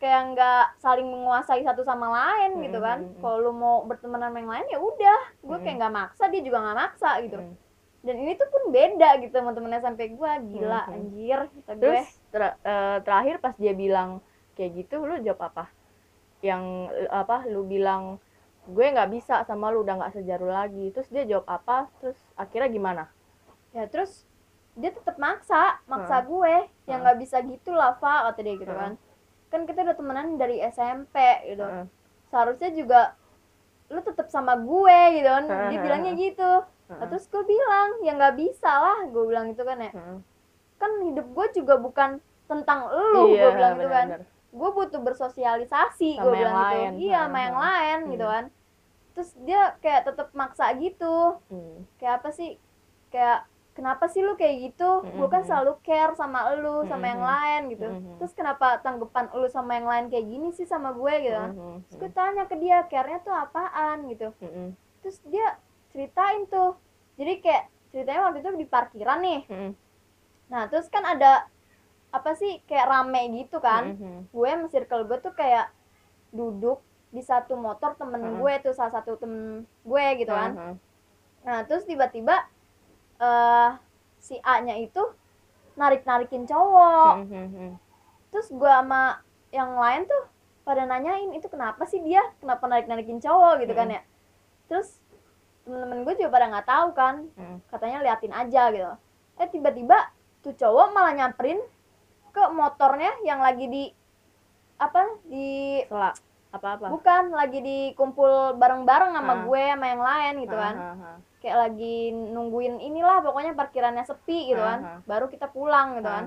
kayak 0.00 0.20
nggak 0.32 0.64
saling 0.80 1.04
menguasai 1.04 1.60
satu 1.60 1.84
sama 1.84 2.08
lain 2.08 2.64
gitu 2.64 2.80
kan. 2.80 3.04
Mm, 3.04 3.06
mm, 3.06 3.14
mm. 3.14 3.20
kalau 3.20 3.38
lu 3.44 3.52
mau 3.52 3.84
berteman 3.84 4.20
sama 4.24 4.36
yang 4.40 4.50
lain 4.50 4.66
ya 4.72 4.78
udah. 4.80 5.20
Gue 5.44 5.58
kayak 5.60 5.76
nggak 5.84 5.94
maksa 5.94 6.24
dia 6.32 6.40
juga 6.40 6.58
nggak 6.64 6.78
maksa 6.80 7.10
gitu. 7.20 7.38
Dan 8.04 8.16
ini 8.20 8.32
tuh 8.36 8.48
pun 8.52 8.62
beda 8.68 9.16
gitu 9.20 9.32
temen 9.32 9.72
SMP 9.76 10.00
gue 10.12 10.30
gila 10.56 10.82
anjir 10.88 11.40
kata 11.48 11.72
gue. 11.76 11.80
Terus 11.80 12.04
ter- 12.32 12.58
eh, 12.64 12.98
terakhir 13.04 13.34
pas 13.40 13.54
dia 13.60 13.72
bilang 13.76 14.24
kayak 14.56 14.70
gitu 14.84 15.04
lu 15.04 15.20
jawab 15.20 15.52
apa? 15.52 15.64
Yang 16.40 16.64
apa 17.12 17.44
lu 17.48 17.64
bilang 17.68 18.16
gue 18.64 18.86
nggak 18.88 19.12
bisa 19.12 19.44
sama 19.44 19.68
lu 19.68 19.84
udah 19.84 20.00
nggak 20.00 20.14
sejaru 20.16 20.48
lagi. 20.48 20.88
Terus 20.92 21.08
dia 21.12 21.24
jawab 21.28 21.48
apa? 21.48 21.92
Terus 22.00 22.16
akhirnya 22.36 22.68
gimana? 22.72 23.04
Ya 23.76 23.84
terus 23.88 24.24
dia 24.74 24.90
tetap 24.90 25.16
maksa 25.16 25.78
maksa 25.86 26.18
Hmm. 26.18 26.26
gue 26.26 26.54
yang 26.84 26.98
Hmm. 27.00 27.04
nggak 27.06 27.18
bisa 27.18 27.36
gitu 27.40 27.70
lah 27.70 27.94
Fa 27.96 28.28
kata 28.28 28.40
dia 28.40 28.54
gitu 28.54 28.70
Hmm. 28.70 28.80
kan 28.80 28.92
kan 29.48 29.60
kita 29.64 29.86
udah 29.86 29.94
temenan 29.94 30.34
dari 30.34 30.58
SMP 30.60 31.14
gitu 31.46 31.62
Heeh. 31.62 31.86
seharusnya 32.26 32.70
juga 32.70 33.00
lu 33.86 34.00
tetap 34.00 34.26
sama 34.26 34.56
gue 34.56 34.98
gitu 35.14 35.28
kan 35.28 35.44
dia 35.46 35.54
Heeh. 35.70 35.78
bilangnya 35.78 36.12
gitu 36.14 36.52
Nah, 36.84 37.00
Heeh. 37.00 37.08
terus 37.08 37.24
gue 37.26 37.42
bilang 37.42 37.88
ya 38.02 38.12
nggak 38.12 38.34
bisa 38.34 38.68
lah 38.68 38.98
gue 39.06 39.24
bilang 39.24 39.48
gitu 39.48 39.62
kan 39.62 39.78
ya 39.78 39.92
Heeh. 39.92 40.18
kan 40.76 40.90
hidup 41.00 41.26
gue 41.30 41.46
juga 41.54 41.74
bukan 41.76 42.18
tentang 42.44 42.90
lu 42.90 43.30
gue 43.30 43.40
Iya, 43.40 43.54
bilang 43.54 43.74
gitu 43.78 43.88
kan 43.88 44.06
gue 44.54 44.70
butuh 44.70 45.00
bersosialisasi 45.00 46.10
Sama 46.14 46.22
gue 46.22 46.30
yang 46.30 46.36
bilang 46.36 46.56
lain. 46.60 46.90
gitu 46.92 47.02
iya 47.04 47.18
sama 47.24 47.38
yang 47.40 47.56
lain 47.56 47.98
gitu 48.10 48.26
Hmm. 48.26 48.34
kan 48.34 48.44
terus 49.14 49.30
dia 49.46 49.60
kayak 49.78 50.02
tetap 50.04 50.28
maksa 50.34 50.66
gitu 50.74 51.38
Hmm. 51.46 51.86
kayak 51.96 52.14
apa 52.18 52.28
sih 52.30 52.58
kayak 53.08 53.46
kenapa 53.74 54.06
sih 54.06 54.22
lu 54.22 54.34
kayak 54.34 54.56
gitu 54.64 54.90
gue 55.02 55.28
kan 55.28 55.42
selalu 55.44 55.74
care 55.82 56.14
sama 56.14 56.54
lu 56.54 56.86
sama 56.86 57.04
yang 57.04 57.20
lain 57.20 57.62
gitu 57.68 57.88
Mm-mm. 57.88 58.16
terus 58.16 58.30
kenapa 58.32 58.78
tanggapan 58.78 59.26
lu 59.32 59.46
sama 59.46 59.74
yang 59.74 59.84
lain 59.84 60.04
kayak 60.08 60.24
gini 60.24 60.48
sih 60.50 60.62
sama 60.62 60.90
gue 60.90 61.14
gitu 61.20 61.34
Mhm. 61.36 61.74
terus 61.84 61.96
gue 61.98 62.10
tanya 62.10 62.44
ke 62.44 62.54
dia 62.54 62.86
care-nya 62.86 63.18
tuh 63.20 63.34
apaan 63.34 64.06
gitu 64.06 64.30
Mhm. 64.38 64.78
terus 65.02 65.18
dia 65.26 65.58
ceritain 65.90 66.46
tuh 66.46 66.78
jadi 67.14 67.38
kayak 67.38 67.64
ceritanya 67.90 68.20
waktu 68.24 68.38
itu 68.40 68.50
di 68.54 68.66
parkiran 68.66 69.18
nih 69.20 69.40
Mhm. 69.44 69.70
nah 70.46 70.62
terus 70.66 70.86
kan 70.86 71.02
ada 71.02 71.50
apa 72.08 72.30
sih 72.32 72.62
kayak 72.64 72.86
rame 72.86 73.42
gitu 73.42 73.58
kan 73.58 73.98
Mhm. 73.98 74.30
gue 74.30 74.48
sama 74.48 74.66
circle 74.68 75.02
gue 75.04 75.18
tuh 75.18 75.34
kayak 75.34 75.66
duduk 76.30 76.78
di 77.10 77.22
satu 77.22 77.54
motor 77.54 77.94
temen 77.94 78.18
Mm-mm. 78.18 78.38
gue 78.38 78.54
tuh 78.60 78.72
salah 78.72 78.90
satu 78.92 79.14
temen 79.14 79.66
gue 79.82 80.04
gitu 80.16 80.30
kan 80.30 80.50
Mhm. 80.54 80.74
nah 81.42 81.58
terus 81.62 81.82
tiba-tiba 81.84 82.46
eh 83.16 83.70
si 84.18 84.40
A 84.40 84.58
nya 84.58 84.74
itu 84.74 85.02
narik-narikin 85.74 86.44
cowok 86.44 87.14
Mhm. 87.24 87.76
terus 88.28 88.48
gue 88.48 88.66
sama 88.66 89.20
yang 89.50 89.74
lain 89.74 90.04
tuh 90.04 90.22
pada 90.62 90.82
nanyain 90.82 91.30
itu 91.30 91.46
kenapa 91.46 91.84
sih 91.84 92.00
dia 92.00 92.22
kenapa 92.38 92.64
narik-narikin 92.64 93.18
cowok 93.18 93.60
gitu 93.60 93.72
kan 93.72 93.90
ya 93.90 94.00
terus 94.64 94.98
temen-temen 95.62 96.02
gue 96.02 96.14
juga 96.16 96.30
pada 96.30 96.46
nggak 96.48 96.66
tahu 96.66 96.88
kan 96.92 97.14
Mhm. 97.30 97.56
katanya 97.68 97.98
liatin 98.00 98.32
aja 98.32 98.62
gitu 98.70 98.92
eh 99.34 99.48
tiba-tiba 99.48 99.98
tuh 100.40 100.52
cowok 100.52 100.86
malah 100.90 101.12
nyamperin 101.12 101.58
ke 102.30 102.42
motornya 102.50 103.14
yang 103.22 103.38
lagi 103.38 103.66
di 103.66 103.84
apa 104.76 105.06
di 105.24 105.80
Selak 105.84 106.18
apa-apa. 106.50 106.86
bukan 106.88 107.30
lagi 107.30 107.58
dikumpul 107.58 108.54
bareng-bareng 108.54 109.10
sama 109.12 109.32
Ah. 109.32 109.40
gue 109.44 109.62
sama 109.68 109.86
yang 109.86 110.02
lain 110.02 110.34
gitu 110.40 110.56
kan 110.56 110.74
Ah, 110.74 110.86
ah, 110.88 111.04
ah. 111.04 111.18
Kayak 111.44 111.58
lagi 111.60 111.96
nungguin 112.08 112.80
inilah 112.80 113.20
pokoknya 113.20 113.52
parkirannya 113.52 114.00
sepi 114.02 114.48
gitu 114.48 114.58
kan. 114.58 114.80
Aha. 114.80 114.96
baru 115.04 115.28
kita 115.28 115.46
pulang 115.46 115.94
gitu 115.94 116.08
kan. 116.08 116.26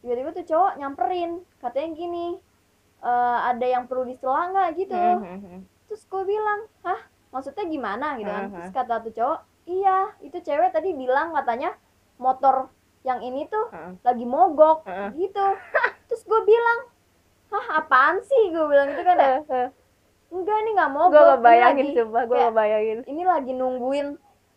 Tiba-tiba 0.00 0.30
tuh 0.32 0.44
cowok 0.44 0.72
nyamperin 0.74 1.30
katanya 1.58 1.88
gini 1.94 2.26
"Eh, 3.00 3.38
ada 3.46 3.62
yang 3.64 3.86
perlu 3.86 4.02
disela 4.04 4.50
nggak? 4.50 4.68
gitu. 4.76 4.98
Mhm. 4.98 5.58
terus 5.86 6.02
gue 6.04 6.22
bilang 6.24 6.66
hah? 6.80 7.00
Maksudnya 7.30 7.62
gimana? 7.64 8.14
gitu 8.14 8.26
kan. 8.28 8.44
Aha. 8.44 8.54
terus 8.58 8.72
kata 8.72 8.94
tuh 9.00 9.12
cowok 9.12 9.38
iya 9.64 9.98
itu 10.18 10.36
cewek 10.36 10.70
tadi 10.70 10.90
bilang 10.92 11.30
katanya 11.32 11.78
motor 12.16 12.66
yang 13.00 13.18
ini 13.20 13.46
tuh 13.46 13.70
Heeh. 13.70 13.94
lagi 14.02 14.24
mogok 14.24 14.82
Heeh. 14.84 15.14
gitu. 15.16 15.46
Terus 16.04 16.22
gue 16.22 16.40
bilang 16.44 16.78
hah 17.48 17.78
apaan 17.78 18.18
sih? 18.20 18.50
gue 18.50 18.64
bilang 18.64 18.90
gitu 18.90 19.02
kan 19.02 19.16
ya. 19.16 19.36
Enggak 20.30 20.56
ini 20.58 20.70
nggak 20.72 20.90
mogok. 20.90 21.10
Gue 21.40 21.54
lagi- 21.58 21.94
coba, 21.96 22.18
gue 22.24 22.38
ngebayangin. 22.40 22.98
ini 23.04 23.22
lagi 23.24 23.52
nungguin 23.52 24.06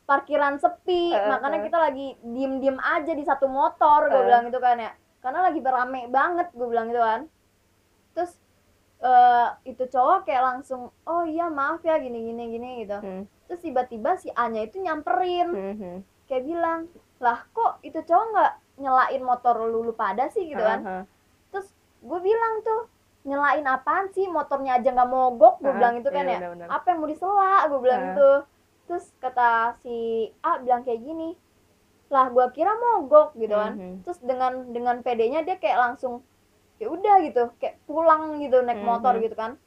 parkiran 0.04 0.56
sepi 0.56 1.10
Heeh, 1.10 1.28
makanya 1.28 1.58
heeh. 1.58 1.68
kita 1.68 1.78
lagi 1.80 2.08
diem 2.22 2.60
diem 2.60 2.78
aja 2.78 3.12
di 3.12 3.24
satu 3.24 3.48
motor 3.48 4.06
gue 4.06 4.13
Heeh. 4.13 4.26
bilang 4.26 4.44
gitu 4.46 4.60
kan 4.60 4.78
ya 4.78 4.92
karena 5.20 5.39
lagi 5.42 5.60
berame 5.60 6.02
banget 6.08 6.48
gue 6.52 6.68
bilang 6.68 6.88
gitu 6.88 7.00
kan 7.00 7.22
terus 8.13 8.32
eh 9.00 9.48
itu 9.66 9.84
cowok 9.86 10.24
kayak 10.24 10.44
langsung 10.46 10.82
oh 11.04 11.24
iya 11.24 11.48
maaf 11.50 11.80
ya 11.82 11.96
gini 11.98 12.20
gini 12.26 12.44
gini 12.50 12.70
gitu 12.82 12.98
Hmm. 12.98 13.24
terus 13.46 13.60
tiba-tiba 13.62 14.16
si 14.16 14.32
A 14.32 14.48
nya 14.48 14.62
itu 14.62 14.78
nyamperin 14.78 15.50
Mhm. 15.50 15.96
kayak 16.26 16.44
bilang 16.44 16.80
lah 17.18 17.44
kok 17.50 17.80
itu 17.82 18.00
cowok 18.00 18.26
nggak 18.30 18.52
nyelain 18.76 19.22
motor 19.22 19.56
lu, 19.62 19.80
lu 19.82 19.94
pada 19.94 20.28
sih 20.28 20.44
gitu 20.46 20.60
kan 20.60 20.80
Aha. 20.82 21.00
terus 21.50 21.68
gue 22.00 22.20
bilang 22.22 22.54
tuh 22.62 22.88
nyelain 23.24 23.63
apaan 23.66 24.08
sih 24.10 24.28
motornya 24.28 24.76
aja 24.76 24.89
nggak 24.89 25.08
mogok 25.08 25.56
gue 25.58 25.68
Ah, 25.68 25.76
bilang 25.78 25.94
gitu 25.96 26.10
kan 26.10 26.24
iya, 26.24 26.32
ya 26.34 26.39
benar-benar. 26.42 26.68
apa 26.70 26.86
yang 26.86 27.00
mau 27.00 27.08
disela 27.08 27.54
gue 27.66 27.80
bilang 27.80 28.00
Ah. 28.00 28.08
gitu 28.10 28.32
terus 28.86 29.10
kata 29.17 29.78
si 29.80 29.96
A 30.39 30.60
bilang 30.60 30.84
kayak 30.84 31.00
gini 31.00 31.36
lah 32.08 32.30
gue 32.30 32.46
kira 32.52 32.72
mogok 32.72 33.34
gitu 33.34 33.52
kan 33.52 33.74
Mhm. 33.74 33.96
terus 34.04 34.19
dengan 34.19 34.69
dengan 34.69 34.96
pedenya 35.00 35.41
dia 35.41 35.58
kayak 35.58 35.80
langsung 35.82 36.22
ya 36.78 36.88
udah 36.88 37.15
gitu 37.24 37.50
kayak 37.58 37.80
pulang 37.84 38.38
gitu 38.38 38.60
naik 38.60 38.80
Mhm. 38.80 38.86
motor 38.86 39.17
gitu 39.17 39.34
kan 39.34 39.58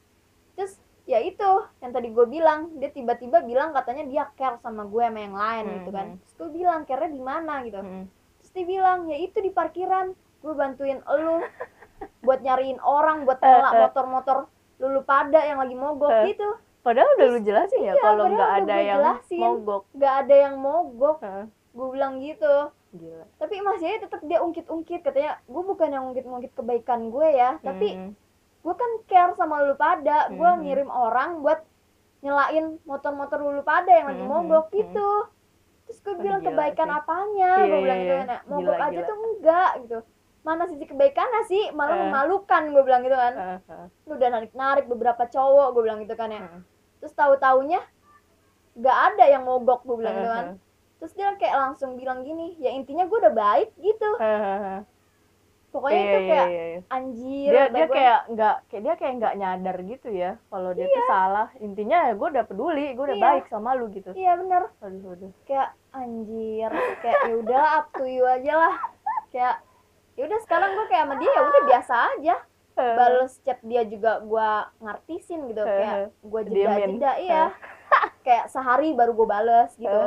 terus 0.55 0.77
ya 1.05 1.19
itu 1.19 1.51
yang 1.81 1.91
tadi 1.91 2.11
gue 2.11 2.27
bilang 2.27 2.77
dia 2.77 2.89
tiba-tiba 2.89 3.41
bilang 3.41 3.71
katanya 3.73 4.05
dia 4.05 4.25
care 4.33 4.59
sama 4.59 4.85
gue 4.85 5.01
sama 5.01 5.19
yang 5.19 5.35
lain 5.35 5.65
gitu 5.77 5.91
kan 5.91 6.07
Mhm. 6.07 6.17
terus 6.21 6.35
gue 6.37 6.51
bilang 6.53 6.81
care 6.83 7.09
di 7.09 7.19
mana 7.21 7.63
gitu 7.63 7.81
Mhm. 7.81 8.05
terus 8.37 8.51
dia 8.53 8.65
bilang 8.65 8.99
ya 9.07 9.17
itu 9.17 9.39
di 9.39 9.51
parkiran 9.51 10.13
gue 10.15 10.55
bantuin 10.55 11.01
elu 11.05 11.41
buat 12.23 12.41
nyariin 12.41 12.79
orang 12.79 13.25
buat 13.25 13.41
ngelak 13.41 13.73
motor-motor 13.83 14.39
lulu 14.77 15.01
pada 15.03 15.41
yang 15.41 15.59
lagi 15.59 15.75
mogok 15.75 16.13
Eh. 16.13 16.31
gitu 16.31 16.49
Padahal 16.87 17.09
udah 17.13 17.27
lu 17.29 17.41
jelasin 17.41 17.81
ya 17.81 17.87
Iya, 17.89 17.95
kalau 17.99 18.25
nggak 18.29 18.51
ada 18.57 18.77
yang 18.81 19.01
jelasin. 19.01 19.41
mogok. 19.41 19.83
nggak 19.91 20.15
ada 20.17 20.35
yang 20.39 20.55
mogok 20.57 21.19
gue 21.73 21.87
bilang 21.91 22.15
gitu 22.19 22.57
Gila. 22.91 23.27
tapi 23.37 23.55
masih 23.61 23.87
aja 23.87 23.99
tetap 24.01 24.23
dia 24.23 24.39
ungkit-ungkit 24.39 25.03
katanya 25.03 25.43
gue 25.45 25.63
bukan 25.63 25.89
yang 25.91 26.05
ungkit-ungkit 26.07 26.53
kebaikan 26.53 27.11
gue 27.11 27.29
ya 27.29 27.59
tapi 27.61 28.15
gue 28.63 28.75
kan 28.75 28.91
care 29.05 29.35
sama 29.35 29.61
lulu 29.61 29.77
pada 29.77 30.31
gue 30.31 30.51
ngirim 30.59 30.87
orang 30.89 31.43
buat 31.43 31.61
nyelain 32.19 32.81
motor-motor 32.83 33.39
lulu 33.39 33.61
pada 33.63 33.93
yang 33.93 34.09
lagi 34.09 34.19
Mhm, 34.19 34.31
mogok 34.31 34.67
gitu 34.71 35.11
terus 35.85 35.99
gue 36.01 36.15
bilang 36.17 36.41
gila 36.41 36.49
kebaikan 36.49 36.89
sih. 36.89 36.97
apanya 36.97 37.51
Iya, 37.53 37.67
gue 37.67 37.81
bilang 37.81 37.99
iya, 37.99 38.01
gitu 38.01 38.09
iya. 38.09 38.17
kan 38.17 38.27
ya. 38.27 38.39
Gila, 38.39 38.51
mogok 38.53 38.77
aja 38.79 38.91
gila. 38.93 39.05
tuh 39.05 39.17
enggak 39.21 39.71
gitu 39.81 39.99
mana 40.43 40.63
sisi 40.65 40.85
kebaikannya 40.85 41.43
sih 41.45 41.63
malah 41.71 41.93
Eh. 41.93 42.01
memalukan 42.01 42.63
gue 42.65 42.83
bilang 42.83 43.03
gitu 43.03 43.15
kan 43.15 43.33
heeh. 43.35 43.85
lu 44.03 44.13
udah 44.15 44.29
narik-narik 44.31 44.85
beberapa 44.87 45.23
cowok 45.27 45.67
gue 45.69 45.83
bilang 45.83 46.01
gitu 46.01 46.15
kan 46.15 46.31
ya 46.31 46.41
Heeh. 46.41 46.63
Terus 47.07 47.15
tahu-taunya 47.15 47.79
nggak 48.75 48.99
ada 49.15 49.25
yang 49.31 49.47
mogok 49.47 49.87
gue 49.87 50.03
bilang 50.03 50.19
gitu 50.19 50.27
kan. 50.27 50.47
Terus 50.99 51.13
dia 51.15 51.31
kayak 51.39 51.55
langsung 51.55 51.95
bilang 51.95 52.27
gini 52.27 52.59
ya 52.59 52.75
intinya 52.75 53.07
gue 53.07 53.15
udah 53.15 53.31
baik 53.31 53.71
gitu. 53.79 54.11
Pokoknya 55.71 56.03
Iya, 56.03 56.03
itu 56.03 56.19
iya, 56.19 56.27
kayak 56.27 56.49
iya, 56.51 56.81
anjir 56.91 57.51
dia 57.53 57.65
dia 57.71 57.87
gue. 57.87 57.95
kayak 57.95 58.21
nggak 58.33 58.57
kayak 58.67 58.83
dia 58.83 58.95
kayak 58.99 59.13
nggak 59.23 59.35
nyadar 59.39 59.77
gitu 59.87 60.09
ya 60.11 60.31
kalau 60.51 60.71
dia 60.75 60.87
tuh 60.91 61.05
salah. 61.07 61.49
Intinya 61.63 62.11
ya 62.11 62.13
gue 62.19 62.29
udah 62.35 62.45
peduli 62.51 62.87
gue 62.99 63.05
udah 63.07 63.21
baik 63.23 63.45
sama 63.47 63.79
lu 63.79 63.87
gitu. 63.95 64.11
Iya 64.19 64.35
aduh 64.35 64.67
aduh 65.15 65.31
kayak 65.47 65.71
anjir 65.95 66.71
kayak 67.07 67.19
ya 67.23 67.35
udah 67.39 67.63
up 67.79 67.87
to 67.95 68.03
you 68.03 68.27
aja 68.27 68.53
lah. 68.67 68.75
Kayak 69.31 69.63
ya 70.19 70.23
udah 70.27 70.41
sekarang 70.43 70.75
gue 70.75 70.87
kayak 70.91 71.07
sama 71.07 71.15
dia 71.23 71.31
ya 71.31 71.43
udah 71.47 71.63
biasa 71.71 71.95
aja 72.19 72.37
bales 72.77 73.33
chat 73.41 73.59
dia 73.65 73.83
juga 73.83 74.21
gue 74.21 74.49
ngartisin 74.79 75.41
gitu 75.49 75.63
kayak 75.65 76.13
gue 76.21 76.41
jeda 76.47 76.75
jeda 76.79 77.13
iya. 77.17 77.45
Kayak 78.27 78.51
sehari 78.51 78.93
baru 78.93 79.15
gue 79.15 79.25
bales 79.25 79.73
gitu. 79.75 80.01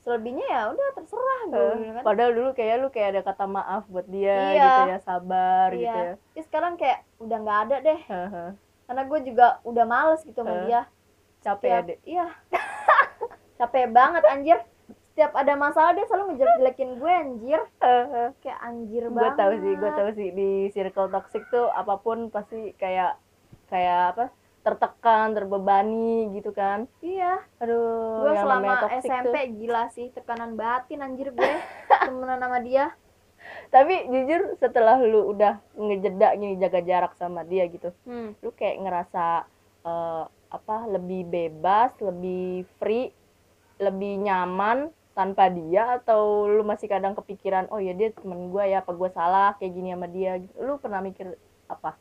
Selebihnya 0.00 0.46
ya 0.48 0.62
udah 0.72 0.88
terserah 0.96 1.40
gue 1.44 1.52
heeh. 1.52 1.74
bilang 1.76 1.92
kan? 1.92 2.02
Padahal 2.06 2.30
dulu 2.32 2.50
kayak 2.56 2.74
lu 2.78 2.88
kayak 2.88 3.08
ada 3.12 3.22
kata 3.22 3.44
maaf 3.44 3.84
buat 3.84 4.06
dia 4.08 4.32
Iya. 4.32 4.64
gitu 4.64 4.82
ya 4.88 4.98
sabar 5.02 5.66
gitu 5.74 5.82
iya 5.84 5.92
ya. 5.92 6.12
Tapi 6.16 6.40
sekarang 6.46 6.72
kayak 6.80 6.98
udah 7.20 7.36
nggak 7.36 7.58
ada 7.68 7.76
deh. 7.82 8.00
Karena 8.86 9.02
gue 9.04 9.18
juga 9.22 9.46
udah 9.60 9.84
males 9.84 10.24
gitu 10.24 10.40
sama 10.40 10.56
Heeh. 10.56 10.64
dia. 10.64 10.80
Capek 11.40 11.68
ya 11.68 11.80
iya. 12.06 12.26
Capek 13.60 13.92
banget 13.92 14.22
anjir 14.24 14.58
setiap 15.20 15.36
ada 15.36 15.52
masalah 15.52 15.92
dia 15.92 16.08
selalu 16.08 16.32
ngejelek-jelekin 16.32 16.90
gue 16.96 17.12
anjir. 17.12 17.60
Kayak 18.40 18.60
anjir 18.64 19.04
gue 19.04 19.12
banget 19.12 19.36
tahu 19.36 19.52
sih 19.60 19.72
gue 19.76 19.90
tahu 19.92 20.10
sih. 20.16 20.28
Di 20.32 20.50
circle 20.72 21.12
toxic 21.12 21.44
tuh 21.52 21.68
apa 21.68 22.00
pun 22.00 22.32
pasti 22.32 22.72
kayak 22.80 23.20
kayak 23.68 24.16
apa 24.16 24.24
tertekan 24.64 25.36
terbebani 25.36 26.32
gitu 26.32 26.56
kan. 26.56 26.88
Iya. 27.04 27.36
Aduh 27.60 28.24
gue 28.24 28.32
selama 28.32 28.88
SMP 29.04 29.36
tuh. 29.36 29.52
gila 29.60 29.84
sih 29.92 30.08
tekanan 30.08 30.56
batin 30.56 31.04
anjir 31.04 31.36
gue. 31.36 31.52
Temenan 32.08 32.40
sama 32.40 32.64
dia. 32.64 32.96
Tapi 33.68 34.08
jujur 34.08 34.56
setelah 34.56 34.96
lu 35.04 35.36
udah 35.36 35.60
ngejeda 35.76 36.32
gini 36.40 36.56
jaga 36.56 36.80
jarak 36.80 37.12
sama 37.20 37.44
dia 37.44 37.68
gitu 37.68 37.92
hmm. 38.08 38.40
lu 38.40 38.52
kayak 38.56 38.84
ngerasa 38.84 39.48
eh, 39.84 40.24
apa 40.52 40.76
lebih 40.88 41.24
bebas 41.24 41.92
lebih 42.04 42.68
free 42.76 43.08
lebih 43.80 44.20
nyaman 44.20 44.92
tanpa 45.10 45.50
dia 45.50 45.98
atau 45.98 46.46
lu 46.46 46.62
masih 46.62 46.86
kadang 46.86 47.12
kepikiran 47.12 47.66
oh 47.68 47.78
ya 47.78 47.90
dia 47.92 48.14
temen 48.14 48.48
gue 48.48 48.64
ya 48.64 48.80
apa 48.80 48.94
gue 48.94 49.10
salah 49.10 49.58
kayak 49.58 49.72
gini 49.74 49.90
sama 49.90 50.06
dia? 50.06 50.38
Gitu. 50.38 50.54
lu 50.56 50.78
pernah 50.78 51.00
mikir 51.00 51.34
apa? 51.66 51.98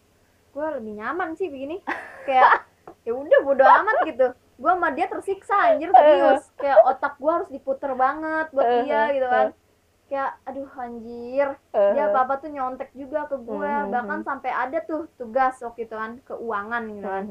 Gue 0.49 0.65
lebih 0.77 0.93
nyaman 0.95 1.33
sih 1.33 1.49
begini. 1.49 1.81
Kayak 2.23 2.63
ya 3.05 3.11
udah 3.11 3.39
bodo 3.41 3.65
amat 3.65 3.97
gitu. 4.05 4.27
Gue 4.59 4.71
sama 4.71 4.89
dia 4.91 5.07
tersiksa 5.07 5.55
anjir 5.71 5.89
serius. 5.89 6.43
Kayak 6.61 6.79
otak 6.85 7.13
gue 7.17 7.31
harus 7.31 7.49
diputer 7.49 7.91
banget 7.93 8.47
buat 8.51 8.65
dia 8.83 9.01
gitu 9.11 9.27
kan. 9.27 9.49
kayak 10.05 10.41
aduh 10.41 10.65
anjir 10.73 11.53
dia 11.69 12.03
apa 12.09 12.25
apa 12.25 12.41
tuh 12.41 12.49
nyontek 12.49 12.89
juga 12.97 13.29
ke 13.29 13.37
gue 13.37 13.61
Mhm. 13.69 13.93
bahkan 13.93 14.25
sampai 14.25 14.49
ada 14.49 14.81
tuh 14.81 15.05
tugas 15.21 15.53
waktu 15.61 15.85
itu 15.85 15.93
kan 15.93 16.17
keuangan 16.25 16.81
gitu 16.89 17.05
kan. 17.05 17.25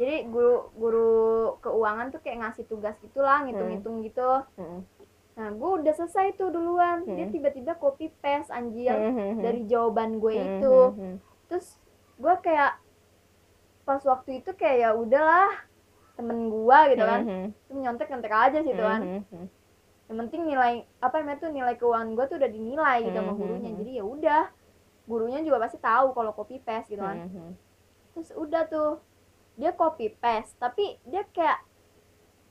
Jadi 0.00 0.24
guru 0.24 0.72
guru 0.72 1.12
keuangan 1.60 2.08
tuh 2.08 2.18
kayak 2.18 2.40
ngasih 2.40 2.64
tugas 2.64 2.96
gitulah 2.98 3.44
ngitung-ngitung 3.44 4.00
gitu. 4.00 4.30
Mhm. 4.56 4.80
nah 5.30 5.48
gue 5.50 5.70
udah 5.78 5.94
selesai 5.94 6.34
tuh 6.34 6.48
duluan. 6.48 7.04
Dia 7.06 7.24
Hmm. 7.24 7.32
tiba-tiba 7.32 7.72
copy 7.74 8.12
paste 8.14 8.48
anjir 8.50 8.92
dari 9.38 9.64
jawaban 9.64 10.16
gue 10.16 10.32
itu. 10.32 10.76
terus 11.46 11.76
gue 12.14 12.34
kayak 12.40 12.76
pas 13.82 14.00
waktu 14.02 14.40
itu 14.40 14.50
kayak 14.52 14.76
ya 14.78 14.90
udahlah 14.92 15.48
temen 16.14 16.48
gue 16.48 16.78
gitu 16.90 17.02
kan. 17.02 17.20
Mhm. 17.22 17.46
itu 17.58 17.72
nyontek 17.74 18.08
nyontek 18.08 18.32
aja 18.32 18.58
gitu 18.60 18.82
kan. 18.82 19.00
Mhm. 19.22 19.44
yang 20.06 20.18
penting 20.18 20.42
nilai 20.44 20.72
apa 20.98 21.14
namanya 21.18 21.38
tuh 21.40 21.50
nilai 21.50 21.74
keuangan 21.74 22.10
gue 22.10 22.24
tuh 22.26 22.36
udah 22.36 22.50
dinilai 22.50 22.96
gitu 23.00 23.14
sama 23.14 23.30
Mhm. 23.30 23.38
gurunya. 23.38 23.70
jadi 23.76 23.90
ya 23.94 24.04
udah 24.06 24.42
gurunya 25.06 25.40
juga 25.40 25.58
pasti 25.60 25.78
tahu 25.78 26.06
kalau 26.10 26.32
copy 26.32 26.58
paste 26.58 26.90
gitu 26.90 27.00
kan. 27.00 27.16
terus 28.10 28.28
udah 28.34 28.62
tuh 28.66 28.98
dia 29.60 29.72
copy 29.72 30.08
paste 30.14 30.56
tapi 30.56 30.96
dia 31.04 31.20
kayak 31.28 31.60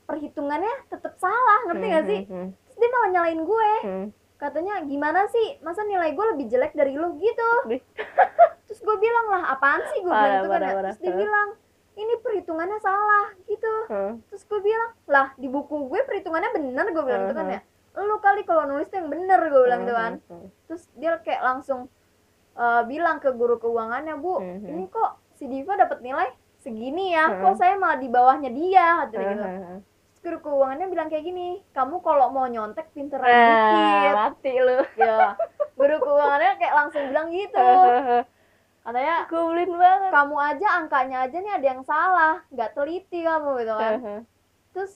perhitungannya 0.06 0.74
tetap 0.86 1.14
salah 1.16 1.58
ngerti 1.66 1.86
gak 1.88 2.04
sih 2.06 2.22
Mhm. 2.24 2.46
terus 2.56 2.76
dia 2.76 2.88
malah 2.88 3.08
nyalain 3.10 3.40
gue 3.40 3.70
Mhm. 3.84 4.04
katanya 4.36 4.74
gimana 4.82 5.20
sih 5.28 5.58
masa 5.60 5.82
nilai 5.84 6.10
gue 6.10 6.26
lebih 6.30 6.46
jelek 6.48 6.72
dari 6.72 6.94
lu 6.94 7.14
gitu 7.16 7.50
terus 8.66 8.80
gue 8.80 8.96
bilang 8.96 9.26
lah 9.28 9.42
apaan 9.50 9.82
sih 9.88 10.00
gue 10.00 10.10
bilang 10.10 10.34
itu 10.36 10.48
kan 10.48 10.60
ya. 10.60 10.72
terus 10.80 10.98
dia 10.98 11.14
bilang 11.14 11.48
ini 11.92 12.14
perhitungannya 12.16 12.78
salah 12.80 13.26
gitu 13.44 13.74
Mhm. 13.88 14.12
terus 14.26 14.42
gue 14.44 14.60
bilang 14.60 14.90
lah 15.06 15.26
di 15.36 15.46
buku 15.46 15.76
gue 15.86 16.00
perhitungannya 16.00 16.50
bener 16.52 16.86
gue 16.88 17.04
bilang 17.04 17.22
gitu 17.26 17.36
kan 17.36 17.46
Uh-huh. 17.46 17.56
ya 17.58 17.62
lu 18.00 18.16
kali 18.18 18.42
kalau 18.42 18.64
nulis 18.64 18.86
tuh 18.86 18.96
yang 18.96 19.10
bener 19.10 19.40
gue 19.44 19.62
bilang 19.62 19.80
gitu 19.82 19.94
kan 19.94 20.12
Mhm. 20.24 20.46
terus 20.66 20.82
dia 20.94 21.18
kayak 21.18 21.42
langsung 21.44 21.86
eh, 22.52 22.82
bilang 22.84 23.18
ke 23.18 23.30
guru 23.30 23.56
keuangannya 23.56 24.16
bu 24.16 24.36
Mhm. 24.36 24.66
ini 24.66 24.84
kok 24.86 25.10
si 25.32 25.46
Diva 25.46 25.74
dapat 25.74 26.00
nilai 26.00 26.28
segini 26.60 27.10
ya 27.10 27.24
Mhm. 27.26 27.40
kok 27.40 27.54
saya 27.56 27.74
malah 27.74 27.96
di 27.96 28.06
bawahnya 28.06 28.50
dia 28.50 28.86
katanya 29.02 29.26
gitu. 29.26 29.46
Mhm. 29.46 29.76
terus 30.10 30.20
guru 30.22 30.36
keuangannya 30.42 30.86
bilang 30.86 31.08
kayak 31.08 31.24
gini 31.24 31.46
kamu 31.70 31.96
kalau 31.98 32.28
mau 32.28 32.44
nyontek 32.44 32.92
pinteran 32.92 33.24
Ah, 33.24 33.72
dikit. 33.72 34.12
mati 34.14 34.52
lu. 34.54 34.78
Ya 34.94 35.32
guru 35.74 35.96
keuangannya 35.98 36.52
kayak 36.56 36.74
langsung 36.76 37.02
bilang 37.06 37.28
gitu. 37.30 37.68
Katanya 38.80 39.16
Goblin 39.26 39.72
banget. 39.74 40.10
kamu 40.10 40.36
aja 40.36 40.66
angkanya 40.74 41.18
aja 41.22 41.36
nih 41.36 41.52
ada 41.54 41.66
yang 41.66 41.82
salah 41.82 42.34
nggak 42.48 42.72
teliti 42.72 43.20
kamu 43.20 43.50
gitu 43.58 43.74
kan. 43.74 43.92
Mhm. 43.96 44.18
terus 44.70 44.92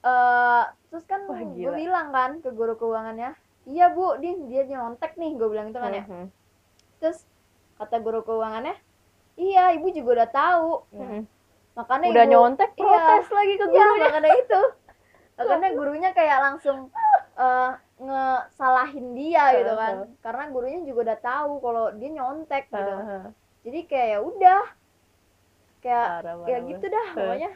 eh 0.00 0.62
terus 0.86 1.04
kan 1.04 1.26
Wah, 1.26 1.36
gue 1.36 1.72
bilang 1.74 2.08
kan 2.08 2.38
ke 2.38 2.48
guru 2.50 2.72
keuangannya 2.74 3.34
iya 3.66 3.88
bu 3.88 4.14
dia 4.16 4.32
dia 4.38 4.62
nyontek 4.66 5.12
nih 5.14 5.34
gue 5.34 5.44
bilang 5.46 5.68
gitu 5.68 5.76
kan 5.76 5.92
ya. 5.92 6.04
Terus 6.98 7.24
kata 7.74 7.98
guru 7.98 8.20
keuangannya 8.22 8.76
iya 9.38 9.70
ibu 9.72 9.86
juga 9.94 10.10
udah 10.22 10.30
tahu 10.30 10.70
Mhm. 10.92 11.20
makanya 11.78 12.06
Udah 12.10 12.24
ibu 12.26 12.32
nyontek 12.34 12.70
iya. 12.74 12.82
protes 12.82 13.26
lagi 13.30 13.54
ke 13.54 13.64
iya 13.64 13.86
gurunya. 13.86 14.02
makanya 14.10 14.30
itu 14.34 14.60
makanya 15.38 15.68
gurunya 15.78 16.10
kayak 16.12 16.38
langsung 16.42 16.78
eh, 17.38 17.70
ngesalahin 17.98 19.06
dia 19.14 19.44
gitu 19.54 19.72
kan 19.74 19.94
karena 20.18 20.42
gurunya 20.50 20.80
juga 20.82 21.00
udah 21.14 21.18
tahu 21.22 21.52
kalau 21.62 21.84
dia 21.94 22.10
nyontek 22.12 22.64
gitu 22.68 22.92
Mhm. 22.98 23.22
jadi 23.62 23.78
kayak 23.86 24.08
ya 24.10 24.18
udah 24.20 24.62
kayak 25.78 26.08
ya 26.50 26.58
gitu 26.66 26.86
dah 26.90 27.08
pokoknya 27.14 27.52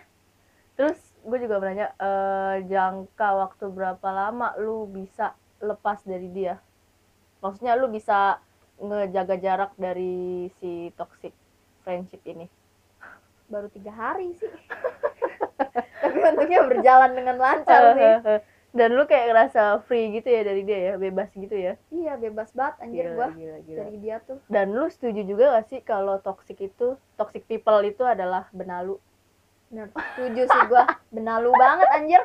Terus 0.73 0.97
gue 1.21 1.37
juga 1.37 1.61
bertanya 1.61 1.93
eh, 2.01 2.65
jangka 2.65 3.29
waktu 3.45 3.65
berapa 3.69 4.09
lama 4.09 4.57
lu 4.57 4.89
bisa 4.89 5.37
lepas 5.61 6.01
dari 6.01 6.33
dia? 6.33 6.57
Maksudnya 7.45 7.77
lu 7.77 7.93
bisa 7.93 8.41
ngejaga 8.81 9.37
jarak 9.37 9.73
dari 9.77 10.49
si 10.59 10.89
toxic 10.97 11.37
friendship 11.83 12.23
ini? 12.25 12.47
baru 13.47 13.69
tiga 13.69 13.93
hari 13.93 14.33
sih 14.41 14.49
tapi 16.03 16.17
untungnya 16.25 16.65
berjalan 16.65 17.13
dengan 17.13 17.37
lancar 17.37 17.83
sih 17.95 18.15
Dan 18.73 18.97
lu 18.97 19.05
kayak 19.05 19.29
ngerasa 19.29 19.85
free 19.85 20.17
gitu 20.17 20.33
ya 20.33 20.49
dari 20.49 20.65
dia 20.65 20.81
ya, 20.81 20.95
bebas 20.97 21.29
gitu 21.37 21.53
ya? 21.53 21.77
iya 21.93 22.17
bebas 22.17 22.49
banget 22.57 22.81
anjir 22.81 23.05
Gila, 23.05 23.17
gua 23.21 23.29
gila, 23.37 23.59
gila. 23.69 23.79
dari 23.85 23.97
dia 24.01 24.17
tuh 24.25 24.41
Dan 24.49 24.73
lu 24.73 24.89
setuju 24.89 25.29
juga 25.29 25.61
gak 25.61 25.67
sih 25.69 25.81
kalau 25.85 26.17
toxic 26.25 26.57
itu, 26.57 26.97
toxic 27.21 27.45
people 27.45 27.85
itu 27.85 28.01
adalah 28.01 28.49
benalu? 28.49 28.97
bener 29.69 29.93
setuju 29.93 30.49
sih 30.49 30.63
gua 30.73 30.89
benalu 31.13 31.53
banget 31.53 31.89
anjir 31.93 32.23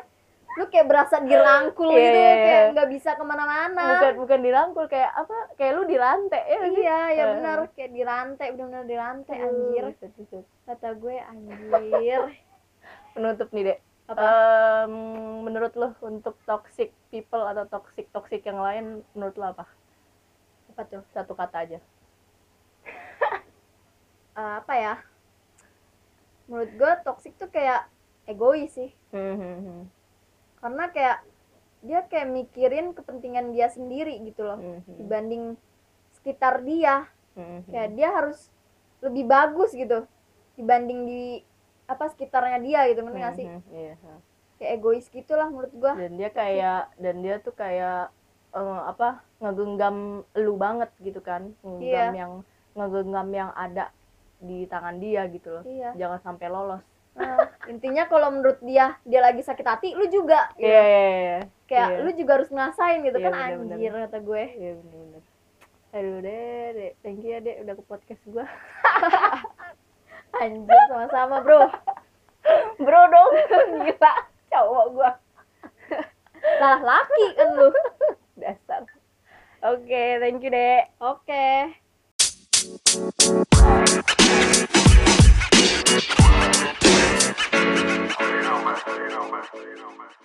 lu 0.58 0.66
kayak 0.68 0.88
berasa 0.90 1.22
dirangkul 1.22 1.94
Iya, 1.94 2.02
gitu 2.02 2.18
iya, 2.18 2.32
iya. 2.34 2.42
kayak 2.42 2.64
nggak 2.74 2.90
bisa 2.90 3.10
ke 3.14 3.24
mana-mana 3.24 3.82
Bukan 3.94 4.14
bukan 4.18 4.40
dirangkul 4.42 4.86
kayak 4.90 5.12
apa? 5.14 5.38
Kayak 5.54 5.74
lu 5.78 5.84
dirantai 5.86 6.42
ya 6.44 6.60
iya 6.66 7.00
ya 7.14 7.24
Eh, 7.24 7.28
benar 7.38 7.58
kayak 7.72 7.92
dirantai 7.94 8.48
benar-benar 8.52 8.86
dirantai 8.86 9.36
Aduh, 9.38 9.46
anjir 9.48 9.84
kata 10.66 10.88
gue 10.98 11.16
anjir 11.22 12.22
Penutup 13.14 13.50
nih, 13.50 13.64
Dek. 13.66 13.80
apa 14.08 14.22
Em, 14.24 14.94
menurut 15.44 15.74
lo 15.76 15.92
untuk 16.02 16.38
toxic 16.44 16.90
people 17.10 17.44
atau 17.44 17.66
toxic 17.68 18.08
toxic 18.10 18.42
yang 18.42 18.58
lain 18.58 18.86
menurut 19.14 19.36
lo 19.36 19.46
apa? 19.52 19.66
apa 20.72 20.82
tuh 20.86 21.04
Satu 21.12 21.34
kata 21.34 21.58
aja. 21.66 21.80
Eh, 24.38 24.54
apa 24.62 24.74
ya 24.78 24.96
menurut 26.46 26.72
gue 26.72 26.92
toxic 27.04 27.34
tuh 27.36 27.50
kayak 27.50 27.90
egois 28.24 28.70
sih 28.70 28.94
Hmm, 29.12 29.90
karena 30.58 30.84
kayak 30.90 31.18
dia 31.80 32.00
kayak 32.04 32.28
mikirin 32.28 32.92
kepentingan 32.92 33.54
dia 33.54 33.70
sendiri 33.70 34.18
gitu 34.22 34.42
loh 34.44 34.58
Hmm, 34.58 34.82
dibanding 34.98 35.44
sekitar 36.12 36.62
dia 36.62 37.06
kayak 37.70 37.90
dia 37.94 38.10
harus 38.10 38.50
lebih 39.00 39.24
bagus 39.24 39.72
gitu 39.72 40.10
dibanding 40.54 41.06
di 41.06 41.24
apa 41.86 42.10
sekitarnya 42.10 42.58
dia 42.60 42.80
gitu 42.90 43.06
gak 43.06 43.38
sih 43.38 43.48
Iya. 43.70 43.94
kayak 44.58 44.72
egois 44.74 45.06
gitulah 45.08 45.48
menurut 45.48 45.72
gua 45.72 45.94
Dan 45.94 46.18
dia 46.18 46.30
kayak 46.30 46.98
dan 46.98 47.16
dia 47.22 47.38
tuh 47.38 47.54
kayak 47.54 48.10
eh, 48.52 48.82
apa 48.84 49.22
ngegenggam 49.38 50.26
lu 50.34 50.54
banget 50.58 50.90
gitu 50.98 51.22
kan, 51.22 51.54
ngegenggam 51.62 51.86
Iya. 51.86 52.06
yang 52.18 52.34
ngegenggam 52.74 53.28
yang 53.30 53.50
ada 53.54 53.94
di 54.38 54.66
tangan 54.66 54.98
dia 54.98 55.30
gitu 55.30 55.62
loh. 55.62 55.64
iya 55.64 55.94
Jangan 55.94 56.20
sampai 56.26 56.48
lolos. 56.50 56.82
Nah, 57.18 57.50
intinya 57.72 58.06
kalau 58.06 58.30
menurut 58.30 58.62
dia 58.62 58.96
dia 59.02 59.20
lagi 59.20 59.42
sakit 59.42 59.66
hati 59.66 59.90
lu 59.98 60.06
juga 60.08 60.54
gitu. 60.56 60.70
Iya, 60.70 60.82
iya, 60.86 61.04
iya. 61.10 61.40
kayak 61.66 61.90
iya. 61.90 62.04
lu 62.06 62.12
juga 62.14 62.32
harus 62.38 62.50
ngerasain 62.54 63.00
gitu 63.02 63.18
Iya, 63.18 63.26
kan 63.26 63.34
bener-bener. 63.34 63.74
anjir 63.76 63.92
kata 64.06 64.18
gue 64.22 64.44
Iya 64.54 64.72
bener-bener. 64.78 65.24
Aduh 65.88 66.18
deh, 66.22 66.66
dek. 66.76 66.94
thank 67.02 67.20
you 67.24 67.34
ya 67.34 67.40
dek 67.42 67.58
udah 67.64 67.74
ke 67.74 67.84
podcast 67.84 68.22
gua. 68.28 68.46
anjir 70.44 70.80
sama-sama 70.86 71.42
bro 71.42 71.62
Bro 72.78 73.02
dong, 73.10 73.32
gila 73.82 74.14
cowok 74.48 74.88
gua. 74.94 75.12
lah 76.62 76.78
laki 76.80 77.26
kan 77.36 77.50
lu 77.52 77.68
Dasar. 78.38 78.86
Oke, 79.66 80.22
thank 80.22 80.40
you 80.40 80.54
dek. 80.54 80.94
oke 81.02 81.48
más, 88.86 89.32
más, 89.32 89.50
más, 89.54 89.98
más. 89.98 90.17